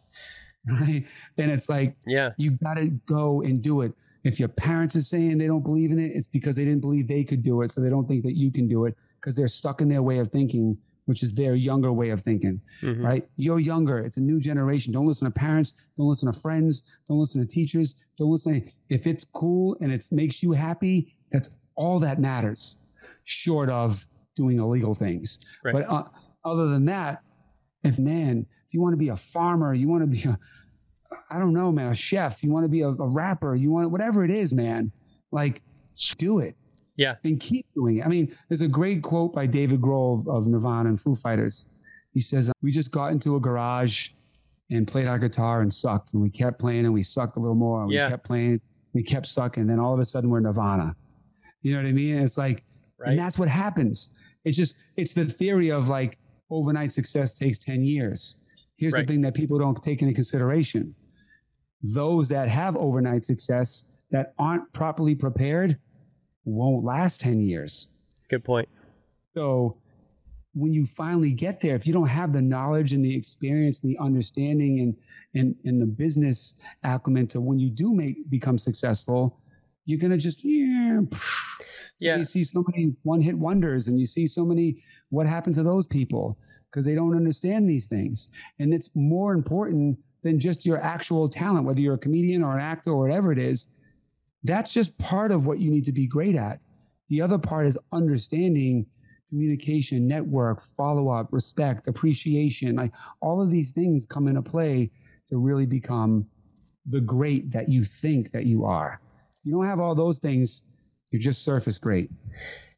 Right. 0.81 1.05
And 1.39 1.51
it's 1.51 1.69
like, 1.69 1.97
Yeah. 2.07 2.31
you 2.37 2.53
got 2.53 2.75
to 2.75 2.89
go 3.07 3.43
and 3.43 3.61
do 3.63 3.81
it. 3.81 3.93
If 4.25 4.39
your 4.39 4.49
parents 4.49 4.95
are 4.95 5.03
saying 5.03 5.39
they 5.39 5.49
don't 5.49 5.65
believe 5.65 5.91
in 5.91 5.99
it, 5.99 6.13
it's 6.15 6.29
because 6.29 6.55
they 6.55 6.65
didn't 6.65 6.81
believe 6.83 7.09
they 7.09 7.25
could 7.25 7.43
do 7.43 7.63
it. 7.63 7.73
So 7.73 7.81
they 7.81 7.91
don't 7.91 8.07
think 8.07 8.23
that 8.23 8.37
you 8.37 8.53
can 8.53 8.69
do 8.69 8.85
it 8.85 8.97
because 9.21 9.35
they're 9.35 9.49
stuck 9.49 9.81
in 9.81 9.89
their 9.89 10.03
way 10.03 10.19
of 10.19 10.31
thinking, 10.31 10.79
which 11.07 11.25
is 11.25 11.35
their 11.35 11.57
younger 11.57 11.93
way 11.93 12.11
of 12.11 12.21
thinking, 12.23 12.61
Mhm. 12.83 13.03
right? 13.03 13.29
You're 13.37 13.59
younger. 13.59 13.99
It's 13.99 14.19
a 14.19 14.21
new 14.21 14.39
generation. 14.39 14.93
Don't 14.93 15.07
listen 15.07 15.25
to 15.27 15.33
parents. 15.33 15.73
Don't 15.99 16.09
listen 16.09 16.31
to 16.33 16.39
friends. 16.39 16.85
Don't 17.09 17.19
listen 17.19 17.41
to 17.41 17.47
teachers. 17.47 17.97
Don't 18.17 18.31
listen. 18.31 18.63
If 18.89 19.09
it's 19.09 19.25
cool 19.25 19.77
and 19.81 19.91
it 19.91 20.07
makes 20.13 20.41
you 20.45 20.53
happy, 20.53 21.13
that's 21.33 21.51
all 21.75 21.99
that 21.99 22.21
matters, 22.21 22.79
short 23.25 23.69
of 23.69 24.07
doing 24.37 24.59
illegal 24.61 24.95
things. 24.95 25.39
Right. 25.65 25.73
But 25.75 25.91
uh, 25.91 26.05
other 26.45 26.69
than 26.69 26.85
that, 26.85 27.23
if 27.83 27.99
man, 27.99 28.47
you 28.73 28.81
want 28.81 28.93
to 28.93 28.97
be 28.97 29.09
a 29.09 29.17
farmer, 29.17 29.75
you 29.75 29.89
want 29.89 30.03
to 30.03 30.07
be 30.07 30.23
a, 30.25 30.39
I 31.31 31.39
don't 31.39 31.53
know, 31.53 31.71
man, 31.71 31.91
a 31.91 31.95
chef, 31.95 32.43
you 32.43 32.51
want 32.51 32.65
to 32.65 32.69
be 32.69 32.81
a, 32.81 32.89
a 32.89 33.07
rapper, 33.09 33.55
you 33.55 33.71
want 33.71 33.91
whatever 33.91 34.25
it 34.25 34.31
is, 34.31 34.53
man, 34.53 34.91
like 35.31 35.63
just 35.97 36.19
do 36.19 36.39
it 36.39 36.57
Yeah. 36.97 37.17
and 37.25 37.39
keep 37.39 37.67
doing 37.75 37.99
it. 37.99 38.07
I 38.07 38.09
mean, 38.09 38.35
there's 38.49 38.63
a 38.63 38.69
great 38.69 39.03
quote 39.03 39.35
by 39.35 39.47
David 39.47 39.81
Grohl 39.81 40.21
of, 40.21 40.29
of 40.29 40.49
Nirvana 40.49 40.89
and 40.89 41.01
Foo 41.01 41.15
Fighters. 41.15 41.67
He 42.15 42.21
says, 42.21 42.51
"We 42.63 42.71
just 42.71 42.91
got 42.91 43.13
into 43.13 43.37
a 43.37 43.41
garage 43.41 44.11
and 44.71 44.87
played 44.89 45.07
our 45.07 45.19
guitar 45.19 45.61
and 45.63 45.73
sucked, 45.73 46.13
and 46.15 46.23
we 46.23 46.31
kept 46.31 46.59
playing 46.59 46.85
and 46.85 46.93
we 46.95 47.03
sucked 47.03 47.37
a 47.37 47.41
little 47.41 47.55
more, 47.55 47.81
and 47.83 47.89
we 47.89 47.97
kept 47.97 48.25
playing, 48.27 48.61
we 48.95 49.03
kept 49.03 49.27
sucking, 49.27 49.63
and 49.63 49.71
then 49.71 49.79
all 49.79 49.95
of 49.95 50.01
a 50.01 50.05
sudden 50.05 50.29
we're 50.31 50.41
Nirvana." 50.41 50.95
You 51.63 51.73
know 51.75 51.83
what 51.83 51.89
I 51.89 51.93
mean? 51.93 52.19
It's 52.19 52.37
like, 52.39 52.65
Right. 52.99 53.11
and 53.11 53.19
that's 53.19 53.39
what 53.39 53.49
happens. 53.49 54.11
It's 54.45 54.57
just 54.57 54.75
it's 54.97 55.15
the 55.15 55.25
theory 55.25 55.71
of 55.71 55.89
like 55.89 56.19
overnight 56.51 56.93
success 56.93 57.33
takes 57.35 57.59
10 57.59 57.83
years. 57.85 58.37
Here's 58.83 58.95
Right. 58.95 59.07
the 59.07 59.13
thing 59.13 59.21
that 59.21 59.35
people 59.35 59.61
don't 59.61 59.81
take 59.81 60.03
into 60.03 60.13
consideration. 60.13 60.93
Those 61.85 62.29
that 62.31 62.49
have 62.49 62.77
overnight 62.77 63.25
success 63.25 63.85
that 64.11 64.35
aren't 64.41 64.73
properly 64.73 65.15
prepared 65.15 65.79
won't 66.45 66.85
last 66.85 67.21
10 67.21 67.41
years. 67.41 67.91
Good 68.29 68.43
point. 68.43 68.69
So 69.35 69.77
when 70.55 70.75
you 70.75 70.85
finally 70.85 71.33
get 71.33 71.61
there, 71.61 71.77
if 71.77 71.87
you 71.87 71.93
don't 71.93 72.09
have 72.09 72.33
the 72.33 72.43
knowledge 72.43 72.93
and 72.93 73.05
the 73.05 73.17
experience 73.17 73.81
and 73.83 73.91
the 73.93 73.99
understanding 73.99 74.81
and 74.81 74.97
and, 75.35 75.55
and 75.65 75.81
the 75.81 75.87
business 75.87 76.57
acumen 76.83 77.29
to 77.29 77.41
when 77.41 77.61
you 77.61 77.71
do 77.71 77.95
make 77.95 78.29
become 78.29 78.59
successful, 78.59 79.39
you're 79.87 80.01
gonna 80.01 80.19
just 80.19 80.45
yeah. 80.45 81.03
Yeah. 82.01 82.17
You 82.17 82.25
see 82.25 82.43
so 82.43 82.65
many 82.69 82.97
one 83.05 83.21
hit 83.21 83.39
wonders 83.39 83.87
and 83.87 83.99
you 84.01 84.07
see 84.07 84.27
so 84.27 84.45
many 84.45 84.83
what 85.11 85.29
happened 85.29 85.55
to 85.55 85.63
those 85.63 85.87
people 85.87 86.37
because 86.73 86.87
they 86.87 86.95
don't 86.95 87.15
understand 87.15 87.69
these 87.69 87.87
things. 87.87 88.31
And 88.59 88.73
it's 88.73 88.91
more 88.95 89.35
important 89.35 89.99
than 90.23 90.39
just 90.39 90.65
your 90.65 90.83
actual 90.83 91.29
talent, 91.29 91.67
whether 91.67 91.81
you're 91.81 91.95
a 91.95 91.99
comedian 91.99 92.43
or 92.43 92.57
an 92.57 92.65
actor 92.65 92.91
or 92.91 92.99
whatever 92.99 93.31
it 93.31 93.39
is. 93.39 93.69
That's 94.45 94.73
just 94.73 94.97
part 94.99 95.31
of 95.31 95.47
what 95.47 95.61
you 95.61 95.71
need 95.71 95.85
to 95.85 95.93
be 95.93 96.07
great 96.07 96.35
at. 96.35 96.61
The 97.11 97.21
other 97.21 97.39
part 97.39 97.67
is 97.67 97.79
understanding 97.93 98.87
communication, 99.29 100.07
network, 100.07 100.61
follow 100.61 101.09
up, 101.09 101.29
respect, 101.31 101.89
appreciation. 101.89 102.77
Like 102.77 102.93
all 103.21 103.43
of 103.43 103.51
these 103.51 103.73
things 103.73 104.07
come 104.07 104.29
into 104.29 104.43
play 104.43 104.91
to 105.29 105.39
really 105.39 105.67
become 105.67 106.27
the 106.87 107.01
great 107.01 107.51
that 107.53 107.69
you 107.69 107.85
think 107.85 108.33
that 108.33 108.47
you 108.47 108.65
are. 108.65 109.01
You 109.45 109.53
don't 109.53 109.67
have 109.67 109.81
all 109.81 109.95
those 109.95 110.19
things, 110.19 110.63
you're 111.11 111.21
just 111.21 111.45
surface 111.45 111.79
great. 111.79 112.11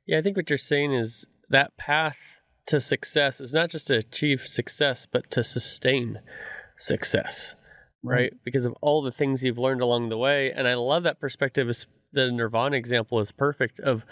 Yeah, 0.06 0.18
I 0.18 0.22
think 0.22 0.36
what 0.36 0.50
you're 0.50 0.58
saying 0.58 0.92
is 0.92 1.26
that 1.50 1.76
path 1.76 2.16
to 2.66 2.80
success 2.80 3.40
is 3.40 3.52
not 3.52 3.70
just 3.70 3.88
to 3.88 3.98
achieve 3.98 4.46
success, 4.46 5.06
but 5.06 5.30
to 5.30 5.42
sustain 5.44 6.20
success, 6.76 7.54
right? 8.02 8.14
right? 8.14 8.32
Because 8.44 8.64
of 8.64 8.74
all 8.80 9.02
the 9.02 9.12
things 9.12 9.44
you've 9.44 9.58
learned 9.58 9.80
along 9.80 10.08
the 10.08 10.18
way. 10.18 10.52
And 10.54 10.66
I 10.66 10.74
love 10.74 11.02
that 11.02 11.20
perspective. 11.20 11.70
The 12.12 12.30
Nirvana 12.30 12.76
example 12.76 13.20
is 13.20 13.32
perfect 13.32 13.80
of 13.80 14.04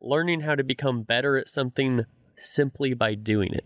learning 0.00 0.40
how 0.40 0.54
to 0.54 0.64
become 0.64 1.02
better 1.02 1.36
at 1.36 1.48
something 1.48 2.04
simply 2.36 2.94
by 2.94 3.14
doing 3.14 3.52
it. 3.52 3.64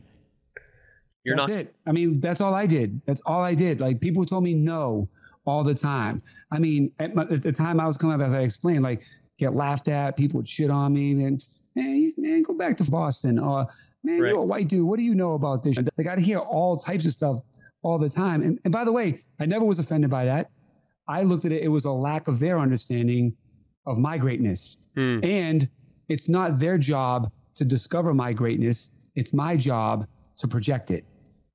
You're 1.25 1.37
that's 1.37 1.49
not. 1.49 1.59
it. 1.59 1.75
I 1.87 1.93
mean, 1.93 2.21
that's 2.21 2.41
all 2.41 2.55
I 2.55 2.67
did. 2.67 3.01
That's 3.07 3.23
all 3.25 3.43
I 3.43 3.55
did. 3.55 3.81
Like 3.81 4.01
people 4.01 4.27
told 4.27 4.45
me 4.45 4.53
no 4.53 5.09
all 5.47 5.65
the 5.65 5.75
time. 5.75 6.23
I 6.51 6.59
mean, 6.59 6.93
at, 6.99 7.15
my, 7.15 7.23
at 7.23 7.43
the 7.43 7.53
time 7.53 7.81
I 7.81 7.87
was 7.87 7.97
coming 7.97 8.21
up, 8.21 8.27
as 8.27 8.35
I 8.35 8.41
explained, 8.41 8.83
like 8.83 9.03
get 9.39 9.55
laughed 9.55 9.89
at, 9.89 10.17
people 10.17 10.39
would 10.39 10.49
shit 10.49 10.71
on 10.71 10.93
me, 10.93 11.13
and 11.25 11.47
man, 11.75 12.13
man, 12.17 12.43
go 12.43 12.55
back 12.55 12.77
to 12.79 12.91
Boston. 12.91 13.39
Or 13.39 13.67
man, 14.03 14.21
right. 14.21 14.29
you're 14.29 14.39
a 14.39 14.45
white 14.45 14.69
dude. 14.69 14.87
What 14.87 14.99
do 14.99 15.05
you 15.05 15.15
know 15.15 15.35
about 15.35 15.63
this? 15.63 15.77
Like 15.99 16.07
I'd 16.07 16.19
hear 16.19 16.39
all 16.39 16.77
types 16.77 17.07
of 17.07 17.13
stuff 17.13 17.41
all 17.83 17.99
the 17.99 18.09
time. 18.09 18.43
And, 18.43 18.59
and 18.65 18.73
by 18.73 18.85
the 18.85 18.93
way, 18.93 19.25
I 19.39 19.47
never 19.47 19.65
was 19.65 19.79
offended 19.79 20.11
by 20.11 20.25
that. 20.25 20.51
I 21.07 21.23
looked 21.23 21.45
at 21.45 21.53
it, 21.53 21.63
it 21.63 21.69
was 21.69 21.85
a 21.85 21.91
lack 21.93 22.29
of 22.29 22.39
their 22.39 22.59
understanding 22.59 23.37
of 23.87 23.99
my 23.99 24.17
greatness. 24.17 24.79
Hmm. 24.95 25.21
And 25.23 25.69
it's 26.09 26.29
not 26.29 26.59
their 26.59 26.79
job 26.79 27.31
to 27.57 27.65
discover 27.65 28.15
my 28.15 28.33
greatness, 28.33 28.91
it's 29.15 29.33
my 29.33 29.57
job 29.57 30.07
to 30.37 30.49
project 30.49 30.91
it. 30.91 31.05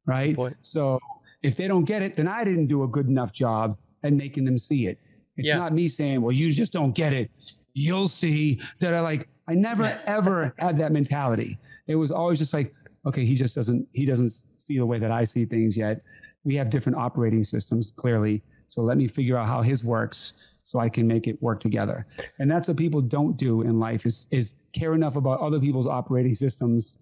Right. 0.06 0.38
So 0.62 1.00
if 1.44 1.56
they 1.56 1.68
don't 1.68 1.86
get 1.86 2.02
it, 2.02 2.16
then 2.16 2.28
I 2.28 2.44
didn't 2.44 2.68
do 2.68 2.84
a 2.84 2.88
good 2.88 3.08
enough 3.08 3.34
job 3.34 3.78
at 4.04 4.14
making 4.14 4.46
them 4.46 4.58
see 4.58 4.88
it. 4.88 4.98
It's 5.36 5.48
yeah. 5.48 5.58
not 5.58 5.74
me 5.74 5.88
saying, 5.88 6.22
well, 6.22 6.32
you 6.32 6.52
just 6.52 6.74
don't 6.74 6.94
get 6.94 7.14
it. 7.14 7.32
You'll 7.80 8.10
see 8.10 8.60
that 8.82 8.94
I 8.94 9.00
like, 9.00 9.30
I 9.48 9.54
never 9.54 9.98
ever 10.06 10.54
had 10.58 10.76
that 10.78 10.92
mentality. 10.92 11.58
It 11.88 11.96
was 11.96 12.12
always 12.12 12.38
just 12.38 12.54
like, 12.54 12.74
okay, 13.06 13.26
he 13.26 13.36
just 13.36 13.56
doesn't, 13.56 13.88
he 13.94 14.06
doesn't 14.06 14.32
see 14.58 14.78
the 14.78 14.86
way 14.86 15.00
that 15.00 15.12
I 15.12 15.24
see 15.24 15.46
things 15.46 15.78
yet. 15.78 16.02
We 16.44 16.56
have 16.56 16.70
different 16.70 16.98
operating 16.98 17.44
systems, 17.46 17.92
clearly. 17.92 18.44
So 18.68 18.82
let 18.82 18.98
me 18.98 19.08
figure 19.08 19.38
out 19.38 19.48
how 19.48 19.62
his 19.62 19.86
works 19.86 20.34
so 20.66 20.80
I 20.80 20.90
can 20.90 21.08
make 21.08 21.26
it 21.26 21.42
work 21.42 21.62
together. 21.62 22.06
And 22.38 22.52
that's 22.52 22.68
what 22.68 22.76
people 22.76 23.02
don't 23.02 23.38
do 23.38 23.62
in 23.62 23.80
life 23.80 24.06
is, 24.06 24.28
is 24.30 24.56
care 24.74 24.94
enough 24.94 25.16
about 25.16 25.40
other 25.40 25.60
people's 25.60 25.88
operating 25.88 26.36
systems 26.36 27.00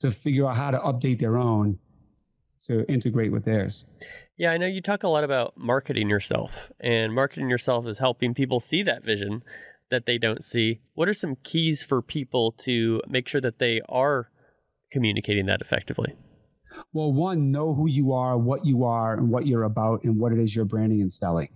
to 0.00 0.10
figure 0.10 0.46
out 0.46 0.56
how 0.56 0.70
to 0.70 0.78
update 0.78 1.18
their 1.18 1.38
own 1.38 1.78
to 2.66 2.84
integrate 2.88 3.32
with 3.32 3.44
theirs. 3.44 3.86
Yeah, 4.36 4.52
I 4.52 4.58
know 4.58 4.66
you 4.66 4.80
talk 4.80 5.02
a 5.02 5.08
lot 5.08 5.24
about 5.24 5.56
marketing 5.56 6.08
yourself, 6.08 6.70
and 6.78 7.12
marketing 7.12 7.48
yourself 7.48 7.86
is 7.86 7.98
helping 7.98 8.34
people 8.34 8.60
see 8.60 8.82
that 8.84 9.04
vision 9.04 9.42
that 9.90 10.06
they 10.06 10.18
don't 10.18 10.44
see. 10.44 10.80
What 10.94 11.08
are 11.08 11.14
some 11.14 11.36
keys 11.42 11.82
for 11.82 12.02
people 12.02 12.52
to 12.64 13.00
make 13.08 13.28
sure 13.28 13.40
that 13.40 13.58
they 13.58 13.80
are 13.88 14.30
communicating 14.92 15.46
that 15.46 15.60
effectively? 15.60 16.14
Well, 16.92 17.12
one, 17.12 17.50
know 17.50 17.74
who 17.74 17.88
you 17.88 18.12
are, 18.12 18.36
what 18.36 18.64
you 18.64 18.84
are, 18.84 19.14
and 19.14 19.30
what 19.30 19.46
you're 19.46 19.64
about, 19.64 20.04
and 20.04 20.18
what 20.18 20.32
it 20.32 20.38
is 20.38 20.54
you're 20.54 20.64
branding 20.64 21.00
and 21.00 21.12
selling. 21.12 21.48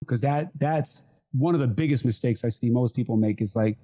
Because 0.00 0.20
that 0.22 0.50
that's 0.58 1.02
one 1.32 1.54
of 1.54 1.60
the 1.60 1.66
biggest 1.66 2.04
mistakes 2.04 2.44
I 2.44 2.48
see 2.48 2.70
most 2.70 2.94
people 2.94 3.16
make 3.16 3.40
is 3.40 3.54
like, 3.54 3.78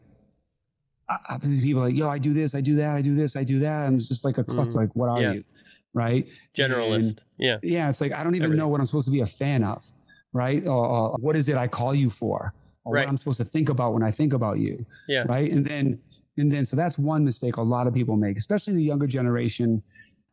I, 1.09 1.37
people 1.39 1.83
like, 1.83 1.95
yo, 1.95 2.09
I 2.09 2.19
do 2.19 2.33
this, 2.33 2.55
I 2.55 2.61
do 2.63 2.77
that, 2.77 2.97
I 2.97 3.03
do 3.03 3.15
this, 3.15 3.37
I 3.37 3.45
do 3.45 3.59
that. 3.59 3.87
And 3.87 4.01
it's 4.01 4.09
just 4.09 4.25
like 4.25 4.39
a 4.39 4.45
cluster. 4.45 4.73
Mm, 4.73 4.77
like, 4.77 4.97
what 4.97 5.09
are 5.11 5.21
yeah. 5.21 5.33
you? 5.35 5.45
Right? 5.93 6.27
Generalist. 6.57 7.03
And, 7.03 7.23
yeah. 7.39 7.57
Yeah. 7.63 7.91
It's 7.91 8.01
like, 8.01 8.13
I 8.13 8.25
don't 8.25 8.35
even 8.35 8.45
Everything. 8.45 8.61
know 8.61 8.69
what 8.69 8.81
I'm 8.81 8.87
supposed 8.87 9.07
to 9.09 9.13
be 9.13 9.21
a 9.21 9.27
fan 9.27 9.63
of. 9.63 9.85
Right? 10.33 10.67
Or, 10.67 10.87
or 10.87 11.17
what 11.19 11.37
is 11.37 11.51
it 11.51 11.59
I 11.59 11.69
call 11.69 11.95
you 11.95 12.09
for? 12.09 12.55
Or 12.85 12.95
right. 12.95 13.07
what 13.07 13.11
I'm 13.11 13.17
supposed 13.17 13.39
to 13.39 13.45
think 13.45 13.69
about 13.69 13.95
when 13.95 14.03
I 14.03 14.11
think 14.11 14.33
about 14.33 14.59
you. 14.59 14.85
Yeah. 15.09 15.25
Right. 15.29 15.51
And 15.51 15.65
then, 15.65 15.99
and 16.37 16.51
then, 16.51 16.65
so 16.65 16.77
that's 16.77 16.99
one 16.99 17.25
mistake 17.25 17.57
a 17.57 17.63
lot 17.63 17.87
of 17.87 17.95
people 17.95 18.17
make, 18.17 18.37
especially 18.37 18.75
the 18.75 18.83
younger 18.83 19.07
generation 19.07 19.83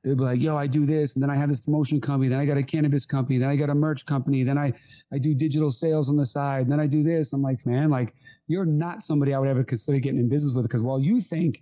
they'll 0.04 0.16
be 0.16 0.24
like, 0.24 0.40
yo, 0.40 0.56
I 0.56 0.68
do 0.68 0.86
this, 0.86 1.16
and 1.16 1.24
then 1.24 1.30
I 1.30 1.36
have 1.36 1.50
this 1.50 1.60
promotion 1.60 2.00
company, 2.00 2.30
then 2.30 2.40
I 2.40 2.46
got 2.46 2.58
a 2.58 2.64
cannabis 2.64 3.06
company, 3.06 3.38
then 3.38 3.50
I 3.50 3.56
got 3.56 3.70
a 3.70 3.76
merch 3.76 4.06
company, 4.06 4.44
then 4.44 4.58
I 4.58 4.74
I 5.12 5.18
do 5.18 5.34
digital 5.34 5.72
sales 5.72 6.10
on 6.10 6.18
the 6.18 6.26
side, 6.26 6.70
then 6.70 6.80
I 6.80 6.88
do 6.88 7.04
this. 7.04 7.34
I'm 7.34 7.42
like, 7.42 7.66
man, 7.66 7.90
like 7.90 8.14
you're 8.48 8.66
not 8.66 9.04
somebody 9.04 9.34
I 9.34 9.40
would 9.40 9.50
ever 9.50 9.64
consider 9.64 10.00
getting 10.00 10.20
in 10.20 10.30
business 10.30 10.54
with 10.54 10.66
because 10.66 10.82
while 10.82 11.00
you 11.00 11.22
think 11.22 11.62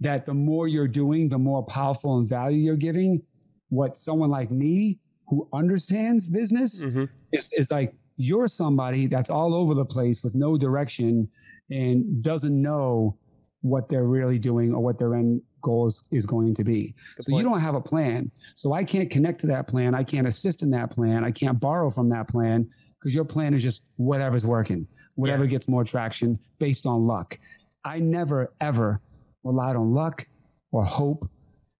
that 0.00 0.26
the 0.26 0.34
more 0.34 0.68
you're 0.68 0.88
doing, 0.88 1.28
the 1.28 1.38
more 1.38 1.64
powerful 1.64 2.18
and 2.18 2.28
value 2.28 2.58
you're 2.58 2.76
giving, 2.76 3.22
what 3.68 3.98
someone 3.98 4.30
like 4.30 4.50
me 4.50 4.98
who 5.28 5.48
understands 5.52 6.28
business 6.28 6.82
mm-hmm. 6.82 7.04
is, 7.32 7.50
is 7.56 7.70
like 7.70 7.94
you're 8.18 8.48
somebody 8.48 9.06
that's 9.06 9.30
all 9.30 9.54
over 9.54 9.74
the 9.74 9.84
place 9.84 10.22
with 10.22 10.34
no 10.34 10.58
direction 10.58 11.28
and 11.70 12.20
doesn't 12.20 12.60
know 12.60 13.16
what 13.62 13.88
they're 13.88 14.04
really 14.04 14.38
doing 14.38 14.74
or 14.74 14.82
what 14.82 14.98
their 14.98 15.14
end 15.14 15.40
goal 15.62 15.86
is, 15.86 16.02
is 16.10 16.26
going 16.26 16.54
to 16.54 16.64
be. 16.64 16.94
Good 17.16 17.24
so 17.24 17.30
point. 17.30 17.42
you 17.42 17.48
don't 17.48 17.60
have 17.60 17.74
a 17.74 17.80
plan. 17.80 18.30
So 18.54 18.72
I 18.72 18.84
can't 18.84 19.08
connect 19.08 19.40
to 19.40 19.46
that 19.48 19.68
plan. 19.68 19.94
I 19.94 20.02
can't 20.02 20.26
assist 20.26 20.62
in 20.62 20.70
that 20.70 20.90
plan. 20.90 21.24
I 21.24 21.30
can't 21.30 21.58
borrow 21.58 21.90
from 21.90 22.08
that 22.10 22.28
plan 22.28 22.68
because 22.98 23.14
your 23.14 23.24
plan 23.24 23.54
is 23.54 23.62
just 23.62 23.82
whatever's 23.96 24.46
working, 24.46 24.86
whatever 25.14 25.44
yeah. 25.44 25.50
gets 25.50 25.68
more 25.68 25.84
traction 25.84 26.38
based 26.58 26.86
on 26.86 27.06
luck. 27.06 27.38
I 27.84 28.00
never, 28.00 28.52
ever 28.60 29.00
relied 29.44 29.76
on 29.76 29.94
luck 29.94 30.26
or 30.72 30.84
hope 30.84 31.28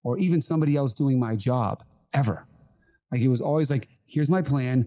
or 0.04 0.18
even 0.18 0.40
somebody 0.40 0.76
else 0.76 0.92
doing 0.92 1.18
my 1.18 1.34
job 1.34 1.82
ever. 2.14 2.46
Like 3.10 3.22
it 3.22 3.28
was 3.28 3.40
always 3.40 3.70
like, 3.70 3.88
here's 4.06 4.30
my 4.30 4.42
plan. 4.42 4.86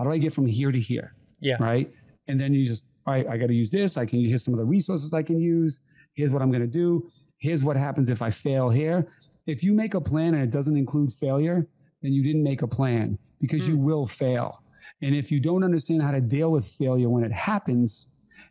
How 0.00 0.04
do 0.04 0.12
I 0.12 0.18
get 0.18 0.32
from 0.32 0.46
here 0.46 0.72
to 0.72 0.80
here? 0.80 1.14
Yeah. 1.40 1.56
Right. 1.60 1.92
And 2.26 2.40
then 2.40 2.54
you 2.54 2.64
just, 2.64 2.84
all 3.06 3.12
right, 3.12 3.26
I 3.28 3.36
got 3.36 3.48
to 3.48 3.54
use 3.54 3.70
this. 3.70 3.98
I 3.98 4.06
can 4.06 4.18
use 4.18 4.42
some 4.42 4.54
of 4.54 4.58
the 4.58 4.64
resources 4.64 5.12
I 5.12 5.22
can 5.22 5.38
use. 5.38 5.80
Here's 6.14 6.32
what 6.32 6.40
I'm 6.40 6.50
going 6.50 6.62
to 6.62 6.66
do 6.66 7.10
here's 7.40 7.62
what 7.62 7.76
happens 7.76 8.08
if 8.08 8.22
I 8.22 8.30
fail 8.30 8.70
here. 8.70 9.08
If 9.46 9.64
you 9.64 9.74
make 9.74 9.94
a 9.94 10.00
plan 10.00 10.34
and 10.34 10.42
it 10.44 10.50
doesn't 10.50 10.76
include 10.76 11.10
failure, 11.10 11.66
then 12.02 12.12
you 12.12 12.22
didn't 12.22 12.44
make 12.44 12.62
a 12.62 12.68
plan 12.68 13.18
because 13.40 13.62
mm. 13.62 13.68
you 13.68 13.76
hmm. 13.76 13.84
will 13.84 14.06
fail. 14.06 14.62
And 15.02 15.14
if 15.14 15.32
you 15.32 15.40
don't 15.40 15.64
understand 15.64 16.02
how 16.02 16.12
to 16.12 16.20
deal 16.20 16.52
with 16.52 16.66
failure 16.66 17.08
when 17.08 17.24
it 17.24 17.32
happens, 17.32 18.08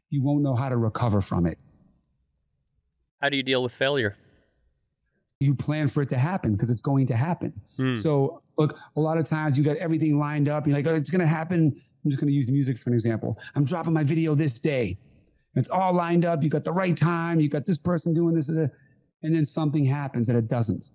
you 0.10 0.24
won't 0.24 0.42
know 0.42 0.56
how 0.56 0.70
to 0.70 0.78
recover 0.78 1.22
from 1.22 1.46
it. 1.46 1.60
How 3.22 3.30
do 3.30 3.38
you 3.38 3.44
deal 3.44 3.62
with 3.62 3.74
failure? 3.74 4.18
You 5.40 5.54
plan 5.54 5.88
for 5.88 6.02
it 6.02 6.10
to 6.10 6.18
happen 6.18 6.54
because 6.54 6.70
it's 6.70 6.82
going 6.82 7.06
to 7.08 7.16
happen. 7.16 7.54
Mm. 7.78 7.98
So, 7.98 8.42
look, 8.60 8.78
a 8.96 9.00
lot 9.00 9.18
of 9.18 9.28
times 9.28 9.58
you 9.58 9.64
got 9.64 9.78
everything 9.78 10.20
lined 10.20 10.50
up. 10.50 10.68
You're 10.68 10.76
like, 10.76 10.86
oh, 10.86 10.94
it's 10.94 11.10
going 11.10 11.22
to 11.22 11.28
happen. 11.28 11.74
I'm 12.04 12.12
just 12.12 12.20
going 12.20 12.28
to 12.28 12.34
use 12.34 12.52
music 12.52 12.78
for 12.78 12.90
an 12.90 12.94
example. 12.94 13.40
I'm 13.56 13.64
dropping 13.64 13.94
my 13.94 14.04
video 14.04 14.36
this 14.36 14.60
day. 14.60 14.98
It's 15.56 15.70
all 15.70 15.94
lined 15.94 16.26
up. 16.26 16.44
You 16.44 16.50
got 16.50 16.64
the 16.64 16.72
right 16.72 16.96
time. 16.96 17.40
You 17.40 17.50
got 17.50 17.66
this 17.66 17.78
person 17.78 18.14
doing 18.14 18.36
this, 18.36 18.50
and 18.50 18.70
then 19.22 19.46
something 19.46 19.86
happens 19.86 20.30
and 20.30 20.38
it 20.38 20.48
doesn't. 20.48 20.92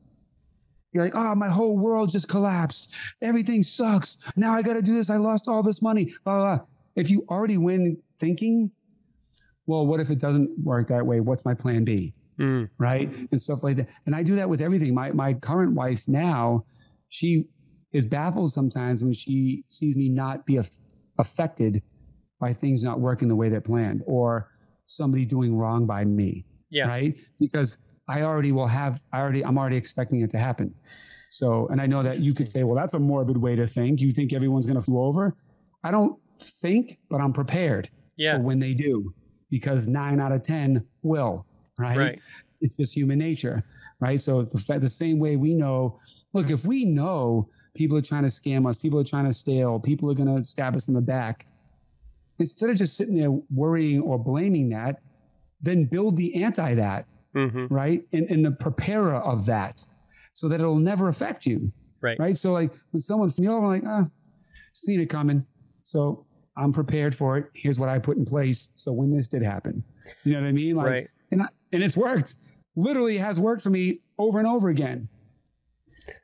You're 0.92 1.04
like, 1.04 1.16
oh, 1.16 1.34
my 1.34 1.48
whole 1.48 1.76
world 1.76 2.10
just 2.10 2.28
collapsed. 2.28 2.94
Everything 3.20 3.64
sucks. 3.64 4.16
Now 4.36 4.54
I 4.54 4.62
got 4.62 4.74
to 4.74 4.82
do 4.82 4.94
this. 4.94 5.10
I 5.10 5.16
lost 5.16 5.48
all 5.48 5.62
this 5.62 5.82
money. 5.82 6.14
Blah, 6.24 6.36
blah, 6.36 6.56
blah. 6.56 6.66
If 6.94 7.10
you 7.10 7.24
already 7.28 7.56
win 7.56 7.96
thinking, 8.20 8.70
well, 9.66 9.86
what 9.86 9.98
if 9.98 10.10
it 10.10 10.20
doesn't 10.20 10.50
work 10.62 10.88
that 10.88 11.04
way? 11.04 11.18
What's 11.18 11.44
my 11.44 11.54
plan 11.54 11.84
B? 11.84 12.14
Mm. 12.38 12.68
Right. 12.78 13.10
And 13.32 13.40
stuff 13.40 13.64
like 13.64 13.76
that. 13.78 13.88
And 14.06 14.14
I 14.14 14.22
do 14.22 14.36
that 14.36 14.48
with 14.48 14.60
everything. 14.60 14.94
My, 14.94 15.10
my 15.10 15.34
current 15.34 15.72
wife 15.72 16.06
now, 16.06 16.64
she 17.08 17.46
is 17.94 18.04
baffled 18.04 18.52
sometimes 18.52 19.02
when 19.02 19.14
she 19.14 19.64
sees 19.68 19.96
me 19.96 20.10
not 20.10 20.44
be 20.44 20.60
affected 21.18 21.82
by 22.40 22.52
things 22.52 22.82
not 22.82 23.00
working 23.00 23.28
the 23.28 23.36
way 23.36 23.48
they 23.48 23.60
planned 23.60 24.02
or 24.04 24.50
somebody 24.84 25.24
doing 25.24 25.56
wrong 25.56 25.86
by 25.86 26.04
me. 26.04 26.44
Yeah. 26.70 26.88
Right. 26.88 27.14
Because 27.38 27.78
I 28.08 28.22
already 28.22 28.52
will 28.52 28.66
have, 28.66 29.00
I 29.12 29.20
already, 29.20 29.44
I'm 29.44 29.56
already 29.56 29.76
expecting 29.76 30.20
it 30.20 30.30
to 30.32 30.38
happen. 30.38 30.74
So, 31.30 31.68
and 31.68 31.80
I 31.80 31.86
know 31.86 32.02
that 32.02 32.20
you 32.20 32.34
could 32.34 32.48
say, 32.48 32.64
well, 32.64 32.74
that's 32.74 32.94
a 32.94 32.98
morbid 32.98 33.36
way 33.36 33.56
to 33.56 33.66
think. 33.66 34.00
You 34.00 34.10
think 34.10 34.32
everyone's 34.32 34.66
going 34.66 34.76
to 34.76 34.82
flew 34.82 35.00
over. 35.00 35.36
I 35.84 35.92
don't 35.92 36.18
think, 36.60 36.98
but 37.08 37.20
I'm 37.20 37.32
prepared 37.32 37.90
yeah. 38.16 38.36
for 38.36 38.42
when 38.42 38.58
they 38.58 38.74
do 38.74 39.14
because 39.50 39.86
nine 39.86 40.20
out 40.20 40.32
of 40.32 40.42
10 40.42 40.84
will. 41.02 41.46
Right. 41.78 41.96
right. 41.96 42.20
It's 42.60 42.74
just 42.76 42.96
human 42.96 43.20
nature. 43.20 43.62
Right. 44.00 44.20
So 44.20 44.42
the, 44.42 44.78
the 44.80 44.88
same 44.88 45.18
way 45.20 45.36
we 45.36 45.54
know, 45.54 46.00
look, 46.32 46.50
if 46.50 46.64
we 46.64 46.84
know 46.84 47.48
people 47.74 47.96
are 47.96 48.02
trying 48.02 48.22
to 48.22 48.28
scam 48.28 48.68
us, 48.68 48.78
people 48.78 48.98
are 48.98 49.04
trying 49.04 49.26
to 49.26 49.32
steal, 49.32 49.78
people 49.78 50.10
are 50.10 50.14
going 50.14 50.34
to 50.34 50.44
stab 50.44 50.76
us 50.76 50.88
in 50.88 50.94
the 50.94 51.00
back, 51.00 51.46
instead 52.38 52.70
of 52.70 52.76
just 52.76 52.96
sitting 52.96 53.16
there 53.16 53.30
worrying 53.54 54.00
or 54.00 54.18
blaming 54.18 54.68
that, 54.70 55.00
then 55.60 55.84
build 55.84 56.16
the 56.16 56.42
anti 56.42 56.74
that, 56.74 57.06
mm-hmm. 57.34 57.66
right? 57.72 58.02
And, 58.12 58.28
and 58.30 58.44
the 58.44 58.50
preparer 58.50 59.16
of 59.16 59.46
that 59.46 59.86
so 60.32 60.48
that 60.48 60.60
it'll 60.60 60.76
never 60.76 61.08
affect 61.08 61.46
you. 61.46 61.72
Right. 62.00 62.18
Right. 62.18 62.36
So 62.36 62.52
like 62.52 62.70
when 62.90 63.00
someone 63.00 63.30
from 63.30 63.44
you, 63.44 63.56
I'm 63.56 63.64
like, 63.64 63.82
ah, 63.86 64.06
seen 64.72 65.00
it 65.00 65.06
coming. 65.06 65.46
So 65.84 66.26
I'm 66.56 66.72
prepared 66.72 67.14
for 67.14 67.38
it. 67.38 67.46
Here's 67.54 67.78
what 67.78 67.88
I 67.88 67.98
put 67.98 68.16
in 68.16 68.24
place. 68.24 68.68
So 68.74 68.92
when 68.92 69.14
this 69.14 69.28
did 69.28 69.42
happen, 69.42 69.82
you 70.24 70.34
know 70.34 70.40
what 70.40 70.48
I 70.48 70.52
mean? 70.52 70.76
Like, 70.76 70.86
right. 70.86 71.08
And, 71.30 71.42
I, 71.42 71.46
and 71.72 71.82
it's 71.82 71.96
worked. 71.96 72.34
Literally 72.76 73.16
has 73.18 73.40
worked 73.40 73.62
for 73.62 73.70
me 73.70 74.00
over 74.18 74.38
and 74.38 74.46
over 74.46 74.68
again. 74.68 75.08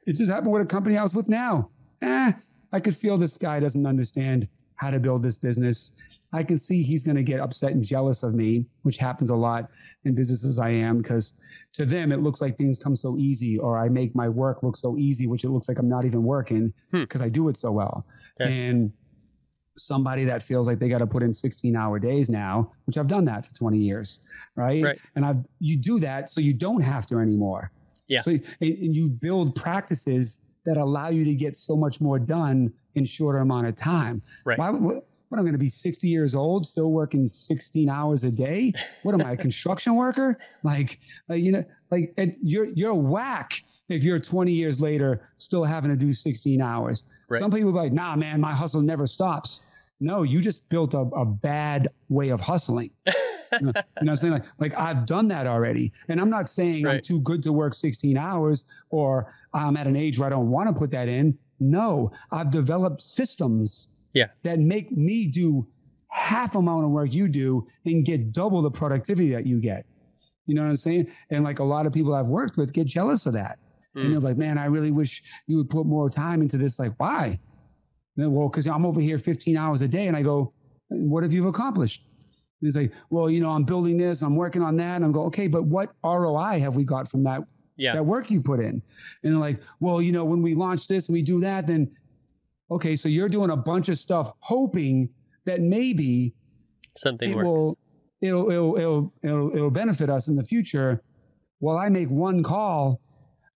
It 0.06 0.14
just 0.14 0.30
happened 0.30 0.52
with 0.52 0.62
a 0.62 0.66
company 0.66 0.96
I 0.96 1.02
was 1.02 1.14
with 1.14 1.28
now. 1.28 1.70
Eh, 2.02 2.32
I 2.72 2.80
could 2.80 2.96
feel 2.96 3.18
this 3.18 3.36
guy 3.36 3.60
doesn't 3.60 3.86
understand 3.86 4.48
how 4.76 4.90
to 4.90 4.98
build 4.98 5.22
this 5.22 5.36
business. 5.36 5.92
I 6.32 6.42
can 6.42 6.58
see 6.58 6.82
he's 6.82 7.02
going 7.02 7.16
to 7.16 7.22
get 7.22 7.40
upset 7.40 7.72
and 7.72 7.82
jealous 7.82 8.22
of 8.22 8.34
me, 8.34 8.66
which 8.82 8.96
happens 8.96 9.30
a 9.30 9.34
lot 9.34 9.68
in 10.04 10.14
businesses 10.14 10.58
I 10.58 10.70
am 10.70 10.98
because 10.98 11.34
to 11.72 11.84
them 11.84 12.12
it 12.12 12.20
looks 12.20 12.40
like 12.40 12.56
things 12.56 12.78
come 12.78 12.94
so 12.94 13.16
easy 13.18 13.58
or 13.58 13.78
I 13.78 13.88
make 13.88 14.14
my 14.14 14.28
work 14.28 14.62
look 14.62 14.76
so 14.76 14.96
easy, 14.96 15.26
which 15.26 15.44
it 15.44 15.50
looks 15.50 15.68
like 15.68 15.78
I'm 15.78 15.88
not 15.88 16.04
even 16.04 16.22
working 16.22 16.72
because 16.92 17.20
hmm. 17.20 17.26
I 17.26 17.28
do 17.28 17.48
it 17.48 17.56
so 17.56 17.72
well. 17.72 18.06
Okay. 18.40 18.68
And 18.68 18.92
somebody 19.76 20.24
that 20.24 20.42
feels 20.42 20.66
like 20.66 20.78
they 20.78 20.88
got 20.88 20.98
to 20.98 21.06
put 21.06 21.22
in 21.22 21.32
16 21.34 21.74
hour 21.74 21.98
days 21.98 22.28
now, 22.28 22.72
which 22.84 22.96
I've 22.96 23.08
done 23.08 23.24
that 23.24 23.46
for 23.46 23.54
20 23.54 23.78
years, 23.78 24.20
right? 24.54 24.82
right. 24.82 24.98
And 25.16 25.24
I 25.24 25.34
you 25.58 25.76
do 25.76 25.98
that 26.00 26.30
so 26.30 26.40
you 26.40 26.52
don't 26.52 26.82
have 26.82 27.06
to 27.08 27.18
anymore. 27.18 27.72
Yeah. 28.10 28.20
So 28.20 28.32
and, 28.32 28.94
you 28.94 29.08
build 29.08 29.54
practices 29.54 30.40
that 30.66 30.76
allow 30.76 31.08
you 31.08 31.24
to 31.24 31.34
get 31.34 31.56
so 31.56 31.76
much 31.76 32.00
more 32.00 32.18
done 32.18 32.70
in 32.96 33.06
shorter 33.06 33.38
amount 33.38 33.68
of 33.68 33.76
time. 33.76 34.20
Right. 34.44 34.58
Why, 34.58 34.70
what, 34.70 35.06
what 35.28 35.38
I'm 35.38 35.44
going 35.44 35.52
to 35.52 35.58
be 35.58 35.68
60 35.68 36.08
years 36.08 36.34
old, 36.34 36.66
still 36.66 36.90
working 36.90 37.26
16 37.28 37.88
hours 37.88 38.24
a 38.24 38.30
day. 38.30 38.72
What 39.04 39.14
am 39.14 39.22
I, 39.22 39.32
a 39.32 39.36
construction 39.46 39.94
worker? 39.94 40.38
Like, 40.64 40.98
uh, 41.30 41.34
you 41.34 41.52
know, 41.52 41.64
like 41.90 42.12
you're 42.42 42.66
you're 42.74 42.94
whack 42.94 43.62
if 43.88 44.04
you're 44.04 44.18
20 44.18 44.52
years 44.52 44.80
later 44.80 45.22
still 45.36 45.64
having 45.64 45.90
to 45.90 45.96
do 45.96 46.12
16 46.12 46.60
hours. 46.60 47.04
Right. 47.28 47.38
Some 47.38 47.50
people 47.50 47.70
are 47.70 47.82
like, 47.84 47.92
nah, 47.92 48.16
man, 48.16 48.40
my 48.40 48.54
hustle 48.54 48.82
never 48.82 49.06
stops. 49.06 49.62
No, 50.00 50.22
you 50.22 50.40
just 50.40 50.68
built 50.68 50.94
a, 50.94 51.00
a 51.00 51.24
bad 51.24 51.88
way 52.08 52.30
of 52.30 52.40
hustling. 52.40 52.90
you 53.06 53.66
know, 53.66 53.72
what 53.72 54.08
I'm 54.08 54.16
saying? 54.16 54.32
Like, 54.32 54.44
like 54.58 54.74
I've 54.74 55.06
done 55.06 55.28
that 55.28 55.46
already. 55.46 55.92
And 56.08 56.20
I'm 56.20 56.30
not 56.30 56.48
saying 56.48 56.84
right. 56.84 56.96
I'm 56.96 57.02
too 57.02 57.20
good 57.20 57.42
to 57.42 57.52
work 57.52 57.74
16 57.74 58.16
hours 58.16 58.64
or 58.90 59.32
I'm 59.52 59.76
at 59.76 59.86
an 59.86 59.96
age 59.96 60.18
where 60.18 60.26
I 60.26 60.30
don't 60.30 60.50
want 60.50 60.68
to 60.68 60.72
put 60.72 60.90
that 60.92 61.08
in. 61.08 61.36
No, 61.58 62.10
I've 62.30 62.50
developed 62.50 63.02
systems 63.02 63.88
yeah. 64.14 64.26
that 64.42 64.58
make 64.58 64.90
me 64.92 65.26
do 65.26 65.66
half 66.08 66.54
amount 66.54 66.84
of 66.84 66.90
work 66.90 67.12
you 67.12 67.28
do 67.28 67.66
and 67.84 68.04
get 68.04 68.32
double 68.32 68.62
the 68.62 68.70
productivity 68.70 69.30
that 69.32 69.46
you 69.46 69.60
get. 69.60 69.84
You 70.46 70.54
know 70.54 70.62
what 70.62 70.70
I'm 70.70 70.76
saying? 70.76 71.10
And 71.30 71.44
like 71.44 71.58
a 71.58 71.64
lot 71.64 71.86
of 71.86 71.92
people 71.92 72.14
I've 72.14 72.28
worked 72.28 72.56
with 72.56 72.72
get 72.72 72.86
jealous 72.86 73.26
of 73.26 73.34
that. 73.34 73.58
Mm. 73.96 74.04
And 74.04 74.12
they're 74.12 74.20
like, 74.20 74.36
man, 74.36 74.58
I 74.58 74.66
really 74.66 74.90
wish 74.90 75.22
you 75.46 75.58
would 75.58 75.70
put 75.70 75.86
more 75.86 76.08
time 76.08 76.40
into 76.40 76.56
this. 76.56 76.78
Like, 76.78 76.94
why? 76.98 77.38
Well, 78.28 78.48
because 78.48 78.66
I'm 78.66 78.84
over 78.84 79.00
here 79.00 79.18
15 79.18 79.56
hours 79.56 79.82
a 79.82 79.88
day. 79.88 80.06
And 80.06 80.16
I 80.16 80.22
go, 80.22 80.52
what 80.88 81.22
have 81.22 81.32
you 81.32 81.48
accomplished? 81.48 82.04
And 82.60 82.66
he's 82.66 82.76
like, 82.76 82.92
well, 83.08 83.30
you 83.30 83.40
know, 83.40 83.50
I'm 83.50 83.64
building 83.64 83.96
this, 83.96 84.22
I'm 84.22 84.36
working 84.36 84.62
on 84.62 84.76
that. 84.76 84.96
And 84.96 85.04
I'm 85.04 85.12
go, 85.12 85.24
okay, 85.24 85.46
but 85.46 85.64
what 85.64 85.92
ROI 86.04 86.60
have 86.60 86.76
we 86.76 86.84
got 86.84 87.10
from 87.10 87.22
that, 87.24 87.42
yeah. 87.76 87.94
that 87.94 88.04
work 88.04 88.30
you 88.30 88.40
put 88.40 88.60
in? 88.60 88.82
And 89.22 89.32
they're 89.32 89.40
like, 89.40 89.60
well, 89.80 90.02
you 90.02 90.12
know, 90.12 90.24
when 90.24 90.42
we 90.42 90.54
launch 90.54 90.88
this 90.88 91.08
and 91.08 91.14
we 91.14 91.22
do 91.22 91.40
that, 91.40 91.66
then 91.66 91.90
okay, 92.70 92.96
so 92.96 93.08
you're 93.08 93.28
doing 93.28 93.50
a 93.50 93.56
bunch 93.56 93.88
of 93.88 93.98
stuff 93.98 94.32
hoping 94.40 95.08
that 95.46 95.60
maybe 95.60 96.34
something 96.96 97.30
it 97.30 97.36
works. 97.36 97.46
Will, 97.46 97.78
it'll, 98.20 98.50
it'll, 98.50 98.76
it'll, 98.76 99.12
it'll, 99.22 99.56
it'll 99.56 99.70
benefit 99.70 100.10
us 100.10 100.28
in 100.28 100.36
the 100.36 100.44
future. 100.44 101.02
Well, 101.60 101.76
I 101.76 101.88
make 101.88 102.08
one 102.08 102.42
call 102.42 103.00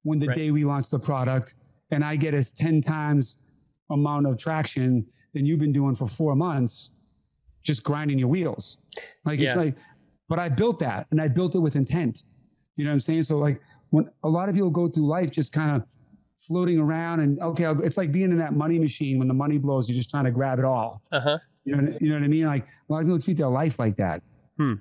when 0.03 0.19
the 0.19 0.27
right. 0.29 0.37
day 0.37 0.51
we 0.51 0.65
launch 0.65 0.91
the 0.91 0.99
product 0.99 1.57
and 1.91 2.05
I 2.05 2.17
get 2.17 2.35
us 2.35 2.51
10 2.51 2.81
times 2.81 3.39
amount 3.91 4.27
of 4.27 4.39
traction 4.39 5.07
than 5.33 5.45
you've 5.45 5.61
been 5.61 5.73
doing 5.73 5.95
for 5.95 6.07
four 6.07 6.35
months, 6.35 6.93
just 7.63 7.83
grinding 7.83 8.19
your 8.19 8.29
wheels. 8.29 8.79
Like 9.25 9.41
yeah. 9.41 9.49
it's 9.49 9.57
like, 9.57 9.77
but 10.29 10.39
I 10.39 10.49
built 10.49 10.79
that 10.81 11.07
and 11.11 11.21
I 11.21 11.29
built 11.29 11.55
it 11.55 11.59
with 11.59 11.77
intent. 11.77 12.25
You 12.77 12.85
know 12.85 12.91
what 12.91 12.95
I'm 12.95 13.01
saying? 13.01 13.25
So 13.25 13.39
like 13.39 13.61
when 13.91 14.09
a 14.23 14.29
lot 14.29 14.49
of 14.49 14.55
people 14.55 14.71
go 14.71 14.89
through 14.89 15.07
life 15.07 15.31
just 15.31 15.53
kind 15.53 15.77
of 15.77 15.87
floating 16.39 16.79
around 16.79 17.21
and 17.21 17.41
okay, 17.41 17.73
it's 17.83 17.97
like 17.97 18.13
being 18.13 18.31
in 18.31 18.39
that 18.39 18.55
money 18.55 18.79
machine 18.79 19.19
when 19.19 19.29
the 19.29 19.35
money 19.35 19.59
blows, 19.59 19.89
you're 19.89 19.97
just 19.97 20.11
trying 20.11 20.25
to 20.25 20.31
grab 20.31 20.59
it 20.59 20.65
all. 20.65 21.03
Uh-huh. 21.13 21.39
You 21.65 21.77
know, 21.77 21.97
you 22.01 22.09
know 22.11 22.17
what 22.17 22.25
I 22.25 22.29
mean? 22.29 22.47
Like 22.47 22.65
a 22.65 22.93
lot 22.93 23.01
of 23.01 23.07
people 23.07 23.19
treat 23.21 23.37
their 23.37 23.49
life 23.49 23.79
like 23.79 23.97
that. 23.97 24.23
Hmm. 24.59 24.75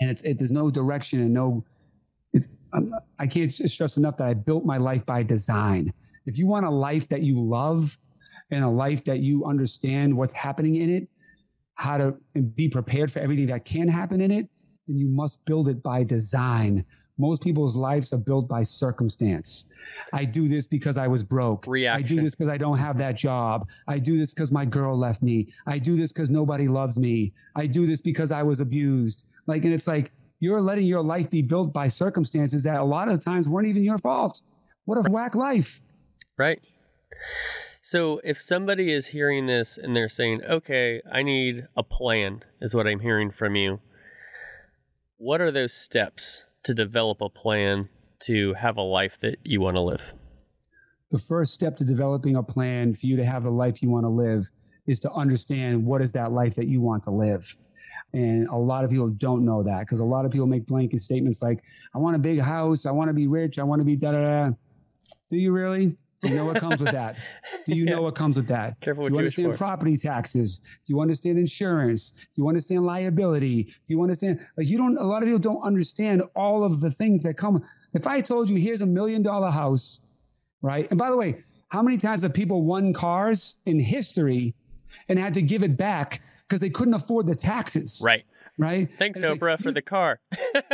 And 0.00 0.10
it's, 0.10 0.22
it, 0.22 0.38
there's 0.38 0.50
no 0.50 0.70
direction 0.70 1.20
and 1.20 1.32
no, 1.32 1.64
it's, 2.32 2.48
I'm, 2.72 2.94
I 3.18 3.26
can't 3.26 3.52
stress 3.52 3.96
enough 3.96 4.18
that 4.18 4.26
I 4.26 4.34
built 4.34 4.64
my 4.64 4.76
life 4.76 5.04
by 5.06 5.22
design. 5.22 5.92
If 6.26 6.38
you 6.38 6.46
want 6.46 6.66
a 6.66 6.70
life 6.70 7.08
that 7.08 7.22
you 7.22 7.40
love 7.40 7.98
and 8.50 8.64
a 8.64 8.68
life 8.68 9.04
that 9.04 9.20
you 9.20 9.44
understand 9.44 10.16
what's 10.16 10.34
happening 10.34 10.76
in 10.76 10.90
it, 10.90 11.08
how 11.74 11.98
to 11.98 12.14
be 12.54 12.68
prepared 12.68 13.10
for 13.10 13.20
everything 13.20 13.46
that 13.46 13.64
can 13.64 13.88
happen 13.88 14.20
in 14.20 14.30
it, 14.30 14.48
then 14.86 14.98
you 14.98 15.08
must 15.08 15.44
build 15.44 15.68
it 15.68 15.82
by 15.82 16.02
design. 16.02 16.84
Most 17.18 17.42
people's 17.42 17.76
lives 17.76 18.12
are 18.12 18.18
built 18.18 18.48
by 18.48 18.62
circumstance. 18.62 19.64
I 20.12 20.24
do 20.24 20.48
this 20.48 20.66
because 20.66 20.96
I 20.96 21.08
was 21.08 21.24
broke. 21.24 21.66
Reaction. 21.66 22.04
I 22.04 22.06
do 22.06 22.22
this 22.22 22.34
because 22.34 22.48
I 22.48 22.56
don't 22.56 22.78
have 22.78 22.96
that 22.98 23.16
job. 23.16 23.68
I 23.88 23.98
do 23.98 24.16
this 24.16 24.32
because 24.32 24.52
my 24.52 24.64
girl 24.64 24.96
left 24.96 25.20
me. 25.20 25.48
I 25.66 25.78
do 25.78 25.96
this 25.96 26.12
because 26.12 26.30
nobody 26.30 26.68
loves 26.68 26.98
me. 26.98 27.32
I 27.56 27.66
do 27.66 27.86
this 27.86 28.00
because 28.00 28.30
I 28.30 28.44
was 28.44 28.60
abused. 28.60 29.24
Like, 29.46 29.64
and 29.64 29.74
it's 29.74 29.88
like 29.88 30.12
you're 30.38 30.60
letting 30.60 30.86
your 30.86 31.02
life 31.02 31.28
be 31.28 31.42
built 31.42 31.72
by 31.72 31.88
circumstances 31.88 32.62
that 32.62 32.78
a 32.78 32.84
lot 32.84 33.08
of 33.08 33.18
the 33.18 33.24
times 33.24 33.48
weren't 33.48 33.66
even 33.66 33.82
your 33.82 33.98
fault. 33.98 34.42
What 34.84 34.98
a 34.98 35.10
whack 35.10 35.34
life. 35.34 35.80
Right. 36.36 36.60
So 37.90 38.20
if 38.22 38.38
somebody 38.38 38.92
is 38.92 39.06
hearing 39.06 39.46
this 39.46 39.78
and 39.78 39.96
they're 39.96 40.10
saying, 40.10 40.42
okay, 40.44 41.00
I 41.10 41.22
need 41.22 41.68
a 41.74 41.82
plan, 41.82 42.44
is 42.60 42.74
what 42.74 42.86
I'm 42.86 43.00
hearing 43.00 43.30
from 43.30 43.56
you, 43.56 43.80
what 45.16 45.40
are 45.40 45.50
those 45.50 45.72
steps 45.72 46.44
to 46.64 46.74
develop 46.74 47.22
a 47.22 47.30
plan 47.30 47.88
to 48.24 48.52
have 48.52 48.76
a 48.76 48.82
life 48.82 49.18
that 49.20 49.38
you 49.42 49.62
want 49.62 49.76
to 49.76 49.80
live? 49.80 50.12
The 51.10 51.16
first 51.16 51.54
step 51.54 51.78
to 51.78 51.84
developing 51.86 52.36
a 52.36 52.42
plan 52.42 52.92
for 52.92 53.06
you 53.06 53.16
to 53.16 53.24
have 53.24 53.44
the 53.44 53.50
life 53.50 53.82
you 53.82 53.88
want 53.88 54.04
to 54.04 54.10
live 54.10 54.50
is 54.86 55.00
to 55.00 55.12
understand 55.12 55.82
what 55.82 56.02
is 56.02 56.12
that 56.12 56.30
life 56.30 56.56
that 56.56 56.68
you 56.68 56.82
want 56.82 57.04
to 57.04 57.10
live. 57.10 57.56
And 58.12 58.48
a 58.48 58.56
lot 58.56 58.84
of 58.84 58.90
people 58.90 59.08
don't 59.08 59.46
know 59.46 59.62
that 59.62 59.80
because 59.80 60.00
a 60.00 60.04
lot 60.04 60.26
of 60.26 60.30
people 60.30 60.46
make 60.46 60.66
blanket 60.66 61.00
statements 61.00 61.40
like, 61.40 61.62
I 61.94 61.98
want 61.98 62.16
a 62.16 62.18
big 62.18 62.38
house, 62.38 62.84
I 62.84 62.90
want 62.90 63.08
to 63.08 63.14
be 63.14 63.28
rich, 63.28 63.58
I 63.58 63.62
want 63.62 63.80
to 63.80 63.84
be 63.84 63.96
da 63.96 64.12
da 64.12 64.20
da. 64.20 64.50
Do 65.30 65.38
you 65.38 65.52
really? 65.52 65.96
Do 66.20 66.28
you 66.28 66.34
know 66.34 66.46
what 66.46 66.60
comes 66.60 66.80
with 66.80 66.92
that? 66.92 67.16
Do 67.66 67.74
you 67.74 67.84
yeah. 67.86 67.92
know 67.92 68.02
what 68.02 68.14
comes 68.14 68.36
with 68.36 68.48
that? 68.48 68.80
Careful 68.80 69.08
Do 69.08 69.14
you 69.14 69.18
understand 69.18 69.54
property 69.56 69.96
taxes? 69.96 70.58
Do 70.58 70.92
you 70.92 71.00
understand 71.00 71.38
insurance? 71.38 72.10
Do 72.10 72.42
you 72.42 72.48
understand 72.48 72.84
liability? 72.84 73.64
Do 73.64 73.72
you 73.86 74.02
understand 74.02 74.40
like 74.56 74.66
you 74.66 74.78
don't 74.78 74.96
a 74.98 75.04
lot 75.04 75.22
of 75.22 75.26
people 75.26 75.38
don't 75.38 75.62
understand 75.62 76.22
all 76.34 76.64
of 76.64 76.80
the 76.80 76.90
things 76.90 77.24
that 77.24 77.34
come. 77.36 77.62
If 77.94 78.06
I 78.06 78.20
told 78.20 78.48
you 78.48 78.56
here's 78.56 78.82
a 78.82 78.86
million 78.86 79.22
dollar 79.22 79.50
house, 79.50 80.00
right? 80.60 80.88
And 80.90 80.98
by 80.98 81.10
the 81.10 81.16
way, 81.16 81.44
how 81.68 81.82
many 81.82 81.98
times 81.98 82.22
have 82.22 82.34
people 82.34 82.64
won 82.64 82.92
cars 82.92 83.56
in 83.66 83.78
history 83.78 84.54
and 85.08 85.18
had 85.18 85.34
to 85.34 85.42
give 85.42 85.62
it 85.62 85.76
back 85.76 86.22
because 86.48 86.60
they 86.60 86.70
couldn't 86.70 86.94
afford 86.94 87.26
the 87.26 87.36
taxes? 87.36 88.00
Right 88.04 88.24
right? 88.60 88.88
Thanks, 88.98 89.22
Oprah, 89.22 89.52
like, 89.52 89.60
for 89.60 89.70
the 89.70 89.80
car. 89.80 90.18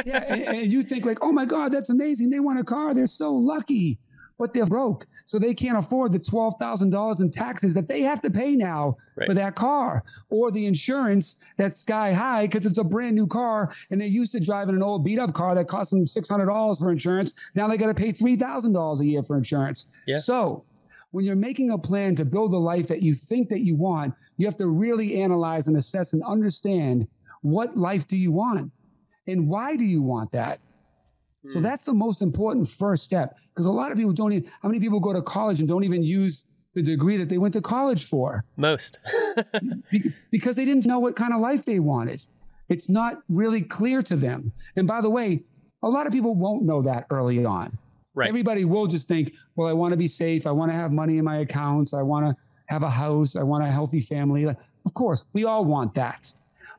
yeah, 0.06 0.24
and, 0.26 0.42
and, 0.42 0.72
you 0.72 0.82
think 0.82 1.04
like, 1.04 1.18
oh 1.20 1.32
my 1.32 1.44
God, 1.44 1.70
that's 1.70 1.90
amazing. 1.90 2.30
They 2.30 2.40
won 2.40 2.56
a 2.56 2.64
car. 2.64 2.94
They're 2.94 3.04
so 3.04 3.34
lucky 3.34 3.98
but 4.38 4.52
they're 4.52 4.66
broke. 4.66 5.06
So 5.26 5.38
they 5.38 5.54
can't 5.54 5.78
afford 5.78 6.12
the 6.12 6.18
$12,000 6.18 7.20
in 7.20 7.30
taxes 7.30 7.74
that 7.74 7.88
they 7.88 8.02
have 8.02 8.20
to 8.22 8.30
pay 8.30 8.54
now 8.56 8.96
right. 9.16 9.28
for 9.28 9.34
that 9.34 9.54
car 9.54 10.04
or 10.28 10.50
the 10.50 10.66
insurance 10.66 11.36
that's 11.56 11.80
sky 11.80 12.12
high 12.12 12.46
because 12.46 12.66
it's 12.66 12.78
a 12.78 12.84
brand 12.84 13.14
new 13.14 13.26
car 13.26 13.74
and 13.90 14.00
they 14.00 14.06
used 14.06 14.32
to 14.32 14.40
drive 14.40 14.68
in 14.68 14.74
an 14.74 14.82
old 14.82 15.04
beat 15.04 15.18
up 15.18 15.32
car 15.34 15.54
that 15.54 15.68
cost 15.68 15.90
them 15.90 16.04
$600 16.04 16.78
for 16.78 16.90
insurance. 16.90 17.32
Now 17.54 17.68
they 17.68 17.76
got 17.76 17.86
to 17.86 17.94
pay 17.94 18.12
$3,000 18.12 19.00
a 19.00 19.04
year 19.04 19.22
for 19.22 19.36
insurance. 19.36 19.86
Yeah. 20.06 20.16
So 20.16 20.64
when 21.12 21.24
you're 21.24 21.36
making 21.36 21.70
a 21.70 21.78
plan 21.78 22.16
to 22.16 22.24
build 22.24 22.52
a 22.52 22.58
life 22.58 22.88
that 22.88 23.02
you 23.02 23.14
think 23.14 23.48
that 23.48 23.60
you 23.60 23.76
want, 23.76 24.14
you 24.36 24.46
have 24.46 24.56
to 24.56 24.66
really 24.66 25.22
analyze 25.22 25.68
and 25.68 25.76
assess 25.76 26.12
and 26.12 26.22
understand 26.24 27.06
what 27.42 27.76
life 27.76 28.08
do 28.08 28.16
you 28.16 28.32
want 28.32 28.72
and 29.26 29.48
why 29.48 29.76
do 29.76 29.84
you 29.84 30.02
want 30.02 30.32
that? 30.32 30.58
So 31.50 31.58
hmm. 31.58 31.62
that's 31.62 31.84
the 31.84 31.92
most 31.92 32.22
important 32.22 32.68
first 32.68 33.04
step 33.04 33.36
because 33.50 33.66
a 33.66 33.70
lot 33.70 33.92
of 33.92 33.98
people 33.98 34.12
don't 34.12 34.32
even, 34.32 34.50
how 34.62 34.68
many 34.68 34.80
people 34.80 35.00
go 35.00 35.12
to 35.12 35.22
college 35.22 35.60
and 35.60 35.68
don't 35.68 35.84
even 35.84 36.02
use 36.02 36.46
the 36.74 36.82
degree 36.82 37.16
that 37.16 37.28
they 37.28 37.38
went 37.38 37.54
to 37.54 37.60
college 37.60 38.04
for? 38.04 38.44
Most. 38.56 38.98
because 40.30 40.56
they 40.56 40.64
didn't 40.64 40.86
know 40.86 40.98
what 40.98 41.16
kind 41.16 41.32
of 41.32 41.40
life 41.40 41.64
they 41.64 41.78
wanted. 41.78 42.24
It's 42.68 42.88
not 42.88 43.22
really 43.28 43.62
clear 43.62 44.02
to 44.02 44.16
them. 44.16 44.52
And 44.76 44.88
by 44.88 45.00
the 45.00 45.10
way, 45.10 45.44
a 45.82 45.88
lot 45.88 46.06
of 46.06 46.12
people 46.12 46.34
won't 46.34 46.62
know 46.62 46.82
that 46.82 47.06
early 47.10 47.44
on. 47.44 47.78
Right. 48.14 48.28
Everybody 48.28 48.64
will 48.64 48.86
just 48.86 49.08
think, 49.08 49.32
well, 49.56 49.68
I 49.68 49.72
want 49.72 49.92
to 49.92 49.96
be 49.96 50.08
safe. 50.08 50.46
I 50.46 50.50
want 50.50 50.70
to 50.70 50.76
have 50.76 50.92
money 50.92 51.18
in 51.18 51.24
my 51.24 51.38
accounts. 51.38 51.92
I 51.92 52.02
want 52.02 52.26
to 52.26 52.36
have 52.66 52.82
a 52.82 52.90
house. 52.90 53.36
I 53.36 53.42
want 53.42 53.64
a 53.64 53.70
healthy 53.70 54.00
family. 54.00 54.44
Of 54.44 54.94
course, 54.94 55.24
we 55.32 55.44
all 55.44 55.64
want 55.64 55.94
that. 55.94 56.32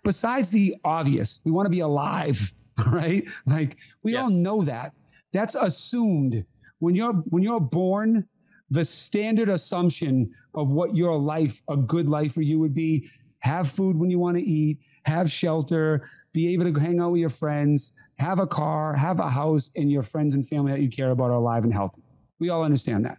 Besides 0.03 0.49
the 0.51 0.75
obvious, 0.83 1.41
we 1.43 1.51
want 1.51 1.65
to 1.65 1.69
be 1.69 1.81
alive. 1.81 2.53
right? 2.87 3.25
Like 3.45 3.77
we 4.03 4.13
yes. 4.13 4.21
all 4.21 4.29
know 4.29 4.61
that. 4.63 4.93
That's 5.33 5.55
assumed. 5.55 6.45
When 6.79 6.95
you're 6.95 7.13
when 7.13 7.43
you're 7.43 7.59
born, 7.59 8.27
the 8.69 8.83
standard 8.83 9.49
assumption 9.49 10.33
of 10.53 10.71
what 10.71 10.95
your 10.95 11.17
life, 11.17 11.61
a 11.69 11.77
good 11.77 12.09
life 12.09 12.33
for 12.33 12.41
you 12.41 12.59
would 12.59 12.73
be, 12.73 13.09
have 13.39 13.71
food 13.71 13.97
when 13.97 14.09
you 14.09 14.19
want 14.19 14.37
to 14.37 14.43
eat, 14.43 14.79
have 15.03 15.31
shelter, 15.31 16.09
be 16.33 16.53
able 16.53 16.71
to 16.71 16.79
hang 16.79 16.99
out 16.99 17.11
with 17.11 17.21
your 17.21 17.29
friends, 17.29 17.93
have 18.17 18.39
a 18.39 18.47
car, 18.47 18.93
have 18.93 19.19
a 19.19 19.29
house, 19.29 19.71
and 19.75 19.91
your 19.91 20.03
friends 20.03 20.35
and 20.35 20.47
family 20.47 20.71
that 20.71 20.81
you 20.81 20.89
care 20.89 21.11
about 21.11 21.29
are 21.29 21.33
alive 21.33 21.63
and 21.63 21.73
healthy. 21.73 22.03
We 22.39 22.49
all 22.49 22.63
understand 22.63 23.05
that. 23.05 23.17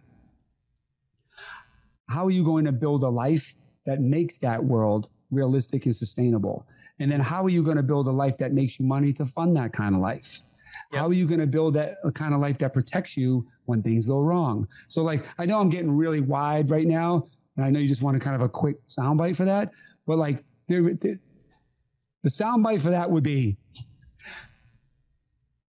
How 2.09 2.25
are 2.27 2.31
you 2.31 2.43
going 2.43 2.65
to 2.65 2.71
build 2.71 3.03
a 3.03 3.09
life 3.09 3.55
that 3.85 4.01
makes 4.01 4.37
that 4.39 4.63
world 4.63 5.09
realistic 5.31 5.85
and 5.85 5.95
sustainable? 5.95 6.65
And 6.99 7.11
then 7.11 7.19
how 7.19 7.43
are 7.43 7.49
you 7.49 7.63
going 7.63 7.77
to 7.77 7.83
build 7.83 8.07
a 8.07 8.11
life 8.11 8.37
that 8.37 8.53
makes 8.53 8.79
you 8.79 8.85
money 8.85 9.13
to 9.13 9.25
fund 9.25 9.55
that 9.55 9.73
kind 9.73 9.95
of 9.95 10.01
life? 10.01 10.41
Yep. 10.91 10.99
How 10.99 11.07
are 11.07 11.13
you 11.13 11.25
going 11.25 11.39
to 11.39 11.47
build 11.47 11.75
that 11.75 11.97
a 12.03 12.11
kind 12.11 12.33
of 12.33 12.39
life 12.39 12.57
that 12.59 12.73
protects 12.73 13.15
you 13.15 13.47
when 13.65 13.81
things 13.81 14.05
go 14.05 14.19
wrong? 14.19 14.67
So, 14.87 15.03
like, 15.03 15.25
I 15.37 15.45
know 15.45 15.59
I'm 15.59 15.69
getting 15.69 15.91
really 15.91 16.21
wide 16.21 16.69
right 16.69 16.87
now, 16.87 17.27
and 17.55 17.65
I 17.65 17.69
know 17.69 17.79
you 17.79 17.87
just 17.87 18.01
want 18.01 18.17
a 18.17 18.19
kind 18.19 18.35
of 18.35 18.41
a 18.41 18.49
quick 18.49 18.77
soundbite 18.87 19.35
for 19.35 19.45
that, 19.45 19.71
but 20.05 20.17
like, 20.17 20.43
there, 20.67 20.81
the 20.83 21.19
soundbite 22.29 22.81
for 22.81 22.89
that 22.89 23.09
would 23.09 23.23
be 23.23 23.57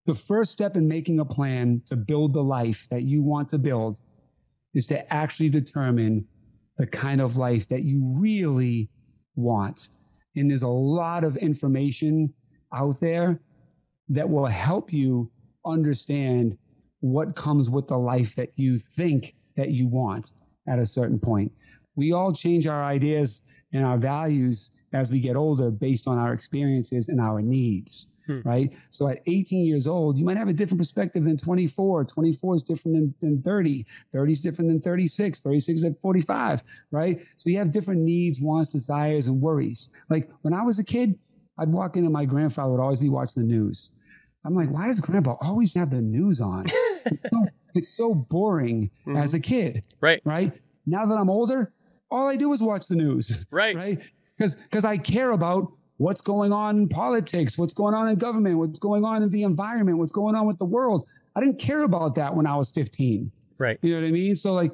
the 0.07 0.15
first 0.15 0.53
step 0.53 0.77
in 0.77 0.89
making 0.89 1.21
a 1.21 1.25
plan 1.25 1.83
to 1.85 1.95
build 1.95 2.33
the 2.33 2.43
life 2.43 2.89
that 2.89 3.03
you 3.03 3.23
want 3.23 3.49
to 3.51 3.59
build 3.59 4.01
is 4.75 4.87
to 4.87 5.13
actually 5.13 5.51
determine 5.51 6.27
the 6.79 6.87
kind 6.87 7.21
of 7.21 7.37
life 7.37 7.69
that 7.69 7.83
you 7.83 8.01
really 8.19 8.89
want. 9.37 9.91
And 10.39 10.51
there's 10.51 10.63
a 10.63 10.69
lot 10.69 11.25
of 11.25 11.37
information 11.37 12.33
out 12.73 13.01
there 13.01 13.41
that 14.09 14.29
will 14.29 14.47
help 14.47 14.93
you 14.93 15.31
understand 15.65 16.57
what 17.01 17.37
comes 17.37 17.71
with 17.71 17.89
the 17.89 17.99
life 17.99 18.35
that 18.37 18.53
you 18.57 18.79
think 18.79 19.35
that 19.57 19.71
you 19.71 19.87
want 19.87 20.33
at 20.67 20.79
a 20.79 20.87
certain 20.87 21.19
point. 21.19 21.53
We 21.97 22.13
all 22.13 22.33
change 22.33 22.67
our 22.67 22.85
ideas 22.85 23.43
and 23.73 23.85
our 23.85 23.99
values 23.99 24.71
as 24.93 25.11
we 25.11 25.21
get 25.21 25.37
older 25.37 25.71
based 25.71 26.09
on 26.09 26.19
our 26.19 26.33
experiences 26.33 27.09
and 27.09 27.21
our 27.21 27.43
needs. 27.43 28.09
Hmm. 28.29 28.41
Right. 28.45 28.73
So 28.91 29.09
at 29.09 29.23
18 29.27 29.65
years 29.65 29.87
old, 29.87 30.19
you 30.19 30.25
might 30.25 30.37
have 30.37 30.49
a 30.49 30.53
different 30.53 30.79
perspective 30.79 31.25
than 31.25 31.39
24. 31.39 32.05
24 32.05 32.57
is 32.57 32.63
different 32.63 32.95
than, 32.95 33.15
than 33.23 33.43
30. 33.43 33.87
30 34.13 34.33
is 34.33 34.41
different 34.43 34.71
than 34.71 34.81
36. 34.83 35.41
36 35.41 35.79
is 35.79 35.85
at 35.87 36.01
45. 36.03 36.63
Right. 36.91 37.21
So 37.39 37.49
you 37.49 37.57
have 37.57 37.71
different 37.71 38.03
needs, 38.03 38.39
wants, 38.39 38.69
desires, 38.69 39.29
and 39.29 39.41
worries. 39.41 39.89
Like 40.11 40.31
when 40.43 40.53
I 40.53 40.63
was 40.63 40.79
a 40.79 40.85
kid, 40.85 41.19
I'd 41.59 41.71
walk 41.71 41.97
in 41.97 42.05
and 42.05 42.13
my 42.13 42.27
grandfather 42.27 42.71
would 42.71 42.81
always 42.81 43.01
be 43.01 43.09
watching 43.09 43.43
the 43.43 43.49
news. 43.49 43.93
I'm 44.45 44.55
like, 44.55 44.71
why 44.71 44.87
does 44.87 45.01
grandpa 45.01 45.37
always 45.41 45.75
have 45.75 45.91
the 45.91 46.03
news 46.03 46.41
on? 46.41 46.67
it's, 47.07 47.31
so, 47.31 47.47
it's 47.75 47.97
so 47.97 48.15
boring 48.15 48.91
mm-hmm. 49.07 49.17
as 49.17 49.33
a 49.33 49.41
kid. 49.41 49.87
Right. 50.01 50.21
Right. 50.25 50.53
Now 50.87 51.07
that 51.07 51.15
I'm 51.15 51.31
older, 51.31 51.73
all 52.11 52.29
I 52.29 52.37
do 52.37 52.53
is 52.53 52.63
watch 52.63 52.89
the 52.89 52.97
news. 52.97 53.45
Right. 53.51 53.75
Right. 53.75 53.99
Because 54.37 54.55
because 54.55 54.85
I 54.85 54.99
care 54.99 55.33
about 55.33 55.73
what's 55.99 56.21
going 56.21 56.53
on 56.53 56.79
in 56.79 56.89
politics, 56.89 57.59
what's 57.59 57.75
going 57.75 57.95
on 57.95 58.09
in 58.09 58.17
government, 58.17 58.57
what's 58.59 58.79
going 58.79 59.05
on 59.05 59.23
in 59.23 59.31
the 59.31 59.43
environment, 59.43 59.99
what's 59.99 60.13
going 60.13 60.35
on 60.35 60.47
with 60.47 60.59
the 60.59 60.65
world. 60.65 61.07
I 61.37 61.41
didn't 61.41 61.59
care 61.59 61.83
about 61.83 62.15
that 62.15 62.35
when 62.35 62.47
I 62.47 62.57
was 62.57 62.71
15. 62.71 63.31
Right. 63.59 63.79
You 63.83 63.95
know 63.95 64.01
what 64.01 64.09
I 64.09 64.11
mean? 64.11 64.35
So 64.37 64.55
like 64.55 64.73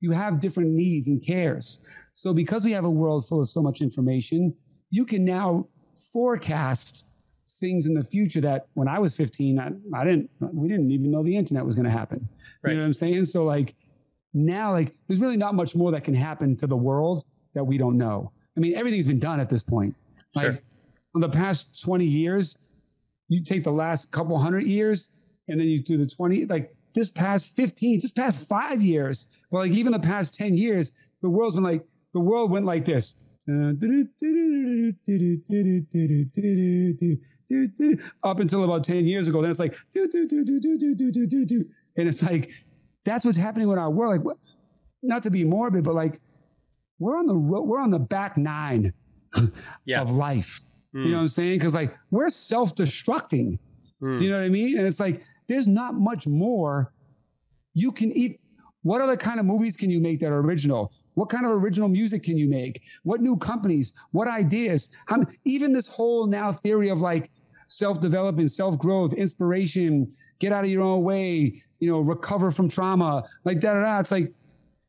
you 0.00 0.12
have 0.12 0.38
different 0.38 0.70
needs 0.70 1.08
and 1.08 1.24
cares. 1.24 1.80
So 2.12 2.32
because 2.32 2.64
we 2.64 2.72
have 2.72 2.84
a 2.84 2.90
world 2.90 3.26
full 3.26 3.40
of 3.40 3.48
so 3.48 3.62
much 3.62 3.80
information, 3.80 4.54
you 4.90 5.04
can 5.04 5.24
now 5.24 5.66
forecast 6.12 7.04
things 7.58 7.86
in 7.86 7.94
the 7.94 8.04
future 8.04 8.42
that 8.42 8.66
when 8.74 8.86
I 8.86 8.98
was 8.98 9.16
15, 9.16 9.58
I, 9.58 9.70
I 9.98 10.04
didn't, 10.04 10.30
we 10.40 10.68
didn't 10.68 10.90
even 10.90 11.10
know 11.10 11.22
the 11.22 11.36
internet 11.36 11.64
was 11.64 11.74
going 11.74 11.86
to 11.86 11.90
happen. 11.90 12.28
Right. 12.62 12.72
You 12.72 12.76
know 12.76 12.82
what 12.82 12.88
I'm 12.88 12.92
saying? 12.92 13.24
So 13.26 13.44
like 13.44 13.74
now, 14.34 14.72
like 14.72 14.94
there's 15.08 15.20
really 15.20 15.38
not 15.38 15.54
much 15.54 15.74
more 15.74 15.90
that 15.92 16.04
can 16.04 16.14
happen 16.14 16.54
to 16.58 16.66
the 16.66 16.76
world 16.76 17.24
that 17.54 17.64
we 17.64 17.78
don't 17.78 17.96
know. 17.96 18.30
I 18.56 18.60
mean, 18.60 18.74
everything's 18.74 19.06
been 19.06 19.18
done 19.18 19.40
at 19.40 19.48
this 19.48 19.62
point. 19.62 19.94
Like 20.34 20.44
sure 20.44 20.58
for 21.16 21.20
the 21.20 21.28
past 21.30 21.80
20 21.80 22.04
years, 22.04 22.58
you 23.28 23.42
take 23.42 23.64
the 23.64 23.72
last 23.72 24.10
couple 24.10 24.38
hundred 24.38 24.64
years 24.64 25.08
and 25.48 25.58
then 25.58 25.66
you 25.66 25.82
do 25.82 25.96
the 25.96 26.04
20, 26.04 26.44
like 26.44 26.76
this 26.94 27.10
past 27.10 27.56
15, 27.56 28.00
just 28.00 28.14
past 28.14 28.46
five 28.46 28.82
years, 28.82 29.26
but 29.50 29.60
like 29.60 29.72
even 29.72 29.92
the 29.92 29.98
past 29.98 30.34
10 30.34 30.58
years, 30.58 30.92
the 31.22 31.30
world's 31.30 31.54
been 31.54 31.64
like, 31.64 31.82
the 32.12 32.20
world 32.20 32.50
went 32.50 32.66
like 32.66 32.84
this. 32.84 33.14
Up 38.22 38.38
until 38.38 38.64
about 38.64 38.84
10 38.84 39.06
years 39.06 39.26
ago. 39.26 39.40
Then 39.40 39.50
it's 39.50 39.58
like, 39.58 39.74
and 39.94 40.10
it's 41.96 42.22
like, 42.22 42.50
that's 43.06 43.24
what's 43.24 43.38
happening 43.38 43.70
in 43.70 43.78
our 43.78 43.90
world. 43.90 44.18
Like, 44.18 44.24
what? 44.24 44.36
not 45.02 45.22
to 45.22 45.30
be 45.30 45.44
morbid, 45.44 45.82
but 45.82 45.94
like, 45.94 46.20
we're 46.98 47.16
on 47.16 47.26
the 47.26 47.34
we're 47.34 47.80
on 47.80 47.90
the 47.90 47.98
back 47.98 48.36
nine 48.36 48.92
yeah. 49.86 50.02
of 50.02 50.10
life. 50.10 50.66
Mm. 50.96 51.04
You 51.04 51.10
know 51.10 51.16
what 51.18 51.22
I'm 51.22 51.28
saying? 51.28 51.58
Because 51.58 51.74
like, 51.74 51.94
we're 52.10 52.30
self 52.30 52.74
destructing. 52.74 53.58
Mm. 54.02 54.18
Do 54.18 54.24
you 54.24 54.30
know 54.30 54.38
what 54.38 54.44
I 54.44 54.48
mean? 54.48 54.78
And 54.78 54.86
it's 54.86 55.00
like, 55.00 55.22
there's 55.46 55.68
not 55.68 55.94
much 55.94 56.26
more 56.26 56.92
you 57.74 57.92
can 57.92 58.10
eat. 58.12 58.40
What 58.82 59.00
other 59.00 59.16
kind 59.16 59.38
of 59.38 59.46
movies 59.46 59.76
can 59.76 59.90
you 59.90 60.00
make 60.00 60.20
that 60.20 60.28
are 60.28 60.40
original? 60.40 60.92
What 61.14 61.28
kind 61.28 61.44
of 61.44 61.52
original 61.52 61.88
music 61.88 62.22
can 62.22 62.36
you 62.36 62.48
make? 62.48 62.82
What 63.02 63.20
new 63.20 63.36
companies? 63.36 63.92
What 64.12 64.28
ideas? 64.28 64.88
How, 65.06 65.22
even 65.44 65.72
this 65.72 65.88
whole 65.88 66.26
now 66.26 66.52
theory 66.52 66.88
of 66.88 67.00
like 67.00 67.30
self 67.68 68.00
development, 68.00 68.52
self 68.52 68.78
growth, 68.78 69.12
inspiration, 69.14 70.12
get 70.38 70.52
out 70.52 70.64
of 70.64 70.70
your 70.70 70.82
own 70.82 71.02
way, 71.02 71.62
you 71.80 71.90
know, 71.90 72.00
recover 72.00 72.50
from 72.50 72.68
trauma, 72.68 73.24
like 73.44 73.60
da 73.60 73.74
da 73.74 73.80
da. 73.82 73.98
It's 74.00 74.10
like 74.10 74.32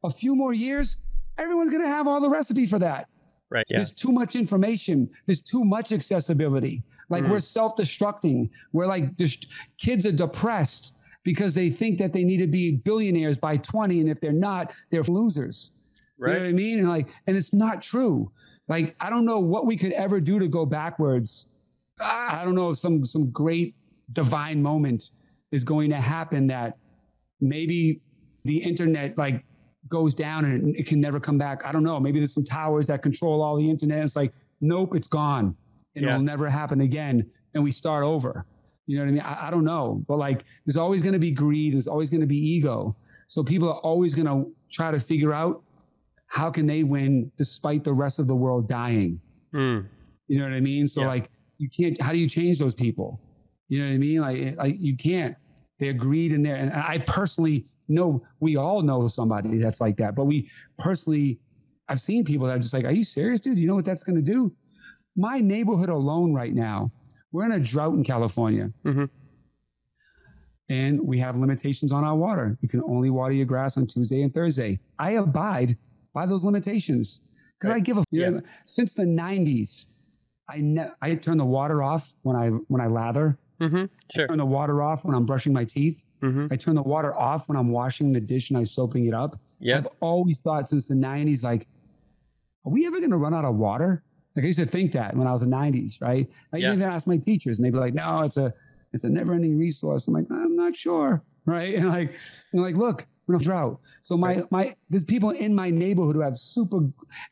a 0.04 0.10
few 0.10 0.36
more 0.36 0.54
years, 0.54 0.98
everyone's 1.38 1.72
going 1.72 1.84
to 1.84 1.90
have 1.90 2.08
all 2.08 2.22
the 2.22 2.30
recipe 2.30 2.66
for 2.66 2.80
that. 2.80 3.08
Right. 3.50 3.66
Yeah. 3.70 3.78
There's 3.78 3.92
too 3.92 4.12
much 4.12 4.36
information. 4.36 5.10
There's 5.26 5.42
too 5.42 5.64
much 5.64 5.92
accessibility. 5.92 6.84
Like 7.10 7.24
mm. 7.24 7.30
we're 7.30 7.40
self-destructing. 7.40 8.50
We're 8.74 8.88
like 8.88 9.16
just 9.18 9.48
kids 9.78 10.06
are 10.06 10.12
depressed 10.12 10.94
because 11.24 11.54
they 11.54 11.70
think 11.70 11.98
that 12.00 12.14
they 12.14 12.24
need 12.24 12.38
to 12.38 12.48
be 12.48 12.72
billionaires 12.72 13.38
by 13.38 13.58
20, 13.58 14.00
and 14.00 14.10
if 14.10 14.20
they're 14.22 14.32
not, 14.32 14.74
they're 14.92 15.04
losers. 15.04 15.74
Right. 16.18 16.32
You 16.32 16.38
know 16.38 16.46
what 16.46 16.50
I 16.50 16.54
mean? 16.54 16.80
And 16.80 16.90
like, 16.90 17.08
and 17.28 17.38
it's 17.38 17.54
not 17.54 17.82
true. 17.82 18.32
Like, 18.68 18.96
I 19.00 19.10
don't 19.10 19.26
know 19.26 19.40
what 19.40 19.66
we 19.66 19.78
could 19.78 19.94
ever 19.94 20.20
do 20.20 20.40
to 20.40 20.48
go 20.48 20.66
backwards. 20.66 21.50
I 22.00 22.44
don't 22.44 22.56
know 22.56 22.70
if 22.70 22.78
some 22.78 23.06
some 23.06 23.32
great 23.32 23.76
divine 24.14 24.62
moment 24.62 25.12
is 25.52 25.64
going 25.64 25.90
to 25.90 26.02
happen 26.02 26.48
that 26.48 26.78
maybe 27.42 28.02
the 28.44 28.58
internet 28.58 29.18
like 29.18 29.44
goes 29.90 30.14
down 30.14 30.46
and 30.46 30.76
it 30.76 30.88
can 30.88 31.00
never 31.00 31.20
come 31.20 31.38
back. 31.38 31.62
I 31.66 31.72
don't 31.72 31.84
know. 31.84 32.00
Maybe 32.00 32.20
there's 32.20 32.34
some 32.34 32.46
towers 32.46 32.88
that 32.88 33.02
control 33.02 33.42
all 33.42 33.58
the 33.58 33.70
internet. 33.70 34.04
It's 34.04 34.16
like, 34.16 34.34
nope, 34.62 34.96
it's 34.96 35.08
gone. 35.08 35.56
And 35.96 36.06
yeah. 36.06 36.12
it'll 36.12 36.24
never 36.24 36.50
happen 36.50 36.82
again. 36.82 37.30
And 37.54 37.64
we 37.64 37.72
start 37.72 38.04
over. 38.04 38.46
You 38.86 38.98
know 38.98 39.04
what 39.04 39.10
I 39.10 39.12
mean? 39.12 39.22
I, 39.22 39.48
I 39.48 39.52
don't 39.52 39.66
know. 39.66 40.04
But 40.08 40.18
like 40.18 40.46
there's 40.66 40.78
always 40.78 41.02
going 41.02 41.14
to 41.14 41.20
be 41.20 41.32
greed, 41.32 41.74
there's 41.74 41.88
always 41.88 42.10
going 42.10 42.22
to 42.22 42.28
be 42.28 42.38
ego. 42.38 42.96
So 43.28 43.44
people 43.44 43.70
are 43.70 43.80
always 43.80 44.16
going 44.16 44.28
to 44.28 44.52
try 44.72 44.92
to 44.92 45.00
figure 45.00 45.34
out 45.34 45.64
how 46.28 46.50
can 46.52 46.66
they 46.68 46.84
win 46.84 47.32
despite 47.38 47.84
the 47.84 47.94
rest 47.94 48.20
of 48.20 48.28
the 48.28 48.36
world 48.36 48.68
dying? 48.68 49.20
Mm. 49.54 49.88
You 50.28 50.40
know 50.40 50.46
what 50.46 50.54
I 50.54 50.60
mean? 50.60 50.88
So 50.88 51.02
yeah. 51.02 51.08
like 51.08 51.30
you 51.58 51.70
can't. 51.70 52.00
How 52.02 52.12
do 52.12 52.18
you 52.18 52.30
change 52.30 52.60
those 52.60 52.74
people? 52.74 53.20
You 53.70 53.80
know 53.80 53.88
what 53.88 53.94
I 53.94 53.98
mean? 53.98 54.22
Like, 54.22 54.58
like 54.58 54.76
you 54.80 54.96
can't. 54.96 55.36
They're 55.80 55.92
agreed 55.92 56.34
in 56.34 56.42
there, 56.42 56.56
and 56.56 56.74
I 56.74 57.00
personally 57.00 57.66
know 57.88 58.24
we 58.40 58.56
all 58.58 58.82
know 58.82 59.08
somebody 59.08 59.58
that's 59.58 59.82
like 59.82 59.98
that. 59.98 60.16
But 60.16 60.26
we 60.26 60.50
personally, 60.78 61.40
I've 61.88 62.02
seen 62.02 62.24
people 62.24 62.48
that 62.48 62.56
are 62.56 62.60
just 62.60 62.74
like, 62.74 62.86
"Are 62.86 62.92
you 62.92 63.04
serious, 63.04 63.42
dude? 63.42 63.56
Do 63.56 63.62
you 63.62 63.68
know 63.68 63.76
what 63.76 63.86
that's 63.86 64.04
going 64.04 64.16
to 64.16 64.32
do?" 64.32 64.54
My 65.16 65.40
neighborhood 65.40 65.90
alone 65.90 66.34
right 66.34 66.54
now, 66.54 66.92
we're 67.32 67.46
in 67.46 67.52
a 67.52 67.60
drought 67.60 67.96
in 67.96 68.04
California. 68.04 68.72
Mm-hmm. 68.86 69.06
And 70.70 71.02
we 71.02 71.18
have 71.20 71.38
limitations 71.38 71.94
on 71.94 72.04
our 72.04 72.16
water. 72.16 72.58
You 72.62 72.68
can 72.68 72.84
only 72.84 73.10
water 73.10 73.34
your 73.34 73.46
grass 73.46 73.78
on 73.78 73.88
Tuesday 73.88 74.22
and 74.22 74.34
Thursday. 74.34 74.80
I 75.00 75.12
abide 75.12 75.78
by 76.14 76.26
those 76.26 76.44
limitations 76.44 77.22
because 77.60 77.72
right. 77.74 77.78
I 77.78 77.80
give 77.80 77.98
a 77.98 78.04
yeah. 78.12 78.30
know, 78.30 78.42
since 78.66 78.94
the 78.94 79.04
90s. 79.04 79.88
I 80.50 80.60
ne- 80.60 80.92
I 81.02 81.16
turn 81.16 81.38
the 81.38 81.46
water 81.46 81.84
off 81.84 82.14
when 82.22 82.36
I 82.36 82.48
when 82.48 82.82
I 82.82 82.88
lather. 82.88 83.38
Mm-hmm. 83.62 83.86
Sure. 84.14 84.24
I 84.24 84.28
turn 84.28 84.38
the 84.38 84.46
water 84.46 84.82
off 84.82 85.04
when 85.04 85.16
I'm 85.16 85.26
brushing 85.26 85.52
my 85.54 85.66
teeth. 85.66 86.04
Mm-hmm. 86.22 86.48
I 86.52 86.56
turn 86.56 86.76
the 86.76 86.82
water 86.82 87.16
off 87.16 87.48
when 87.48 87.58
I'm 87.58 87.70
washing 87.70 88.12
the 88.12 88.20
dish 88.20 88.50
and 88.50 88.58
I'm 88.58 88.66
soaping 88.66 89.06
it 89.06 89.14
up. 89.14 89.40
Yeah. 89.60 89.78
I've 89.78 89.88
always 90.00 90.42
thought 90.42 90.68
since 90.70 90.88
the 90.88 90.96
90s, 90.96 91.44
like, 91.44 91.68
are 92.66 92.72
we 92.72 92.86
ever 92.86 93.00
going 93.00 93.12
to 93.12 93.18
run 93.18 93.34
out 93.34 93.46
of 93.46 93.56
water? 93.56 94.04
Like 94.36 94.44
I 94.44 94.48
used 94.48 94.60
to 94.60 94.66
think 94.66 94.92
that 94.92 95.16
when 95.16 95.28
I 95.28 95.32
was 95.32 95.42
in 95.42 95.50
the 95.50 95.58
90s, 95.58 96.00
right? 96.00 96.30
I 96.54 96.58
yeah. 96.58 96.74
even 96.74 96.84
asked 96.84 97.08
my 97.08 97.18
teachers, 97.18 97.58
and 97.58 97.66
they'd 97.66 97.72
be 97.72 97.80
like, 97.80 97.96
"No, 97.96 98.22
it's 98.22 98.38
a 98.38 98.54
it's 98.94 99.04
a 99.04 99.10
never-ending 99.10 99.58
resource." 99.58 100.08
I'm 100.08 100.14
like, 100.14 100.28
I'm 100.30 100.56
not 100.56 100.76
sure, 100.76 101.24
right? 101.48 101.74
And 101.74 101.90
like, 101.90 102.14
and 102.54 102.62
like, 102.62 102.78
look, 102.78 103.08
we're 103.26 103.36
in 103.36 103.42
a 103.42 103.44
drought. 103.44 103.80
So 104.02 104.16
my 104.16 104.36
right. 104.36 104.52
my 104.52 104.76
there's 104.92 105.04
people 105.04 105.32
in 105.32 105.56
my 105.56 105.72
neighborhood 105.72 106.16
who 106.16 106.22
have 106.22 106.38
super, 106.38 106.82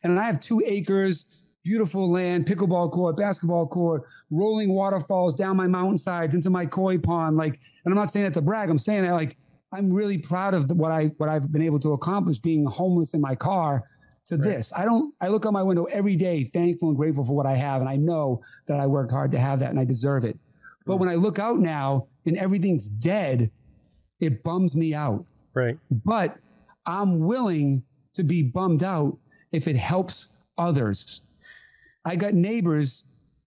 and 0.02 0.20
I 0.20 0.24
have 0.24 0.40
two 0.40 0.64
acres 0.66 1.28
beautiful 1.66 2.10
land, 2.10 2.46
pickleball 2.46 2.92
court, 2.92 3.18
basketball 3.18 3.68
court, 3.68 4.04
rolling 4.30 4.70
waterfalls 4.70 5.34
down 5.34 5.58
my 5.58 5.68
mountainsides 5.68 6.36
into 6.36 6.50
my 6.50 6.66
koi 6.66 6.98
pond. 6.98 7.36
Like, 7.36 7.60
and 7.84 7.92
I'm 7.92 7.96
not 7.96 8.12
saying 8.12 8.26
that 8.26 8.34
to 8.36 8.42
brag. 8.42 8.70
I'm 8.70 8.78
saying 8.78 9.04
that 9.04 9.14
like 9.14 9.36
I'm 9.74 9.92
really 9.92 10.20
proud 10.20 10.54
of 10.54 10.68
the, 10.68 10.76
what 10.76 10.92
I 10.92 11.08
what 11.18 11.28
I've 11.28 11.52
been 11.52 11.64
able 11.64 11.80
to 11.82 11.94
accomplish 11.94 12.40
being 12.40 12.66
homeless 12.66 13.14
in 13.14 13.20
my 13.20 13.36
car 13.36 13.84
to 14.28 14.36
right. 14.38 14.44
this. 14.44 14.72
I 14.76 14.86
don't 14.86 15.14
I 15.20 15.28
look 15.28 15.46
out 15.46 15.54
my 15.54 15.64
window 15.64 15.86
every 15.86 16.16
day, 16.16 16.50
thankful 16.54 16.90
and 16.90 16.98
grateful 16.98 17.26
for 17.26 17.36
what 17.36 17.48
I 17.48 17.56
have. 17.58 17.82
And 17.82 17.90
I 17.90 17.96
know 17.96 18.42
that 18.68 18.80
I 18.80 18.86
worked 18.86 19.12
hard 19.12 19.32
to 19.34 19.40
have 19.40 19.60
that 19.60 19.72
and 19.72 19.80
I 19.80 19.84
deserve 19.84 20.24
it. 20.24 20.38
But 20.86 20.98
when 20.98 21.10
I 21.10 21.16
look 21.16 21.40
out 21.40 21.60
now 21.60 22.08
and 22.28 22.38
everything's 22.38 22.88
dead, 22.88 23.50
it 24.20 24.44
bums 24.44 24.76
me 24.76 24.94
out. 24.94 25.26
Right. 25.56 25.80
But 25.90 26.38
I'm 26.86 27.22
willing 27.22 27.82
to 28.14 28.24
be 28.24 28.44
bummed 28.44 28.84
out 28.84 29.18
if 29.52 29.68
it 29.68 29.76
helps 29.76 30.36
others. 30.60 31.24
I 32.06 32.16
got 32.16 32.34
neighbors 32.34 33.04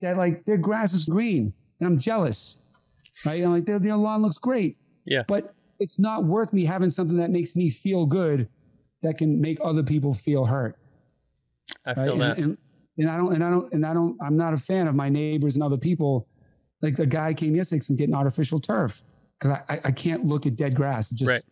that 0.02 0.16
like 0.16 0.44
their 0.44 0.58
grass 0.58 0.92
is 0.92 1.06
green 1.06 1.52
and 1.80 1.86
I'm 1.86 1.98
jealous, 1.98 2.60
right? 3.24 3.42
I'm 3.42 3.52
like, 3.52 3.64
their, 3.64 3.78
their 3.78 3.96
lawn 3.96 4.22
looks 4.22 4.38
great. 4.38 4.76
Yeah. 5.04 5.22
But 5.26 5.54
it's 5.80 5.98
not 5.98 6.24
worth 6.24 6.52
me 6.52 6.64
having 6.64 6.90
something 6.90 7.16
that 7.16 7.30
makes 7.30 7.56
me 7.56 7.70
feel 7.70 8.06
good 8.06 8.48
that 9.02 9.18
can 9.18 9.40
make 9.40 9.58
other 9.64 9.82
people 9.82 10.14
feel 10.14 10.44
hurt. 10.44 10.76
I 11.84 11.94
feel 11.94 12.18
right? 12.18 12.18
that. 12.18 12.38
And, 12.38 12.58
and, 12.98 13.08
and 13.08 13.10
I 13.10 13.16
don't, 13.16 13.34
and 13.34 13.44
I 13.44 13.50
don't, 13.50 13.72
and 13.72 13.86
I 13.86 13.94
don't, 13.94 14.16
I'm 14.22 14.36
not 14.36 14.52
a 14.54 14.58
fan 14.58 14.86
of 14.86 14.94
my 14.94 15.08
neighbors 15.08 15.54
and 15.54 15.64
other 15.64 15.78
people. 15.78 16.28
Like 16.82 16.96
the 16.96 17.06
guy 17.06 17.32
came 17.32 17.56
yesterday 17.56 17.84
and 17.88 17.98
getting 17.98 18.14
artificial 18.14 18.60
turf 18.60 19.02
because 19.40 19.58
I, 19.68 19.80
I, 19.84 19.90
can't 19.92 20.24
look 20.24 20.46
at 20.46 20.56
dead 20.56 20.74
grass. 20.74 21.10
It 21.10 21.16
just, 21.16 21.28
Right. 21.28 21.42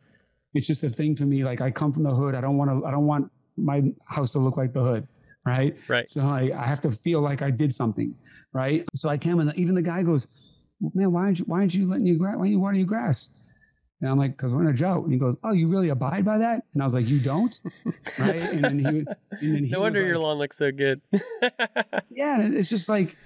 it's 0.54 0.66
just 0.66 0.84
a 0.84 0.90
thing 0.90 1.16
for 1.16 1.24
me. 1.24 1.44
Like 1.44 1.60
I 1.60 1.70
come 1.70 1.92
from 1.92 2.02
the 2.02 2.10
hood. 2.14 2.34
I 2.34 2.40
don't 2.40 2.56
want 2.56 2.70
to, 2.70 2.86
I 2.86 2.90
don't 2.90 3.06
want 3.06 3.30
my 3.56 3.82
house 4.04 4.30
to 4.32 4.38
look 4.38 4.56
like 4.56 4.72
the 4.72 4.82
hood. 4.82 5.08
Right. 5.46 5.76
right. 5.88 6.08
So 6.08 6.20
I, 6.20 6.50
I 6.56 6.66
have 6.66 6.80
to 6.82 6.90
feel 6.90 7.20
like 7.22 7.42
I 7.42 7.50
did 7.50 7.74
something. 7.74 8.14
Right. 8.52 8.84
So 8.94 9.08
I 9.08 9.16
came 9.16 9.38
and 9.40 9.52
even 9.56 9.74
the 9.74 9.82
guy 9.82 10.02
goes, 10.02 10.26
man, 10.94 11.12
why 11.12 11.22
aren't 11.22 11.38
you, 11.38 11.44
why 11.46 11.58
aren't 11.60 11.74
you 11.74 11.88
letting 11.88 12.06
your 12.06 12.16
grass, 12.16 12.36
why 12.36 12.42
are 12.44 12.46
you 12.46 12.58
watering 12.60 12.80
your 12.80 12.88
grass? 12.88 13.30
And 14.00 14.10
I'm 14.10 14.18
like, 14.18 14.36
because 14.36 14.50
we're 14.52 14.62
in 14.62 14.68
a 14.68 14.72
drought. 14.72 15.04
And 15.04 15.12
he 15.12 15.18
goes, 15.18 15.36
oh, 15.44 15.52
you 15.52 15.68
really 15.68 15.90
abide 15.90 16.24
by 16.24 16.38
that? 16.38 16.62
And 16.72 16.82
I 16.82 16.86
was 16.86 16.94
like, 16.94 17.06
you 17.06 17.18
don't? 17.20 17.58
right. 18.18 18.36
And 18.42 18.64
then 18.64 18.78
he, 18.78 18.86
and 18.86 19.06
then 19.40 19.64
he 19.64 19.70
No 19.70 19.80
wonder 19.80 20.00
like, 20.00 20.06
your 20.08 20.18
lawn 20.18 20.38
looks 20.38 20.56
so 20.58 20.72
good. 20.72 21.00
yeah, 22.10 22.40
and 22.40 22.54
it's 22.54 22.68
just 22.70 22.88
like, 22.88 23.16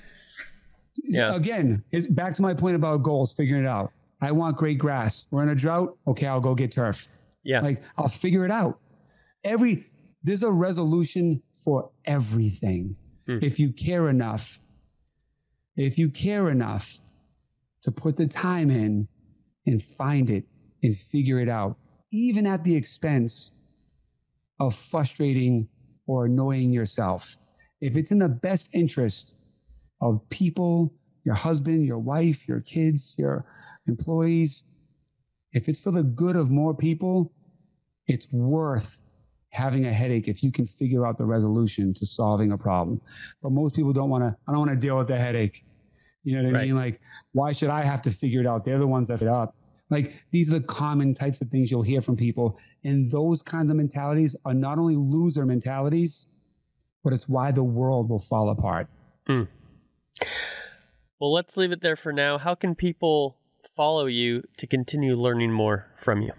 Yeah. 1.05 1.35
again, 1.35 1.85
it's 1.93 2.07
back 2.07 2.35
to 2.35 2.43
my 2.43 2.55
point 2.55 2.77
about 2.77 3.03
goals, 3.03 3.33
figuring 3.35 3.65
it 3.65 3.69
out. 3.69 3.93
I 4.21 4.33
want 4.33 4.57
great 4.57 4.79
grass. 4.79 5.27
We're 5.31 5.43
in 5.43 5.49
a 5.51 5.55
drought. 5.55 5.97
Okay, 6.07 6.27
I'll 6.27 6.41
go 6.41 6.55
get 6.55 6.73
turf. 6.73 7.09
yeah. 7.43 7.61
Like 7.61 7.83
I'll 7.97 8.09
figure 8.09 8.45
it 8.45 8.51
out. 8.51 8.79
Every 9.45 9.87
there's 10.23 10.43
a 10.43 10.51
resolution 10.51 11.43
for 11.65 11.91
everything. 12.05 12.97
Hmm. 13.27 13.39
If 13.43 13.59
you 13.59 13.73
care 13.73 14.09
enough, 14.09 14.61
if 15.77 15.99
you 15.99 16.11
care 16.11 16.51
enough 16.51 17.01
to 17.83 17.91
put 17.91 18.17
the 18.17 18.27
time 18.27 18.71
in 18.71 19.09
and 19.67 19.83
find 19.83 20.31
it 20.31 20.45
and 20.83 20.97
figure 20.97 21.41
it 21.41 21.49
out, 21.49 21.77
even 22.13 22.47
at 22.47 22.65
the 22.65 22.77
expense 22.77 23.51
of 24.61 24.75
frustrating 24.75 25.69
or 26.07 26.27
annoying 26.27 26.73
yourself. 26.73 27.37
If 27.81 27.97
it's 27.97 28.11
in 28.11 28.19
the 28.19 28.29
best 28.29 28.71
interest 28.73 29.35
of 30.01 30.21
people, 30.31 30.95
your 31.25 31.35
husband, 31.35 31.87
your 31.87 31.99
wife, 31.99 32.47
your 32.47 32.61
kids, 32.61 33.15
your 33.19 33.47
employees, 33.87 34.65
if 35.53 35.69
it's 35.69 35.81
for 35.81 35.91
the 35.91 36.03
good 36.03 36.37
of 36.37 36.51
more 36.51 36.75
people, 36.75 37.33
it's 38.07 38.31
worth 38.33 39.01
having 39.55 39.87
a 39.87 39.93
headache 39.93 40.27
if 40.27 40.43
you 40.43 40.51
can 40.51 40.67
figure 40.67 41.07
out 41.07 41.17
the 41.17 41.25
resolution 41.25 41.95
to 41.95 42.05
solving 42.05 42.51
a 42.53 42.59
problem. 42.59 43.01
But 43.43 43.53
most 43.53 43.75
people 43.77 43.93
don't 43.93 44.11
want 44.11 44.25
to, 44.25 44.37
I 44.49 44.51
don't 44.53 44.59
want 44.59 44.73
to 44.73 44.77
deal 44.77 44.99
with 44.99 45.07
the 45.09 45.17
headache. 45.17 45.65
You 46.25 46.37
know 46.37 46.43
what 46.43 46.55
I 46.57 46.59
Right. 46.59 46.67
mean? 46.69 46.77
Like, 46.77 47.01
why 47.33 47.53
should 47.53 47.71
I 47.71 47.83
have 47.85 48.03
to 48.03 48.11
figure 48.11 48.41
it 48.41 48.47
out? 48.47 48.65
They're 48.65 48.79
the 48.79 48.87
ones 48.87 49.09
that 49.09 49.21
fit 49.21 49.29
up. 49.29 49.55
Like, 49.91 50.15
these 50.33 50.53
are 50.53 50.59
the 50.59 50.67
common 50.67 51.15
types 51.15 51.41
of 51.41 51.49
things 51.51 51.71
you'll 51.71 51.83
hear 51.83 52.01
from 52.03 52.17
people. 52.17 52.59
And 52.83 53.11
those 53.11 53.43
kinds 53.43 53.71
of 53.71 53.77
mentalities 53.77 54.35
are 54.45 54.55
not 54.55 54.79
only 54.79 54.97
loser 54.97 55.47
mentalities, 55.47 56.27
but 57.05 57.13
it's 57.13 57.29
why 57.29 57.53
the 57.53 57.63
world 57.63 58.09
will 58.09 58.19
fall 58.19 58.49
apart. 58.51 58.89
Hmm. 59.27 59.43
Well, 61.21 61.33
let's 61.33 61.57
leave 61.57 61.71
it 61.71 61.81
there 61.81 61.97
for 61.97 62.13
now. 62.13 62.39
How 62.39 62.55
can 62.55 62.75
people 62.75 63.37
follow 63.77 64.07
you 64.07 64.43
to 64.57 64.67
continue 64.67 65.15
learning 65.15 65.53
more 65.53 65.87
from 65.97 66.23
you? 66.23 66.33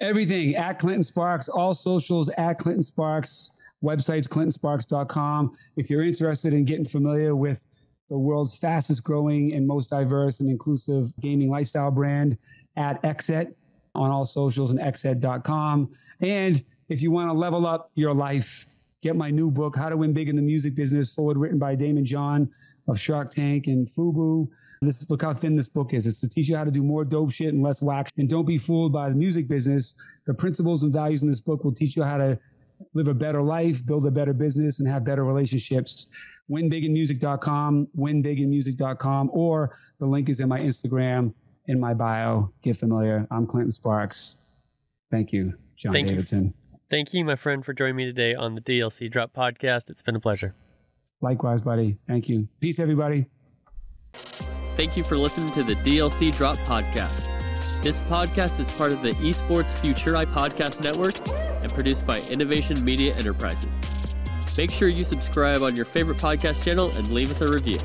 Everything 0.00 0.56
at 0.56 0.78
Clinton 0.78 1.02
Sparks, 1.02 1.48
all 1.48 1.74
socials 1.74 2.30
at 2.30 2.58
Clinton 2.58 2.82
Sparks, 2.82 3.52
websites 3.84 4.26
clintonsparks.com. 4.26 5.56
If 5.76 5.90
you're 5.90 6.04
interested 6.04 6.54
in 6.54 6.64
getting 6.64 6.86
familiar 6.86 7.36
with 7.36 7.66
the 8.08 8.18
world's 8.18 8.56
fastest 8.56 9.04
growing 9.04 9.52
and 9.52 9.66
most 9.66 9.90
diverse 9.90 10.40
and 10.40 10.50
inclusive 10.50 11.12
gaming 11.20 11.50
lifestyle 11.50 11.90
brand 11.90 12.36
at 12.76 13.00
XSET 13.02 13.54
on 13.94 14.10
all 14.10 14.24
socials 14.24 14.70
and 14.70 14.80
xset.com. 14.80 15.90
And 16.20 16.62
if 16.88 17.02
you 17.02 17.10
want 17.10 17.28
to 17.28 17.34
level 17.34 17.66
up 17.66 17.90
your 17.94 18.14
life, 18.14 18.66
get 19.02 19.16
my 19.16 19.30
new 19.30 19.50
book, 19.50 19.76
How 19.76 19.88
to 19.88 19.96
Win 19.96 20.12
Big 20.12 20.28
in 20.28 20.36
the 20.36 20.42
Music 20.42 20.74
Business, 20.74 21.12
forward 21.12 21.36
written 21.36 21.58
by 21.58 21.76
Daymond 21.76 22.04
John 22.04 22.50
of 22.88 22.98
Shark 22.98 23.30
Tank 23.30 23.66
and 23.66 23.88
Fubu. 23.88 24.48
This 24.82 25.02
is 25.02 25.10
look 25.10 25.20
how 25.20 25.34
thin 25.34 25.56
this 25.56 25.68
book 25.68 25.92
is. 25.92 26.06
It's 26.06 26.20
to 26.20 26.28
teach 26.28 26.48
you 26.48 26.56
how 26.56 26.64
to 26.64 26.70
do 26.70 26.82
more 26.82 27.04
dope 27.04 27.32
shit 27.32 27.52
and 27.52 27.62
less 27.62 27.82
whack. 27.82 28.08
And 28.16 28.26
don't 28.26 28.46
be 28.46 28.56
fooled 28.56 28.94
by 28.94 29.10
the 29.10 29.14
music 29.14 29.46
business. 29.46 29.94
The 30.26 30.32
principles 30.32 30.84
and 30.84 30.92
values 30.92 31.22
in 31.22 31.28
this 31.28 31.42
book 31.42 31.64
will 31.64 31.74
teach 31.74 31.96
you 31.96 32.02
how 32.02 32.16
to 32.16 32.38
live 32.94 33.08
a 33.08 33.14
better 33.14 33.42
life, 33.42 33.84
build 33.84 34.06
a 34.06 34.10
better 34.10 34.32
business, 34.32 34.80
and 34.80 34.88
have 34.88 35.04
better 35.04 35.22
relationships. 35.22 36.08
Winbiginmusic.com, 36.50 37.88
winbiginmusic.com, 37.98 39.30
or 39.34 39.76
the 39.98 40.06
link 40.06 40.30
is 40.30 40.40
in 40.40 40.48
my 40.48 40.58
Instagram, 40.58 41.34
in 41.66 41.78
my 41.78 41.92
bio. 41.92 42.50
Get 42.62 42.78
familiar. 42.78 43.26
I'm 43.30 43.46
Clinton 43.46 43.72
Sparks. 43.72 44.38
Thank 45.10 45.30
you, 45.30 45.52
John 45.76 45.92
Thank 45.92 46.08
you. 46.08 46.14
Davidson. 46.14 46.54
Thank 46.88 47.12
you, 47.12 47.22
my 47.26 47.36
friend, 47.36 47.62
for 47.62 47.74
joining 47.74 47.96
me 47.96 48.06
today 48.06 48.34
on 48.34 48.54
the 48.54 48.62
DLC 48.62 49.10
Drop 49.10 49.34
podcast. 49.34 49.90
It's 49.90 50.02
been 50.02 50.16
a 50.16 50.20
pleasure. 50.20 50.54
Likewise, 51.20 51.60
buddy. 51.60 51.98
Thank 52.08 52.30
you. 52.30 52.48
Peace, 52.60 52.80
everybody. 52.80 53.26
Thank 54.80 54.96
you 54.96 55.04
for 55.04 55.18
listening 55.18 55.50
to 55.50 55.62
the 55.62 55.74
DLC 55.74 56.34
Drop 56.34 56.56
podcast. 56.60 57.28
This 57.82 58.00
podcast 58.00 58.58
is 58.60 58.70
part 58.70 58.94
of 58.94 59.02
the 59.02 59.12
Esports 59.16 59.74
Futuri 59.74 60.24
Podcast 60.24 60.80
Network 60.80 61.16
and 61.62 61.70
produced 61.70 62.06
by 62.06 62.22
Innovation 62.30 62.82
Media 62.82 63.14
Enterprises. 63.16 63.78
Make 64.56 64.70
sure 64.70 64.88
you 64.88 65.04
subscribe 65.04 65.60
on 65.62 65.76
your 65.76 65.84
favorite 65.84 66.16
podcast 66.16 66.64
channel 66.64 66.90
and 66.96 67.12
leave 67.12 67.30
us 67.30 67.42
a 67.42 67.52
review. 67.52 67.78